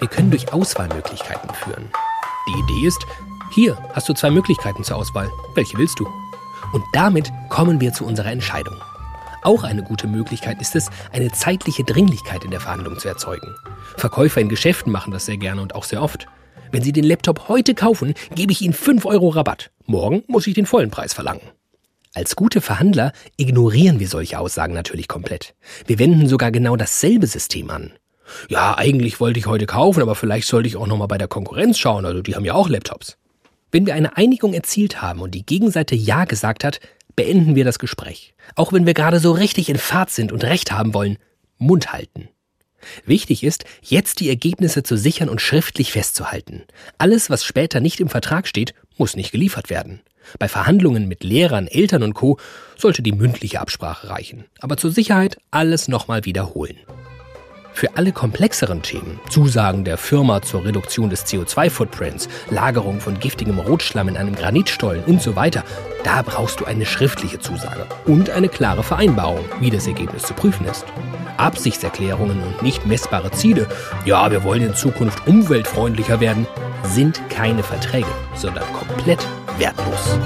Wir 0.00 0.08
können 0.08 0.30
durch 0.30 0.52
Auswahlmöglichkeiten 0.52 1.50
führen. 1.54 1.90
Die 2.48 2.58
Idee 2.58 2.86
ist, 2.86 3.04
hier 3.50 3.78
hast 3.92 4.08
du 4.08 4.14
zwei 4.14 4.30
Möglichkeiten 4.30 4.84
zur 4.84 4.96
Auswahl. 4.96 5.30
Welche 5.54 5.78
willst 5.78 5.98
du? 5.98 6.06
Und 6.72 6.84
damit 6.92 7.32
kommen 7.48 7.80
wir 7.80 7.92
zu 7.92 8.04
unserer 8.04 8.30
Entscheidung. 8.30 8.76
Auch 9.42 9.64
eine 9.64 9.82
gute 9.82 10.06
Möglichkeit 10.06 10.60
ist 10.60 10.76
es, 10.76 10.90
eine 11.12 11.32
zeitliche 11.32 11.84
Dringlichkeit 11.84 12.44
in 12.44 12.50
der 12.50 12.60
Verhandlung 12.60 12.98
zu 12.98 13.08
erzeugen. 13.08 13.54
Verkäufer 13.96 14.40
in 14.40 14.48
Geschäften 14.48 14.92
machen 14.92 15.12
das 15.12 15.26
sehr 15.26 15.38
gerne 15.38 15.62
und 15.62 15.74
auch 15.74 15.84
sehr 15.84 16.02
oft. 16.02 16.26
Wenn 16.70 16.82
Sie 16.82 16.92
den 16.92 17.04
Laptop 17.04 17.48
heute 17.48 17.74
kaufen, 17.74 18.14
gebe 18.34 18.52
ich 18.52 18.60
Ihnen 18.60 18.74
5 18.74 19.06
Euro 19.06 19.28
Rabatt. 19.28 19.70
Morgen 19.86 20.24
muss 20.26 20.46
ich 20.46 20.54
den 20.54 20.66
vollen 20.66 20.90
Preis 20.90 21.14
verlangen. 21.14 21.40
Als 22.14 22.36
gute 22.36 22.60
Verhandler 22.60 23.12
ignorieren 23.36 24.00
wir 24.00 24.08
solche 24.08 24.38
Aussagen 24.38 24.74
natürlich 24.74 25.08
komplett. 25.08 25.54
Wir 25.86 25.98
wenden 25.98 26.26
sogar 26.28 26.50
genau 26.50 26.76
dasselbe 26.76 27.26
System 27.26 27.70
an. 27.70 27.92
Ja, 28.48 28.76
eigentlich 28.76 29.20
wollte 29.20 29.38
ich 29.38 29.46
heute 29.46 29.66
kaufen, 29.66 30.02
aber 30.02 30.14
vielleicht 30.14 30.48
sollte 30.48 30.68
ich 30.68 30.76
auch 30.76 30.86
noch 30.86 30.98
mal 30.98 31.06
bei 31.06 31.16
der 31.16 31.28
Konkurrenz 31.28 31.78
schauen, 31.78 32.04
also 32.04 32.20
die 32.20 32.34
haben 32.34 32.44
ja 32.44 32.54
auch 32.54 32.68
Laptops. 32.68 33.16
Wenn 33.70 33.86
wir 33.86 33.94
eine 33.94 34.16
Einigung 34.16 34.54
erzielt 34.54 35.02
haben 35.02 35.20
und 35.20 35.34
die 35.34 35.44
Gegenseite 35.44 35.94
Ja 35.94 36.24
gesagt 36.24 36.64
hat, 36.64 36.80
beenden 37.16 37.54
wir 37.54 37.64
das 37.64 37.78
Gespräch. 37.78 38.34
Auch 38.54 38.72
wenn 38.72 38.86
wir 38.86 38.94
gerade 38.94 39.20
so 39.20 39.32
richtig 39.32 39.68
in 39.68 39.76
Fahrt 39.76 40.10
sind 40.10 40.32
und 40.32 40.44
Recht 40.44 40.72
haben 40.72 40.94
wollen, 40.94 41.18
Mund 41.58 41.92
halten. 41.92 42.28
Wichtig 43.04 43.42
ist, 43.42 43.64
jetzt 43.82 44.20
die 44.20 44.28
Ergebnisse 44.28 44.82
zu 44.82 44.96
sichern 44.96 45.28
und 45.28 45.40
schriftlich 45.40 45.92
festzuhalten. 45.92 46.62
Alles, 46.96 47.28
was 47.28 47.44
später 47.44 47.80
nicht 47.80 48.00
im 48.00 48.08
Vertrag 48.08 48.46
steht, 48.46 48.72
muss 48.96 49.16
nicht 49.16 49.32
geliefert 49.32 49.68
werden. 49.68 50.00
Bei 50.38 50.48
Verhandlungen 50.48 51.08
mit 51.08 51.24
Lehrern, 51.24 51.66
Eltern 51.66 52.02
und 52.02 52.14
Co. 52.14 52.38
sollte 52.76 53.02
die 53.02 53.12
mündliche 53.12 53.60
Absprache 53.60 54.08
reichen. 54.08 54.44
Aber 54.60 54.76
zur 54.76 54.92
Sicherheit 54.92 55.38
alles 55.50 55.88
nochmal 55.88 56.24
wiederholen. 56.24 56.76
Für 57.72 57.96
alle 57.96 58.12
komplexeren 58.12 58.82
Themen, 58.82 59.20
Zusagen 59.30 59.84
der 59.84 59.98
Firma 59.98 60.42
zur 60.42 60.64
Reduktion 60.64 61.10
des 61.10 61.26
CO2-Footprints, 61.26 62.28
Lagerung 62.50 63.00
von 63.00 63.18
giftigem 63.20 63.58
Rotschlamm 63.58 64.08
in 64.08 64.16
einem 64.16 64.34
Granitstollen 64.34 65.04
und 65.04 65.22
so 65.22 65.36
weiter, 65.36 65.62
da 66.02 66.22
brauchst 66.22 66.60
du 66.60 66.64
eine 66.64 66.86
schriftliche 66.86 67.38
Zusage 67.38 67.86
und 68.06 68.30
eine 68.30 68.48
klare 68.48 68.82
Vereinbarung, 68.82 69.44
wie 69.60 69.70
das 69.70 69.86
Ergebnis 69.86 70.24
zu 70.24 70.34
prüfen 70.34 70.66
ist. 70.66 70.84
Absichtserklärungen 71.36 72.42
und 72.42 72.62
nicht 72.62 72.84
messbare 72.86 73.30
Ziele, 73.30 73.68
ja, 74.04 74.30
wir 74.30 74.42
wollen 74.42 74.62
in 74.62 74.74
Zukunft 74.74 75.26
umweltfreundlicher 75.26 76.20
werden, 76.20 76.46
sind 76.82 77.20
keine 77.28 77.62
Verträge, 77.62 78.08
sondern 78.34 78.64
komplett 78.72 79.24
wertlos. 79.58 80.18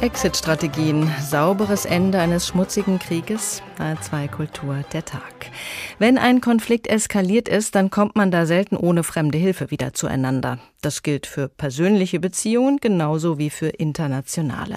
Exit-Strategien, 0.00 1.10
sauberes 1.20 1.84
Ende 1.84 2.20
eines 2.20 2.46
schmutzigen 2.46 3.00
Krieges, 3.00 3.62
A2 3.80 4.28
Kultur 4.28 4.84
der 4.92 5.04
Tag. 5.04 5.50
Wenn 5.98 6.18
ein 6.18 6.40
Konflikt 6.40 6.86
eskaliert 6.86 7.48
ist, 7.48 7.74
dann 7.74 7.90
kommt 7.90 8.14
man 8.14 8.30
da 8.30 8.46
selten 8.46 8.76
ohne 8.76 9.02
fremde 9.02 9.38
Hilfe 9.38 9.72
wieder 9.72 9.94
zueinander. 9.94 10.60
Das 10.82 11.02
gilt 11.02 11.26
für 11.26 11.48
persönliche 11.48 12.20
Beziehungen 12.20 12.76
genauso 12.76 13.38
wie 13.38 13.50
für 13.50 13.70
internationale. 13.70 14.76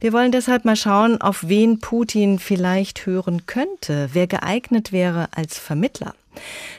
Wir 0.00 0.12
wollen 0.12 0.32
deshalb 0.32 0.64
mal 0.64 0.74
schauen, 0.74 1.20
auf 1.20 1.46
wen 1.46 1.78
Putin 1.78 2.40
vielleicht 2.40 3.06
hören 3.06 3.46
könnte, 3.46 4.10
wer 4.12 4.26
geeignet 4.26 4.90
wäre 4.90 5.28
als 5.36 5.56
Vermittler. 5.56 6.14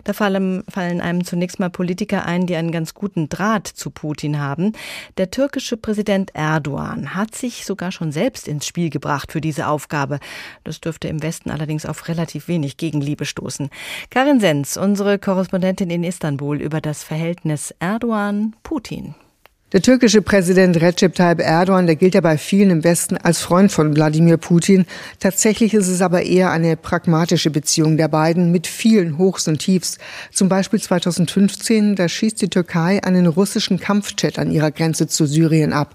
Da 0.03 0.13
fallen, 0.13 0.63
fallen 0.69 1.01
einem 1.01 1.23
zunächst 1.23 1.59
mal 1.59 1.69
Politiker 1.69 2.25
ein, 2.25 2.45
die 2.45 2.55
einen 2.55 2.71
ganz 2.71 2.93
guten 2.93 3.29
Draht 3.29 3.67
zu 3.67 3.89
Putin 3.89 4.39
haben. 4.39 4.73
Der 5.17 5.31
türkische 5.31 5.77
Präsident 5.77 6.31
Erdogan 6.33 7.15
hat 7.15 7.35
sich 7.35 7.65
sogar 7.65 7.91
schon 7.91 8.11
selbst 8.11 8.47
ins 8.47 8.65
Spiel 8.65 8.89
gebracht 8.89 9.31
für 9.31 9.41
diese 9.41 9.67
Aufgabe. 9.67 10.19
Das 10.63 10.81
dürfte 10.81 11.07
im 11.07 11.21
Westen 11.21 11.51
allerdings 11.51 11.85
auf 11.85 12.07
relativ 12.07 12.47
wenig 12.47 12.77
Gegenliebe 12.77 13.25
stoßen. 13.25 13.69
Karin 14.09 14.39
Sens, 14.39 14.77
unsere 14.77 15.19
Korrespondentin 15.19 15.89
in 15.89 16.03
Istanbul 16.03 16.61
über 16.61 16.81
das 16.81 17.03
Verhältnis 17.03 17.73
Erdogan-Putin. 17.79 19.15
Der 19.71 19.83
türkische 19.83 20.23
Präsident 20.23 20.81
Recep 20.81 21.13
Tayyip 21.13 21.41
Erdogan, 21.41 21.85
der 21.85 21.95
gilt 21.95 22.15
ja 22.15 22.21
bei 22.21 22.39
vielen 22.39 22.71
im 22.71 22.83
Westen 22.83 23.17
als 23.17 23.41
Freund 23.41 23.71
von 23.71 23.95
Wladimir 23.95 24.37
Putin. 24.37 24.87
Tatsächlich 25.19 25.75
ist 25.75 25.87
es 25.87 26.01
aber 26.01 26.23
eher 26.23 26.49
eine 26.49 26.75
pragmatische 26.75 27.51
Beziehung 27.51 27.95
der 27.95 28.07
beiden 28.07 28.51
mit 28.51 28.65
vielen 28.65 29.19
Hochs 29.19 29.47
und 29.47 29.59
Tiefs. 29.59 29.99
Zum 30.31 30.49
Beispiel 30.49 30.81
2015, 30.81 31.95
da 31.95 32.09
schießt 32.09 32.41
die 32.41 32.49
Türkei 32.49 33.03
einen 33.03 33.27
russischen 33.27 33.79
Kampfjet 33.79 34.39
an 34.39 34.49
ihrer 34.49 34.71
Grenze 34.71 35.05
zu 35.05 35.27
Syrien 35.27 35.71
ab. 35.71 35.93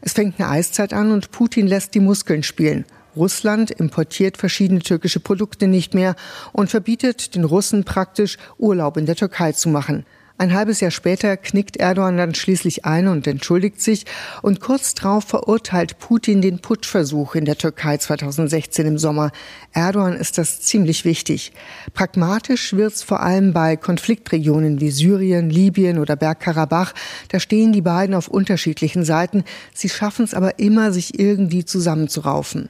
Es 0.00 0.14
fängt 0.14 0.40
eine 0.40 0.48
Eiszeit 0.48 0.92
an 0.92 1.12
und 1.12 1.30
Putin 1.30 1.68
lässt 1.68 1.94
die 1.94 2.00
Muskeln 2.00 2.42
spielen. 2.42 2.84
Russland 3.14 3.70
importiert 3.70 4.36
verschiedene 4.36 4.80
türkische 4.80 5.20
Produkte 5.20 5.68
nicht 5.68 5.94
mehr 5.94 6.16
und 6.50 6.70
verbietet 6.70 7.36
den 7.36 7.44
Russen 7.44 7.84
praktisch 7.84 8.36
Urlaub 8.58 8.96
in 8.96 9.06
der 9.06 9.14
Türkei 9.14 9.52
zu 9.52 9.68
machen. 9.68 10.04
Ein 10.42 10.54
halbes 10.54 10.80
Jahr 10.80 10.90
später 10.90 11.36
knickt 11.36 11.76
Erdogan 11.76 12.16
dann 12.16 12.34
schließlich 12.34 12.84
ein 12.84 13.06
und 13.06 13.28
entschuldigt 13.28 13.80
sich. 13.80 14.06
Und 14.42 14.58
kurz 14.58 14.92
darauf 14.92 15.22
verurteilt 15.22 16.00
Putin 16.00 16.42
den 16.42 16.58
Putschversuch 16.58 17.36
in 17.36 17.44
der 17.44 17.56
Türkei 17.56 17.96
2016 17.96 18.84
im 18.84 18.98
Sommer. 18.98 19.30
Erdogan 19.72 20.14
ist 20.14 20.38
das 20.38 20.60
ziemlich 20.60 21.04
wichtig. 21.04 21.52
Pragmatisch 21.94 22.72
wird's 22.72 23.04
vor 23.04 23.20
allem 23.20 23.52
bei 23.52 23.76
Konfliktregionen 23.76 24.80
wie 24.80 24.90
Syrien, 24.90 25.48
Libyen 25.48 26.00
oder 26.00 26.16
Bergkarabach. 26.16 26.92
Da 27.28 27.38
stehen 27.38 27.72
die 27.72 27.80
beiden 27.80 28.16
auf 28.16 28.26
unterschiedlichen 28.26 29.04
Seiten. 29.04 29.44
Sie 29.72 29.90
schaffen 29.90 30.24
es 30.24 30.34
aber 30.34 30.58
immer, 30.58 30.90
sich 30.90 31.20
irgendwie 31.20 31.64
zusammenzuraufen. 31.64 32.68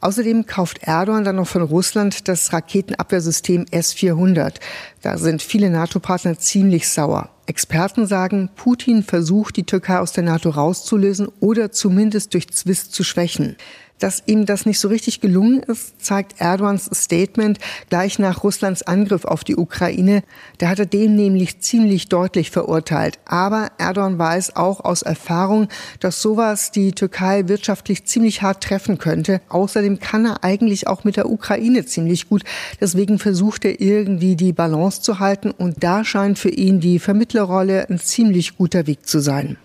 Außerdem 0.00 0.46
kauft 0.46 0.78
Erdogan 0.82 1.24
dann 1.24 1.36
noch 1.36 1.48
von 1.48 1.62
Russland 1.62 2.28
das 2.28 2.52
Raketenabwehrsystem 2.52 3.66
S-400. 3.70 4.54
Da 5.00 5.18
sind 5.18 5.42
viele 5.42 5.70
NATO-Partner 5.70 6.38
ziemlich 6.38 6.88
sauer. 6.88 7.30
Experten 7.46 8.06
sagen, 8.06 8.50
Putin 8.54 9.02
versucht, 9.02 9.56
die 9.56 9.64
Türkei 9.64 9.98
aus 9.98 10.12
der 10.12 10.24
NATO 10.24 10.50
rauszulösen 10.50 11.28
oder 11.40 11.72
zumindest 11.72 12.34
durch 12.34 12.48
Zwist 12.50 12.94
zu 12.94 13.04
schwächen. 13.04 13.56
Dass 14.02 14.20
ihm 14.26 14.46
das 14.46 14.66
nicht 14.66 14.80
so 14.80 14.88
richtig 14.88 15.20
gelungen 15.20 15.62
ist, 15.62 16.04
zeigt 16.04 16.40
Erdogans 16.40 16.90
Statement 16.92 17.60
gleich 17.88 18.18
nach 18.18 18.42
Russlands 18.42 18.82
Angriff 18.82 19.24
auf 19.24 19.44
die 19.44 19.54
Ukraine. 19.54 20.24
Der 20.58 20.70
hatte 20.70 20.88
den 20.88 21.14
nämlich 21.14 21.60
ziemlich 21.60 22.08
deutlich 22.08 22.50
verurteilt. 22.50 23.20
Aber 23.26 23.70
Erdogan 23.78 24.18
weiß 24.18 24.56
auch 24.56 24.80
aus 24.80 25.02
Erfahrung, 25.02 25.68
dass 26.00 26.20
sowas 26.20 26.72
die 26.72 26.90
Türkei 26.90 27.46
wirtschaftlich 27.46 28.04
ziemlich 28.04 28.42
hart 28.42 28.64
treffen 28.64 28.98
könnte. 28.98 29.40
Außerdem 29.48 30.00
kann 30.00 30.26
er 30.26 30.42
eigentlich 30.42 30.88
auch 30.88 31.04
mit 31.04 31.16
der 31.16 31.30
Ukraine 31.30 31.86
ziemlich 31.86 32.28
gut. 32.28 32.42
Deswegen 32.80 33.20
versucht 33.20 33.64
er 33.64 33.80
irgendwie 33.80 34.34
die 34.34 34.52
Balance 34.52 35.00
zu 35.00 35.20
halten. 35.20 35.52
Und 35.52 35.84
da 35.84 36.04
scheint 36.04 36.40
für 36.40 36.50
ihn 36.50 36.80
die 36.80 36.98
Vermittlerrolle 36.98 37.88
ein 37.88 38.00
ziemlich 38.00 38.56
guter 38.56 38.88
Weg 38.88 39.06
zu 39.06 39.20
sein. 39.20 39.58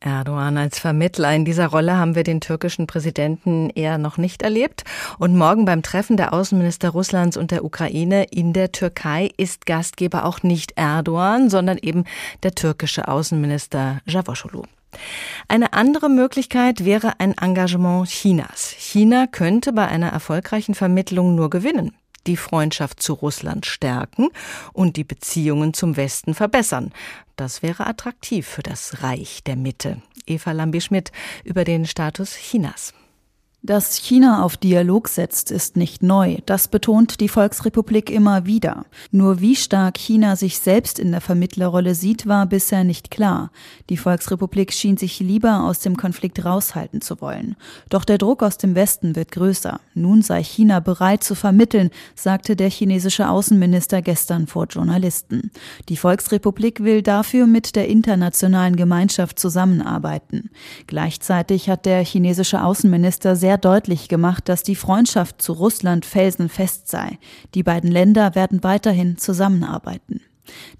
Erdogan 0.00 0.56
als 0.56 0.78
Vermittler. 0.78 1.32
In 1.34 1.44
dieser 1.44 1.66
Rolle 1.66 1.96
haben 1.96 2.14
wir 2.14 2.22
den 2.22 2.40
türkischen 2.40 2.86
Präsidenten 2.86 3.70
eher 3.70 3.98
noch 3.98 4.16
nicht 4.16 4.42
erlebt. 4.42 4.84
Und 5.18 5.36
morgen 5.36 5.66
beim 5.66 5.82
Treffen 5.82 6.16
der 6.16 6.32
Außenminister 6.32 6.90
Russlands 6.90 7.36
und 7.36 7.50
der 7.50 7.64
Ukraine 7.64 8.24
in 8.24 8.52
der 8.52 8.72
Türkei 8.72 9.30
ist 9.36 9.66
Gastgeber 9.66 10.24
auch 10.24 10.42
nicht 10.42 10.72
Erdogan, 10.76 11.50
sondern 11.50 11.78
eben 11.78 12.04
der 12.42 12.54
türkische 12.54 13.08
Außenminister 13.08 14.00
Cavusoglu. 14.10 14.62
Eine 15.46 15.72
andere 15.72 16.08
Möglichkeit 16.08 16.84
wäre 16.84 17.12
ein 17.18 17.36
Engagement 17.38 18.08
Chinas. 18.08 18.74
China 18.76 19.26
könnte 19.30 19.72
bei 19.72 19.86
einer 19.86 20.08
erfolgreichen 20.08 20.74
Vermittlung 20.74 21.34
nur 21.34 21.50
gewinnen 21.50 21.92
die 22.26 22.36
Freundschaft 22.36 23.02
zu 23.02 23.14
Russland 23.14 23.66
stärken 23.66 24.28
und 24.72 24.96
die 24.96 25.04
Beziehungen 25.04 25.74
zum 25.74 25.96
Westen 25.96 26.34
verbessern. 26.34 26.92
Das 27.36 27.62
wäre 27.62 27.86
attraktiv 27.86 28.46
für 28.46 28.62
das 28.62 29.02
Reich 29.02 29.42
der 29.44 29.56
Mitte. 29.56 30.02
Eva 30.26 30.52
Lambi-Schmidt 30.52 31.12
über 31.44 31.64
den 31.64 31.86
Status 31.86 32.34
Chinas. 32.34 32.92
Dass 33.62 33.96
China 33.96 34.42
auf 34.42 34.56
Dialog 34.56 35.06
setzt, 35.06 35.50
ist 35.50 35.76
nicht 35.76 36.02
neu. 36.02 36.38
Das 36.46 36.68
betont 36.68 37.20
die 37.20 37.28
Volksrepublik 37.28 38.08
immer 38.08 38.46
wieder. 38.46 38.86
Nur 39.10 39.42
wie 39.42 39.54
stark 39.54 39.98
China 39.98 40.34
sich 40.36 40.58
selbst 40.58 40.98
in 40.98 41.10
der 41.10 41.20
Vermittlerrolle 41.20 41.94
sieht, 41.94 42.26
war 42.26 42.46
bisher 42.46 42.84
nicht 42.84 43.10
klar. 43.10 43.50
Die 43.90 43.98
Volksrepublik 43.98 44.72
schien 44.72 44.96
sich 44.96 45.20
lieber 45.20 45.64
aus 45.64 45.80
dem 45.80 45.98
Konflikt 45.98 46.42
raushalten 46.42 47.02
zu 47.02 47.20
wollen. 47.20 47.54
Doch 47.90 48.06
der 48.06 48.16
Druck 48.16 48.42
aus 48.42 48.56
dem 48.56 48.74
Westen 48.74 49.14
wird 49.14 49.30
größer. 49.30 49.78
Nun 49.92 50.22
sei 50.22 50.42
China 50.42 50.80
bereit 50.80 51.22
zu 51.22 51.34
vermitteln, 51.34 51.90
sagte 52.14 52.56
der 52.56 52.70
chinesische 52.70 53.28
Außenminister 53.28 54.00
gestern 54.00 54.46
vor 54.46 54.68
Journalisten. 54.70 55.50
Die 55.90 55.98
Volksrepublik 55.98 56.82
will 56.82 57.02
dafür 57.02 57.46
mit 57.46 57.76
der 57.76 57.88
internationalen 57.88 58.76
Gemeinschaft 58.76 59.38
zusammenarbeiten. 59.38 60.48
Gleichzeitig 60.86 61.68
hat 61.68 61.84
der 61.84 62.02
chinesische 62.02 62.64
Außenminister 62.64 63.36
sehr 63.36 63.49
sehr 63.50 63.58
deutlich 63.58 64.06
gemacht, 64.06 64.48
dass 64.48 64.62
die 64.62 64.76
Freundschaft 64.76 65.42
zu 65.42 65.54
Russland 65.54 66.06
felsenfest 66.06 66.86
sei. 66.86 67.18
Die 67.56 67.64
beiden 67.64 67.90
Länder 67.90 68.36
werden 68.36 68.62
weiterhin 68.62 69.18
zusammenarbeiten. 69.18 70.20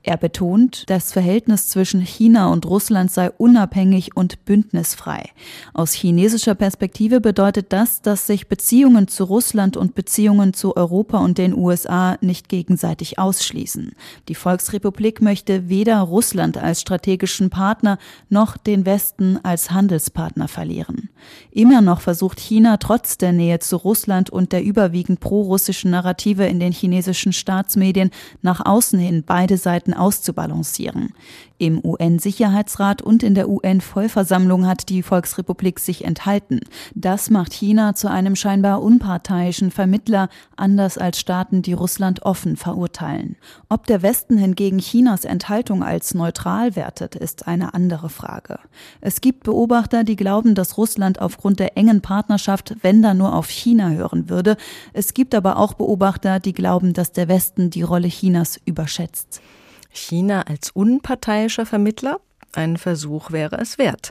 Er 0.02 0.16
betont, 0.16 0.84
das 0.88 1.12
Verhältnis 1.12 1.68
zwischen 1.68 2.00
China 2.00 2.48
und 2.48 2.66
Russland 2.66 3.10
sei 3.10 3.30
unabhängig 3.30 4.16
und 4.16 4.44
bündnisfrei. 4.44 5.30
Aus 5.74 5.92
chinesischer 5.92 6.54
Perspektive 6.54 7.20
bedeutet 7.20 7.72
das, 7.72 8.00
dass 8.00 8.26
sich 8.26 8.48
Beziehungen 8.48 9.08
zu 9.08 9.24
Russland 9.24 9.76
und 9.76 9.94
Beziehungen 9.94 10.54
zu 10.54 10.76
Europa 10.76 11.18
und 11.18 11.38
den 11.38 11.54
USA 11.54 12.16
nicht 12.20 12.48
gegenseitig 12.48 13.18
ausschließen. 13.18 13.92
Die 14.28 14.34
Volksrepublik 14.34 15.20
möchte 15.20 15.68
weder 15.68 16.00
Russland 16.00 16.56
als 16.56 16.80
strategischen 16.80 17.50
Partner 17.50 17.98
noch 18.28 18.56
den 18.56 18.86
Westen 18.86 19.38
als 19.42 19.70
Handelspartner 19.70 20.48
verlieren. 20.48 21.10
Immer 21.50 21.80
noch 21.80 22.00
versucht 22.00 22.40
China 22.40 22.76
trotz 22.78 23.18
der 23.18 23.32
Nähe 23.32 23.58
zu 23.58 23.76
Russland 23.76 24.30
und 24.30 24.52
der 24.52 24.62
überwiegend 24.62 25.20
prorussischen 25.20 25.90
Narrative 25.90 26.46
in 26.46 26.60
den 26.60 26.72
chinesischen 26.72 27.32
Staatsmedien 27.32 28.10
nach 28.42 28.64
außen 28.64 28.98
hin 28.98 29.24
beide 29.26 29.56
Seiten 29.62 29.94
auszubalancieren. 29.94 31.14
Im 31.60 31.84
UN-Sicherheitsrat 31.84 33.02
und 33.02 33.22
in 33.22 33.34
der 33.34 33.50
UN-Vollversammlung 33.50 34.66
hat 34.66 34.88
die 34.88 35.02
Volksrepublik 35.02 35.78
sich 35.78 36.06
enthalten. 36.06 36.60
Das 36.94 37.28
macht 37.28 37.52
China 37.52 37.94
zu 37.94 38.10
einem 38.10 38.34
scheinbar 38.34 38.80
unparteiischen 38.80 39.70
Vermittler, 39.70 40.30
anders 40.56 40.96
als 40.96 41.20
Staaten, 41.20 41.60
die 41.60 41.74
Russland 41.74 42.22
offen 42.22 42.56
verurteilen. 42.56 43.36
Ob 43.68 43.86
der 43.86 44.00
Westen 44.00 44.38
hingegen 44.38 44.78
Chinas 44.78 45.26
Enthaltung 45.26 45.82
als 45.82 46.14
neutral 46.14 46.76
wertet, 46.76 47.14
ist 47.14 47.46
eine 47.46 47.74
andere 47.74 48.08
Frage. 48.08 48.58
Es 49.02 49.20
gibt 49.20 49.42
Beobachter, 49.44 50.02
die 50.02 50.16
glauben, 50.16 50.54
dass 50.54 50.78
Russland 50.78 51.20
aufgrund 51.20 51.60
der 51.60 51.76
engen 51.76 52.00
Partnerschaft, 52.00 52.74
wenn 52.80 53.02
dann 53.02 53.18
nur 53.18 53.34
auf 53.34 53.50
China 53.50 53.90
hören 53.90 54.30
würde. 54.30 54.56
Es 54.94 55.12
gibt 55.12 55.34
aber 55.34 55.58
auch 55.58 55.74
Beobachter, 55.74 56.40
die 56.40 56.54
glauben, 56.54 56.94
dass 56.94 57.12
der 57.12 57.28
Westen 57.28 57.68
die 57.68 57.82
Rolle 57.82 58.08
Chinas 58.08 58.58
überschätzt. 58.64 59.42
China 59.90 60.42
als 60.42 60.70
unparteiischer 60.70 61.66
Vermittler? 61.66 62.20
Ein 62.52 62.78
Versuch 62.78 63.30
wäre 63.30 63.60
es 63.60 63.78
wert. 63.78 64.10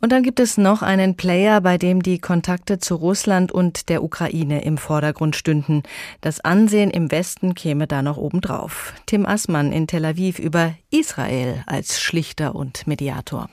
Und 0.00 0.12
dann 0.12 0.22
gibt 0.22 0.38
es 0.38 0.56
noch 0.56 0.82
einen 0.82 1.16
Player, 1.16 1.60
bei 1.60 1.78
dem 1.78 2.00
die 2.02 2.20
Kontakte 2.20 2.78
zu 2.78 2.94
Russland 2.94 3.50
und 3.50 3.88
der 3.88 4.04
Ukraine 4.04 4.62
im 4.62 4.78
Vordergrund 4.78 5.34
stünden. 5.34 5.82
Das 6.20 6.38
Ansehen 6.40 6.90
im 6.92 7.10
Westen 7.10 7.56
käme 7.56 7.88
da 7.88 8.02
noch 8.02 8.18
obendrauf. 8.18 8.94
Tim 9.06 9.26
Assmann 9.26 9.72
in 9.72 9.88
Tel 9.88 10.04
Aviv 10.04 10.38
über 10.38 10.74
Israel 10.90 11.64
als 11.66 12.00
Schlichter 12.00 12.54
und 12.54 12.86
Mediator. 12.86 13.50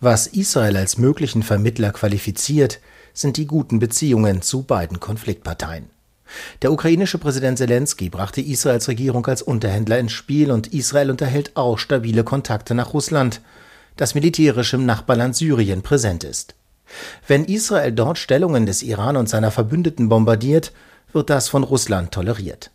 Was 0.00 0.26
Israel 0.28 0.76
als 0.76 0.96
möglichen 0.96 1.42
Vermittler 1.42 1.90
qualifiziert, 1.90 2.80
sind 3.12 3.36
die 3.36 3.46
guten 3.46 3.80
Beziehungen 3.80 4.40
zu 4.42 4.62
beiden 4.62 5.00
Konfliktparteien. 5.00 5.90
Der 6.62 6.72
ukrainische 6.72 7.18
Präsident 7.18 7.58
Zelensky 7.58 8.10
brachte 8.10 8.40
Israels 8.40 8.88
Regierung 8.88 9.26
als 9.26 9.42
Unterhändler 9.42 9.98
ins 9.98 10.12
Spiel 10.12 10.50
und 10.50 10.68
Israel 10.68 11.10
unterhält 11.10 11.56
auch 11.56 11.78
stabile 11.78 12.24
Kontakte 12.24 12.74
nach 12.74 12.94
Russland, 12.94 13.40
das 13.96 14.14
militärisch 14.14 14.74
im 14.74 14.86
Nachbarland 14.86 15.36
Syrien 15.36 15.82
präsent 15.82 16.24
ist. 16.24 16.54
Wenn 17.26 17.44
Israel 17.44 17.92
dort 17.92 18.18
Stellungen 18.18 18.66
des 18.66 18.82
Iran 18.82 19.16
und 19.16 19.28
seiner 19.28 19.50
Verbündeten 19.50 20.08
bombardiert, 20.08 20.72
wird 21.12 21.30
das 21.30 21.48
von 21.48 21.64
Russland 21.64 22.12
toleriert. 22.12 22.70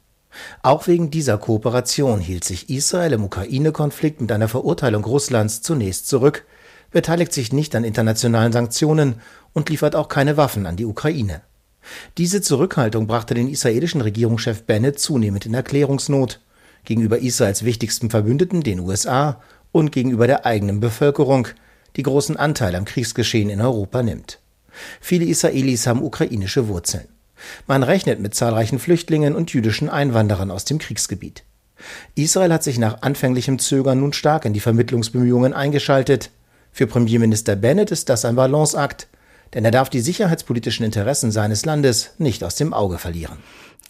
Auch 0.62 0.88
wegen 0.88 1.12
dieser 1.12 1.38
Kooperation 1.38 2.20
hielt 2.20 2.44
sich 2.44 2.70
Israel 2.70 3.14
im 3.14 3.24
Ukraine-Konflikt 3.24 4.22
mit 4.22 4.32
einer 4.32 4.48
Verurteilung 4.48 5.04
Russlands 5.04 5.62
zunächst 5.62 6.08
zurück, 6.08 6.46
beteiligt 6.92 7.34
sich 7.34 7.54
nicht 7.54 7.76
an 7.76 7.84
internationalen 7.84 8.52
Sanktionen 8.52 9.16
und 9.54 9.70
liefert 9.70 9.96
auch 9.96 10.08
keine 10.08 10.38
Waffen 10.38 10.66
an 10.66 10.76
die 10.76 10.86
Ukraine. 10.86 11.42
Diese 12.18 12.42
Zurückhaltung 12.42 13.08
brachte 13.08 13.34
den 13.34 13.50
israelischen 13.50 14.02
Regierungschef 14.02 14.64
Bennett 14.64 15.00
zunehmend 15.00 15.46
in 15.46 15.54
Erklärungsnot. 15.54 16.40
gegenüber 16.86 17.20
Israels 17.20 17.64
wichtigsten 17.64 18.10
Verbündeten, 18.10 18.62
den 18.62 18.82
USA, 18.82 19.42
und 19.72 19.92
gegenüber 19.92 20.28
der 20.28 20.46
eigenen 20.46 20.80
Bevölkerung, 20.80 21.48
die 21.96 22.04
großen 22.04 22.38
Anteil 22.38 22.76
am 22.76 22.86
Kriegsgeschehen 22.86 23.50
in 23.50 23.62
Europa 23.62 24.04
nimmt. 24.04 24.40
Viele 25.00 25.26
Israelis 25.26 25.88
haben 25.88 26.04
ukrainische 26.04 26.68
Wurzeln. 26.68 27.08
Man 27.68 27.84
rechnet 27.84 28.20
mit 28.20 28.36
zahlreichen 28.36 28.80
Flüchtlingen 28.80 29.36
und 29.36 29.54
jüdischen 29.54 29.90
Einwanderern 29.90 30.52
aus 30.52 30.66
dem 30.66 30.78
Kriegsgebiet. 30.78 31.44
Israel 32.16 32.54
hat 32.54 32.64
sich 32.64 32.78
nach 32.78 33.02
anfänglichem 33.02 33.60
Zögern 33.60 34.00
nun 34.00 34.14
stark 34.14 34.46
in 34.46 34.54
die 34.54 34.60
Vermittlungsbemühungen 34.60 35.54
eingeschaltet. 35.54 36.30
Für 36.72 36.88
Premierminister 36.88 37.56
Bennett 37.56 37.92
ist 37.92 38.10
das 38.10 38.26
ein 38.26 38.36
Balanceakt, 38.36 39.08
denn 39.54 39.66
er 39.66 39.72
darf 39.72 39.90
die 39.90 40.02
sicherheitspolitischen 40.02 40.86
Interessen 40.86 41.32
seines 41.32 41.66
Landes 41.66 42.12
nicht 42.18 42.44
aus 42.44 42.56
dem 42.56 42.74
Auge 42.74 42.98
verlieren. 42.98 43.38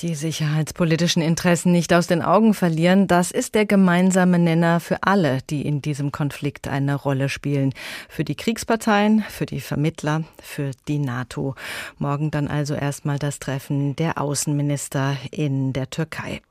Die 0.02 0.16
sicherheitspolitischen 0.16 1.22
Interessen 1.22 1.72
nicht 1.72 1.94
aus 1.94 2.08
den 2.08 2.24
Augen 2.24 2.54
verlieren, 2.54 3.08
das 3.08 3.30
ist 3.32 3.54
der 3.54 3.66
gemeinsame 3.66 4.40
Nenner 4.40 4.80
für 4.80 5.04
alle, 5.04 5.40
die 5.50 5.62
in 5.62 5.82
diesem 5.82 6.12
Konflikt 6.12 6.68
eine 6.68 6.96
Rolle 6.96 7.30
spielen. 7.30 7.74
Für 8.10 8.24
die 8.24 8.36
Kriegsparteien, 8.36 9.24
für 9.30 9.46
die 9.46 9.62
Vermittler, 9.62 10.24
für 10.42 10.72
die 10.88 10.98
NATO. 10.98 11.54
Morgen 12.00 12.32
dann 12.32 12.48
also 12.48 12.74
erstmal 12.74 13.20
das 13.20 13.38
Treffen 13.38 13.96
der 13.96 14.20
Außenminister 14.20 15.16
in 15.32 15.74
der 15.74 15.90
Türkei. 15.90 16.42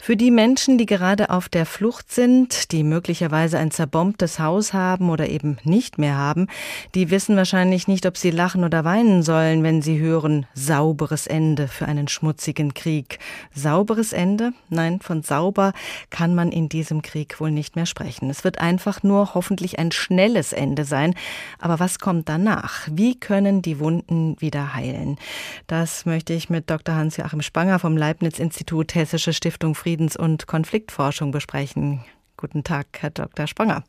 Für 0.00 0.16
die 0.16 0.30
Menschen, 0.30 0.78
die 0.78 0.86
gerade 0.86 1.30
auf 1.30 1.48
der 1.48 1.66
Flucht 1.66 2.12
sind, 2.12 2.72
die 2.72 2.82
möglicherweise 2.82 3.58
ein 3.58 3.70
zerbombtes 3.70 4.38
Haus 4.38 4.72
haben 4.72 5.10
oder 5.10 5.28
eben 5.28 5.58
nicht 5.64 5.98
mehr 5.98 6.16
haben, 6.16 6.48
die 6.94 7.10
wissen 7.10 7.36
wahrscheinlich 7.36 7.88
nicht, 7.88 8.06
ob 8.06 8.16
sie 8.16 8.30
lachen 8.30 8.64
oder 8.64 8.84
weinen 8.84 9.22
sollen, 9.22 9.62
wenn 9.62 9.82
sie 9.82 9.98
hören 9.98 10.46
sauberes 10.54 11.26
Ende 11.26 11.68
für 11.68 11.86
einen 11.86 12.08
schmutzigen 12.08 12.74
Krieg. 12.74 13.18
Sauberes 13.54 14.12
Ende? 14.12 14.52
Nein, 14.68 15.00
von 15.00 15.22
sauber 15.22 15.72
kann 16.10 16.34
man 16.34 16.50
in 16.50 16.68
diesem 16.68 17.02
Krieg 17.02 17.40
wohl 17.40 17.50
nicht 17.50 17.76
mehr 17.76 17.86
sprechen. 17.86 18.30
Es 18.30 18.44
wird 18.44 18.58
einfach 18.58 19.02
nur 19.02 19.34
hoffentlich 19.34 19.78
ein 19.78 19.92
schnelles 19.92 20.52
Ende 20.52 20.84
sein. 20.84 21.14
Aber 21.58 21.80
was 21.80 21.98
kommt 21.98 22.28
danach? 22.28 22.88
Wie 22.90 23.18
können 23.18 23.62
die 23.62 23.78
Wunden 23.78 24.40
wieder 24.40 24.74
heilen? 24.74 25.18
Das 25.66 26.06
möchte 26.06 26.32
ich 26.32 26.50
mit 26.50 26.70
Dr. 26.70 26.94
Hans-Joachim 26.94 27.42
Spanger 27.42 27.78
vom 27.78 27.96
Leibniz-Institut 27.96 28.94
Hessische 28.94 29.32
Stiftung 29.34 29.74
Friedens- 29.74 30.16
und 30.16 30.46
Konfliktforschung 30.46 31.30
besprechen. 31.30 32.04
Guten 32.36 32.64
Tag, 32.64 32.86
Herr 33.00 33.10
Dr. 33.10 33.46
Spanger. 33.46 33.84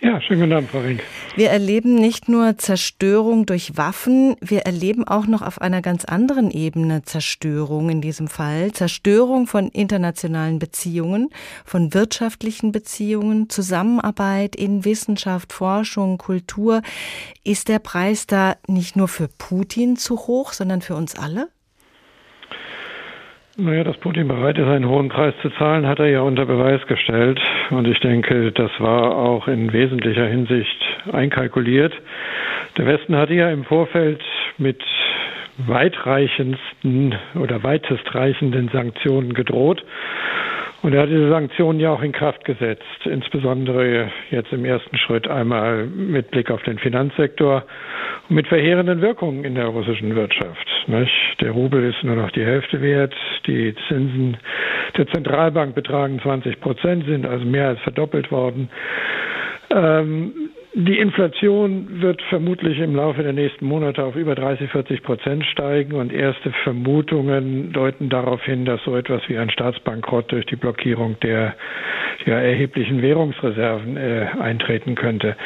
Ja, 0.00 0.20
schönen 0.20 0.40
guten 0.40 0.52
Abend, 0.52 0.70
Frau 0.70 0.80
Rink. 0.80 1.02
Wir 1.34 1.48
erleben 1.48 1.94
nicht 1.94 2.28
nur 2.28 2.58
Zerstörung 2.58 3.46
durch 3.46 3.78
Waffen, 3.78 4.36
wir 4.42 4.60
erleben 4.60 5.08
auch 5.08 5.26
noch 5.26 5.40
auf 5.40 5.62
einer 5.62 5.80
ganz 5.80 6.04
anderen 6.04 6.50
Ebene 6.50 7.04
Zerstörung 7.04 7.88
in 7.88 8.00
diesem 8.02 8.28
Fall. 8.28 8.72
Zerstörung 8.72 9.46
von 9.46 9.68
internationalen 9.68 10.58
Beziehungen, 10.58 11.30
von 11.64 11.94
wirtschaftlichen 11.94 12.70
Beziehungen, 12.70 13.48
Zusammenarbeit 13.48 14.56
in 14.56 14.84
Wissenschaft, 14.84 15.54
Forschung, 15.54 16.18
Kultur. 16.18 16.82
Ist 17.42 17.68
der 17.68 17.78
Preis 17.78 18.26
da 18.26 18.56
nicht 18.66 18.96
nur 18.96 19.08
für 19.08 19.28
Putin 19.28 19.96
zu 19.96 20.18
hoch, 20.26 20.52
sondern 20.52 20.82
für 20.82 20.96
uns 20.96 21.16
alle? 21.16 21.48
Naja, 23.56 23.84
dass 23.84 23.96
Putin 23.98 24.26
bereit 24.26 24.58
ist, 24.58 24.66
einen 24.66 24.88
hohen 24.88 25.08
Preis 25.08 25.32
zu 25.40 25.48
zahlen, 25.50 25.86
hat 25.86 26.00
er 26.00 26.08
ja 26.08 26.22
unter 26.22 26.44
Beweis 26.44 26.84
gestellt. 26.88 27.40
Und 27.70 27.86
ich 27.86 28.00
denke, 28.00 28.50
das 28.50 28.70
war 28.80 29.14
auch 29.16 29.46
in 29.46 29.72
wesentlicher 29.72 30.26
Hinsicht 30.26 30.76
einkalkuliert. 31.12 31.92
Der 32.76 32.86
Westen 32.86 33.16
hatte 33.16 33.34
ja 33.34 33.50
im 33.50 33.62
Vorfeld 33.62 34.20
mit 34.58 34.82
weitreichendsten 35.58 37.14
oder 37.36 37.62
weitestreichenden 37.62 38.70
Sanktionen 38.70 39.34
gedroht. 39.34 39.84
Und 40.84 40.92
er 40.92 41.00
hat 41.00 41.08
diese 41.08 41.30
Sanktionen 41.30 41.80
ja 41.80 41.90
auch 41.92 42.02
in 42.02 42.12
Kraft 42.12 42.44
gesetzt, 42.44 42.84
insbesondere 43.06 44.10
jetzt 44.30 44.52
im 44.52 44.66
ersten 44.66 44.98
Schritt 44.98 45.26
einmal 45.26 45.86
mit 45.86 46.30
Blick 46.30 46.50
auf 46.50 46.62
den 46.64 46.78
Finanzsektor 46.78 47.64
und 48.28 48.36
mit 48.36 48.46
verheerenden 48.48 49.00
Wirkungen 49.00 49.44
in 49.44 49.54
der 49.54 49.64
russischen 49.68 50.14
Wirtschaft. 50.14 50.66
Nicht? 50.86 51.40
Der 51.40 51.52
Rubel 51.52 51.82
ist 51.88 52.04
nur 52.04 52.16
noch 52.16 52.30
die 52.32 52.44
Hälfte 52.44 52.82
wert, 52.82 53.14
die 53.46 53.74
Zinsen 53.88 54.36
der 54.98 55.06
Zentralbank 55.06 55.74
betragen 55.74 56.20
20 56.20 56.60
Prozent, 56.60 57.06
sind 57.06 57.24
also 57.24 57.46
mehr 57.46 57.68
als 57.68 57.80
verdoppelt 57.80 58.30
worden. 58.30 58.68
Ähm, 59.70 60.32
die 60.74 60.98
Inflation 60.98 62.02
wird 62.02 62.20
vermutlich 62.22 62.80
im 62.80 62.96
Laufe 62.96 63.22
der 63.22 63.32
nächsten 63.32 63.64
Monate 63.64 64.02
auf 64.02 64.16
über 64.16 64.34
30, 64.34 64.70
40 64.70 65.02
Prozent 65.04 65.46
steigen 65.46 65.92
und 65.92 66.12
erste 66.12 66.50
Vermutungen 66.64 67.72
deuten 67.72 68.08
darauf 68.08 68.42
hin, 68.42 68.64
dass 68.64 68.82
so 68.82 68.96
etwas 68.96 69.22
wie 69.28 69.38
ein 69.38 69.50
Staatsbankrott 69.50 70.32
durch 70.32 70.46
die 70.46 70.56
Blockierung 70.56 71.16
der 71.20 71.54
ja, 72.26 72.40
erheblichen 72.40 73.02
Währungsreserven 73.02 73.96
äh, 73.96 74.26
eintreten 74.40 74.96
könnte. 74.96 75.36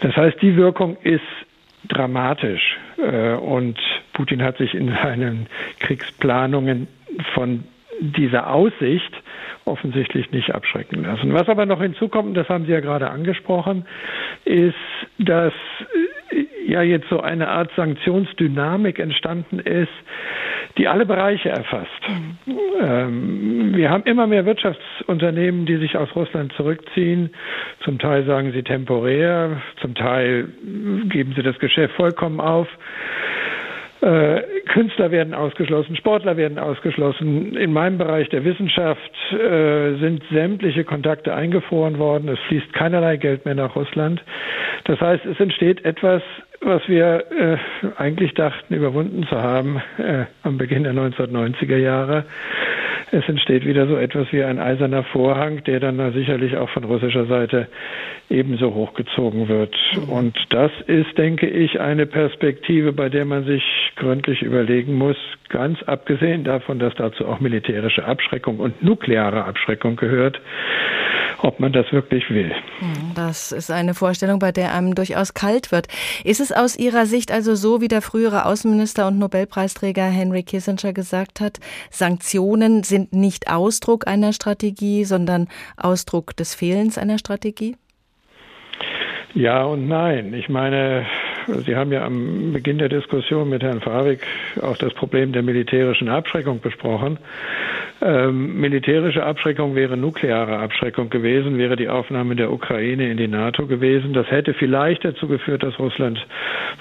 Das 0.00 0.16
heißt, 0.16 0.42
die 0.42 0.56
Wirkung 0.56 0.96
ist 1.04 1.20
dramatisch 1.88 2.76
äh, 2.98 3.34
und 3.34 3.78
Putin 4.14 4.42
hat 4.42 4.58
sich 4.58 4.74
in 4.74 4.88
seinen 4.88 5.46
Kriegsplanungen 5.78 6.88
von 7.34 7.64
dieser 8.00 8.52
Aussicht 8.52 9.12
offensichtlich 9.64 10.30
nicht 10.32 10.54
abschrecken 10.54 11.02
lassen. 11.04 11.32
Was 11.32 11.48
aber 11.48 11.66
noch 11.66 11.80
hinzukommt, 11.80 12.36
das 12.36 12.48
haben 12.48 12.66
Sie 12.66 12.72
ja 12.72 12.80
gerade 12.80 13.10
angesprochen, 13.10 13.86
ist, 14.44 14.74
dass 15.18 15.52
äh, 16.32 16.44
ja 16.66 16.82
jetzt 16.82 17.08
so 17.08 17.20
eine 17.20 17.48
Art 17.48 17.70
Sanktionsdynamik 17.76 18.98
entstanden 18.98 19.58
ist, 19.58 19.92
die 20.78 20.88
alle 20.88 21.04
Bereiche 21.06 21.50
erfasst. 21.50 21.90
Ähm, 22.80 23.72
wir 23.74 23.90
haben 23.90 24.04
immer 24.04 24.26
mehr 24.26 24.46
Wirtschaftsunternehmen, 24.46 25.66
die 25.66 25.76
sich 25.76 25.96
aus 25.96 26.14
Russland 26.16 26.52
zurückziehen. 26.54 27.30
Zum 27.84 27.98
Teil 27.98 28.24
sagen 28.24 28.52
sie 28.52 28.62
temporär, 28.62 29.60
zum 29.80 29.94
Teil 29.94 30.48
geben 31.08 31.34
sie 31.36 31.42
das 31.42 31.58
Geschäft 31.58 31.94
vollkommen 31.94 32.40
auf. 32.40 32.68
Äh, 34.02 34.42
Künstler 34.66 35.12
werden 35.12 35.32
ausgeschlossen, 35.32 35.94
Sportler 35.94 36.36
werden 36.36 36.58
ausgeschlossen. 36.58 37.56
In 37.56 37.72
meinem 37.72 37.98
Bereich 37.98 38.28
der 38.30 38.44
Wissenschaft 38.44 39.12
äh, 39.32 39.94
sind 40.00 40.24
sämtliche 40.32 40.82
Kontakte 40.82 41.34
eingefroren 41.34 41.98
worden. 41.98 42.28
Es 42.28 42.40
fließt 42.48 42.72
keinerlei 42.72 43.16
Geld 43.16 43.44
mehr 43.44 43.54
nach 43.54 43.76
Russland. 43.76 44.20
Das 44.84 45.00
heißt, 45.00 45.24
es 45.24 45.38
entsteht 45.38 45.84
etwas, 45.84 46.20
was 46.60 46.82
wir 46.88 47.24
äh, 47.30 47.58
eigentlich 47.96 48.34
dachten, 48.34 48.74
überwunden 48.74 49.24
zu 49.28 49.40
haben 49.40 49.80
äh, 49.98 50.24
am 50.42 50.58
Beginn 50.58 50.82
der 50.82 50.94
1990er 50.94 51.76
Jahre. 51.76 52.24
Es 53.14 53.28
entsteht 53.28 53.66
wieder 53.66 53.86
so 53.86 53.96
etwas 53.96 54.32
wie 54.32 54.42
ein 54.42 54.58
eiserner 54.58 55.04
Vorhang, 55.04 55.62
der 55.64 55.80
dann 55.80 56.12
sicherlich 56.14 56.56
auch 56.56 56.70
von 56.70 56.84
russischer 56.84 57.26
Seite 57.26 57.68
ebenso 58.30 58.74
hochgezogen 58.74 59.48
wird. 59.48 59.76
Und 60.08 60.34
das 60.48 60.72
ist, 60.86 61.18
denke 61.18 61.46
ich, 61.46 61.78
eine 61.78 62.06
Perspektive, 62.06 62.94
bei 62.94 63.10
der 63.10 63.26
man 63.26 63.44
sich 63.44 63.62
gründlich 63.96 64.40
überlegen 64.40 64.94
muss, 64.94 65.18
ganz 65.50 65.82
abgesehen 65.82 66.42
davon, 66.44 66.78
dass 66.78 66.94
dazu 66.94 67.26
auch 67.26 67.40
militärische 67.40 68.06
Abschreckung 68.06 68.58
und 68.58 68.82
nukleare 68.82 69.44
Abschreckung 69.44 69.96
gehört, 69.96 70.40
ob 71.42 71.60
man 71.60 71.72
das 71.72 71.90
wirklich 71.92 72.28
will. 72.30 72.52
Hm, 72.78 73.14
das 73.14 73.52
ist 73.52 73.70
eine 73.70 73.94
Vorstellung, 73.94 74.38
bei 74.38 74.52
der 74.52 74.74
einem 74.74 74.94
durchaus 74.94 75.34
kalt 75.34 75.72
wird. 75.72 75.88
Ist 76.24 76.40
es 76.40 76.52
aus 76.52 76.76
Ihrer 76.76 77.06
Sicht 77.06 77.32
also 77.32 77.54
so, 77.54 77.80
wie 77.80 77.88
der 77.88 78.02
frühere 78.02 78.46
Außenminister 78.46 79.06
und 79.08 79.18
Nobelpreisträger 79.18 80.04
Henry 80.04 80.42
Kissinger 80.42 80.92
gesagt 80.92 81.40
hat, 81.40 81.58
Sanktionen 81.90 82.82
sind 82.84 83.12
nicht 83.12 83.52
Ausdruck 83.52 84.06
einer 84.06 84.32
Strategie, 84.32 85.04
sondern 85.04 85.48
Ausdruck 85.76 86.36
des 86.36 86.54
Fehlens 86.54 86.98
einer 86.98 87.18
Strategie? 87.18 87.76
Ja 89.34 89.64
und 89.64 89.88
nein. 89.88 90.34
Ich 90.34 90.48
meine, 90.48 91.06
Sie 91.66 91.76
haben 91.76 91.92
ja 91.92 92.04
am 92.04 92.52
Beginn 92.52 92.78
der 92.78 92.88
Diskussion 92.88 93.48
mit 93.48 93.62
Herrn 93.62 93.80
Favik 93.80 94.20
auch 94.60 94.76
das 94.76 94.92
Problem 94.94 95.32
der 95.32 95.42
militärischen 95.42 96.08
Abschreckung 96.08 96.60
besprochen. 96.60 97.18
Ähm, 98.00 98.60
militärische 98.60 99.22
Abschreckung 99.24 99.74
wäre 99.76 99.96
nukleare 99.96 100.58
Abschreckung 100.58 101.08
gewesen, 101.08 101.58
wäre 101.58 101.76
die 101.76 101.88
Aufnahme 101.88 102.34
der 102.34 102.52
Ukraine 102.52 103.10
in 103.10 103.16
die 103.16 103.28
NATO 103.28 103.66
gewesen. 103.66 104.12
Das 104.12 104.28
hätte 104.30 104.54
vielleicht 104.54 105.04
dazu 105.04 105.28
geführt, 105.28 105.62
dass 105.62 105.78
Russland 105.78 106.24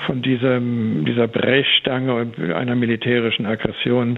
von 0.07 0.21
diesem, 0.21 1.05
dieser 1.05 1.27
Brechstange 1.27 2.27
einer 2.55 2.75
militärischen 2.75 3.45
Aggression 3.45 4.17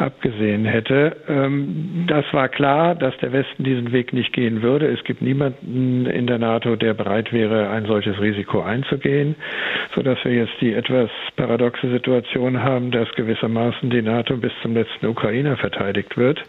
abgesehen 0.00 0.64
hätte. 0.64 1.16
Ähm, 1.28 2.04
das 2.06 2.24
war 2.32 2.48
klar, 2.48 2.94
dass 2.94 3.16
der 3.18 3.32
Westen 3.32 3.64
diesen 3.64 3.92
Weg 3.92 4.12
nicht 4.12 4.32
gehen 4.32 4.62
würde. 4.62 4.86
Es 4.86 5.04
gibt 5.04 5.22
niemanden 5.22 6.06
in 6.06 6.26
der 6.26 6.38
NATO, 6.38 6.76
der 6.76 6.94
bereit 6.94 7.32
wäre, 7.32 7.70
ein 7.70 7.86
solches 7.86 8.20
Risiko 8.20 8.62
einzugehen, 8.62 9.34
sodass 9.94 10.18
wir 10.24 10.32
jetzt 10.32 10.60
die 10.60 10.72
etwas 10.72 11.10
paradoxe 11.36 11.90
Situation 11.90 12.62
haben, 12.62 12.90
dass 12.90 13.10
gewissermaßen 13.12 13.90
die 13.90 14.02
NATO 14.02 14.36
bis 14.36 14.52
zum 14.62 14.74
letzten 14.74 15.06
Ukrainer 15.06 15.56
verteidigt 15.56 16.16
wird. 16.16 16.42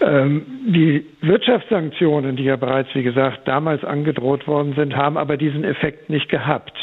Ähm, 0.00 0.42
die 0.66 1.06
Wirtschaftssanktionen, 1.22 2.36
die 2.36 2.44
ja 2.44 2.56
bereits, 2.56 2.94
wie 2.94 3.02
gesagt, 3.02 3.48
damals 3.48 3.84
angedroht 3.84 4.46
worden 4.46 4.74
sind, 4.74 4.94
haben 4.96 5.16
aber 5.16 5.36
diesen 5.36 5.64
Effekt 5.64 6.10
nicht 6.10 6.28
gehabt. 6.28 6.76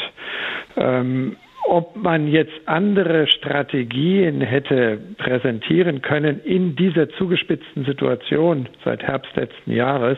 Ob 1.68 1.96
man 1.96 2.28
jetzt 2.28 2.52
andere 2.66 3.26
Strategien 3.26 4.40
hätte 4.40 4.98
präsentieren 5.18 6.00
können 6.00 6.40
in 6.44 6.76
dieser 6.76 7.08
zugespitzten 7.10 7.84
Situation 7.84 8.68
seit 8.84 9.02
Herbst 9.02 9.34
letzten 9.34 9.72
Jahres, 9.72 10.16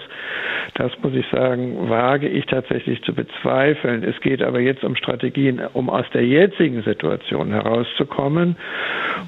das 0.74 0.92
muss 1.02 1.14
ich 1.14 1.26
sagen, 1.32 1.88
wage 1.88 2.28
ich 2.28 2.44
tatsächlich 2.46 3.02
zu 3.02 3.14
bezweifeln. 3.14 4.04
Es 4.04 4.20
geht 4.20 4.42
aber 4.42 4.60
jetzt 4.60 4.84
um 4.84 4.94
Strategien, 4.94 5.60
um 5.72 5.88
aus 5.88 6.04
der 6.12 6.26
jetzigen 6.26 6.82
Situation 6.82 7.50
herauszukommen. 7.50 8.56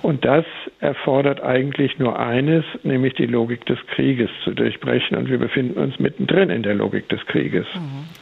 Und 0.02 0.24
das 0.24 0.44
erfordert 0.80 1.42
eigentlich 1.42 1.98
nur 1.98 2.18
eines, 2.18 2.64
nämlich 2.82 3.14
die 3.14 3.26
Logik 3.26 3.64
des 3.66 3.78
Krieges 3.94 4.30
zu 4.44 4.52
durchbrechen. 4.52 5.16
Und 5.16 5.30
wir 5.30 5.38
befinden 5.38 5.80
uns 5.80 5.98
mittendrin 5.98 6.50
in 6.50 6.62
der 6.62 6.74
Logik 6.74 7.08
des 7.08 7.24
Krieges. 7.26 7.66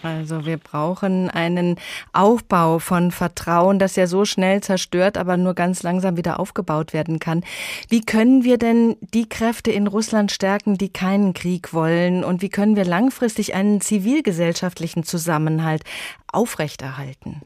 Also 0.03 0.47
wir 0.47 0.59
brauchen 0.59 1.29
einen 1.31 1.77
Aufbau 2.13 2.79
von 2.79 3.11
Vertrauen, 3.11 3.79
das 3.89 3.97
ja 3.97 4.07
so 4.07 4.27
schnell 4.27 4.61
zerstört, 4.61 5.17
aber 5.17 5.39
nur 5.39 5.55
ganz 5.55 5.83
langsam 5.83 6.19
wieder 6.19 6.39
aufgebaut 6.39 6.93
werden 6.93 7.19
kann. 7.19 7.43
Wie 7.89 8.03
können 8.03 8.45
wir 8.45 8.59
denn 8.59 8.97
die 9.15 9.27
Kräfte 9.27 9.71
in 9.71 9.87
Russland 9.87 10.31
stärken, 10.31 10.77
die 10.77 10.93
keinen 10.93 11.33
Krieg 11.33 11.73
wollen? 11.73 12.23
Und 12.23 12.43
wie 12.43 12.51
können 12.51 12.77
wir 12.77 12.85
langfristig 12.85 13.55
einen 13.55 13.81
zivilgesellschaftlichen 13.81 15.05
Zusammenhalt 15.05 15.85
aufrechterhalten? 16.31 17.41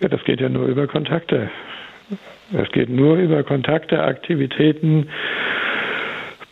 Ja, 0.00 0.08
das 0.08 0.24
geht 0.24 0.40
ja 0.40 0.48
nur 0.48 0.66
über 0.66 0.86
Kontakte. 0.86 1.50
Das 2.50 2.70
geht 2.72 2.88
nur 2.88 3.16
über 3.16 3.42
Kontakte, 3.42 4.02
Aktivitäten, 4.02 5.10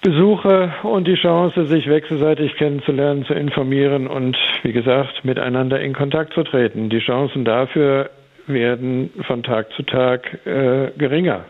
Besuche 0.03 0.75
und 0.83 1.09
die 1.09 1.17
Chance, 1.17 1.65
sich 1.67 1.89
wechselseitig 1.89 2.55
kennenzulernen, 2.57 3.25
zu 3.25 3.33
informieren 3.33 4.07
und, 4.07 4.37
wie 4.63 4.73
gesagt, 4.73 5.25
miteinander 5.25 5.81
in 5.81 5.95
Kontakt 5.95 6.35
zu 6.35 6.45
treten. 6.45 6.91
Die 6.91 7.01
Chancen 7.01 7.45
dafür 7.45 8.11
werden 8.49 9.11
von 9.27 9.43
Tag 9.43 9.73
zu 9.73 9.83
Tag 9.83 10.47
äh, 10.47 10.91
geringer. 10.97 11.45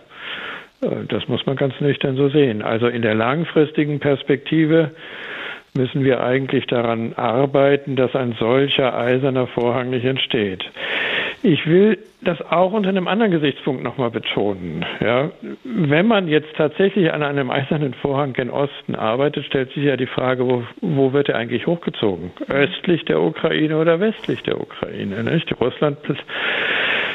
Äh, 0.80 1.04
das 1.08 1.28
muss 1.28 1.44
man 1.46 1.56
ganz 1.56 1.74
nüchtern 1.80 2.16
so 2.16 2.28
sehen. 2.28 2.62
Also 2.62 2.88
in 2.88 3.02
der 3.02 3.14
langfristigen 3.14 4.00
Perspektive 4.00 4.92
müssen 5.76 6.04
wir 6.04 6.22
eigentlich 6.22 6.66
daran 6.66 7.12
arbeiten, 7.14 7.96
dass 7.96 8.14
ein 8.14 8.34
solcher 8.38 8.96
eiserner 8.98 9.46
Vorhang 9.46 9.90
nicht 9.90 10.04
entsteht. 10.04 10.64
Ich 11.42 11.66
will 11.66 11.98
das 12.20 12.40
auch 12.42 12.72
unter 12.72 12.88
einem 12.88 13.06
anderen 13.06 13.30
Gesichtspunkt 13.30 13.84
nochmal 13.84 14.10
betonen. 14.10 14.84
Ja, 15.00 15.30
wenn 15.62 16.06
man 16.06 16.26
jetzt 16.26 16.48
tatsächlich 16.56 17.12
an 17.12 17.22
einem 17.22 17.50
eisernen 17.50 17.94
Vorhang 17.94 18.32
gen 18.32 18.50
Osten 18.50 18.96
arbeitet, 18.96 19.44
stellt 19.46 19.72
sich 19.72 19.84
ja 19.84 19.96
die 19.96 20.06
Frage, 20.06 20.46
wo, 20.46 20.64
wo 20.80 21.12
wird 21.12 21.28
er 21.28 21.36
eigentlich 21.36 21.66
hochgezogen? 21.66 22.32
Östlich 22.48 23.04
der 23.04 23.20
Ukraine 23.20 23.78
oder 23.78 24.00
westlich 24.00 24.42
der 24.42 24.60
Ukraine? 24.60 25.22
Nicht? 25.22 25.48
Russland 25.60 25.98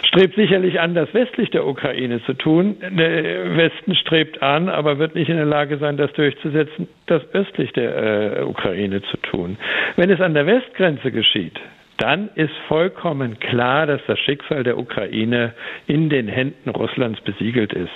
strebt 0.07 0.35
sicherlich 0.35 0.79
an, 0.79 0.93
das 0.93 1.13
westlich 1.13 1.49
der 1.49 1.65
Ukraine 1.67 2.23
zu 2.23 2.33
tun. 2.33 2.77
Der 2.81 3.57
Westen 3.57 3.95
strebt 3.95 4.41
an, 4.41 4.69
aber 4.69 4.99
wird 4.99 5.15
nicht 5.15 5.29
in 5.29 5.37
der 5.37 5.45
Lage 5.45 5.77
sein, 5.77 5.97
das 5.97 6.13
durchzusetzen, 6.13 6.87
das 7.07 7.23
östlich 7.33 7.73
der 7.73 8.37
äh, 8.37 8.43
Ukraine 8.43 9.01
zu 9.01 9.17
tun. 9.17 9.57
Wenn 9.97 10.09
es 10.09 10.21
an 10.21 10.33
der 10.33 10.45
Westgrenze 10.45 11.11
geschieht, 11.11 11.59
dann 12.03 12.29
ist 12.35 12.51
vollkommen 12.67 13.39
klar, 13.39 13.87
dass 13.87 14.01
das 14.07 14.19
Schicksal 14.19 14.65
der 14.65 14.77
Ukraine 14.77 15.53
in 15.87 16.09
den 16.09 16.27
Händen 16.27 16.69
Russlands 16.69 17.21
besiegelt 17.21 17.71
ist. 17.71 17.93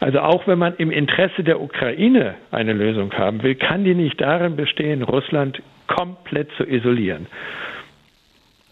Also 0.00 0.20
auch 0.20 0.46
wenn 0.46 0.58
man 0.58 0.74
im 0.76 0.90
Interesse 0.90 1.44
der 1.44 1.60
Ukraine 1.60 2.36
eine 2.52 2.72
Lösung 2.72 3.12
haben 3.12 3.42
will, 3.42 3.56
kann 3.56 3.84
die 3.84 3.94
nicht 3.94 4.18
darin 4.18 4.56
bestehen, 4.56 5.02
Russland 5.02 5.62
komplett 5.88 6.48
zu 6.56 6.64
isolieren. 6.64 7.26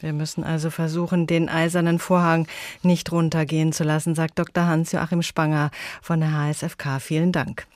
Wir 0.01 0.15
müssen 0.15 0.43
also 0.43 0.71
versuchen, 0.71 1.27
den 1.27 1.51
eisernen 1.51 1.99
Vorhang 1.99 2.47
nicht 2.83 3.13
runtergehen 3.13 3.73
zu 3.73 3.85
lassen, 3.85 4.15
sagt 4.15 4.39
Dr. 4.39 4.65
Hans-Joachim 4.65 5.21
Spanger 5.21 5.71
von 6.01 6.21
der 6.21 6.33
HSFK. 6.33 6.99
Vielen 6.99 7.33
Dank. 7.33 7.67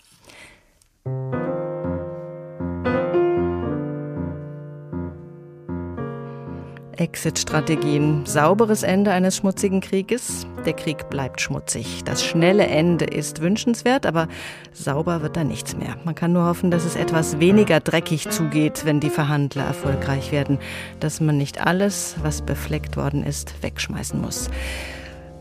Exit-Strategien. 6.97 8.27
Sauberes 8.27 8.83
Ende 8.83 9.13
eines 9.13 9.37
schmutzigen 9.37 9.81
Krieges. 9.81 10.47
Der 10.65 10.73
Krieg 10.73 11.09
bleibt 11.11 11.41
schmutzig. 11.41 12.03
Das 12.05 12.25
schnelle 12.25 12.67
Ende 12.67 13.05
ist 13.05 13.41
wünschenswert, 13.41 14.07
aber 14.07 14.29
sauber 14.73 15.23
wird 15.23 15.37
da 15.37 15.45
nichts 15.45 15.77
mehr. 15.77 15.97
Man 16.05 16.15
kann 16.15 16.33
nur 16.33 16.45
hoffen, 16.47 16.71
dass 16.71 16.85
es 16.85 16.97
etwas 16.97 17.41
weniger 17.41 17.81
dreckig 17.81 18.31
zugeht, 18.31 18.85
wenn 18.85 19.01
die 19.01 19.11
Verhandler 19.11 19.65
erfolgreich 19.65 20.33
werden. 20.33 20.59
Dass 21.01 21.21
man 21.21 21.39
nicht 21.39 21.65
alles, 21.67 22.17
was 22.23 22.43
befleckt 22.43 22.97
worden 22.97 23.25
ist, 23.25 23.63
wegschmeißen 23.63 24.21
muss. 24.21 24.51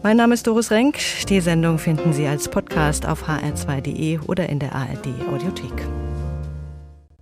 Mein 0.03 0.17
Name 0.17 0.33
ist 0.33 0.47
Doris 0.47 0.71
Renk. 0.71 0.97
Die 1.29 1.41
Sendung 1.41 1.77
finden 1.77 2.11
Sie 2.11 2.25
als 2.25 2.47
Podcast 2.47 3.05
auf 3.05 3.29
hr2.de 3.29 4.19
oder 4.27 4.49
in 4.49 4.57
der 4.57 4.73
ARD 4.73 5.07
Audiothek. 5.31 5.85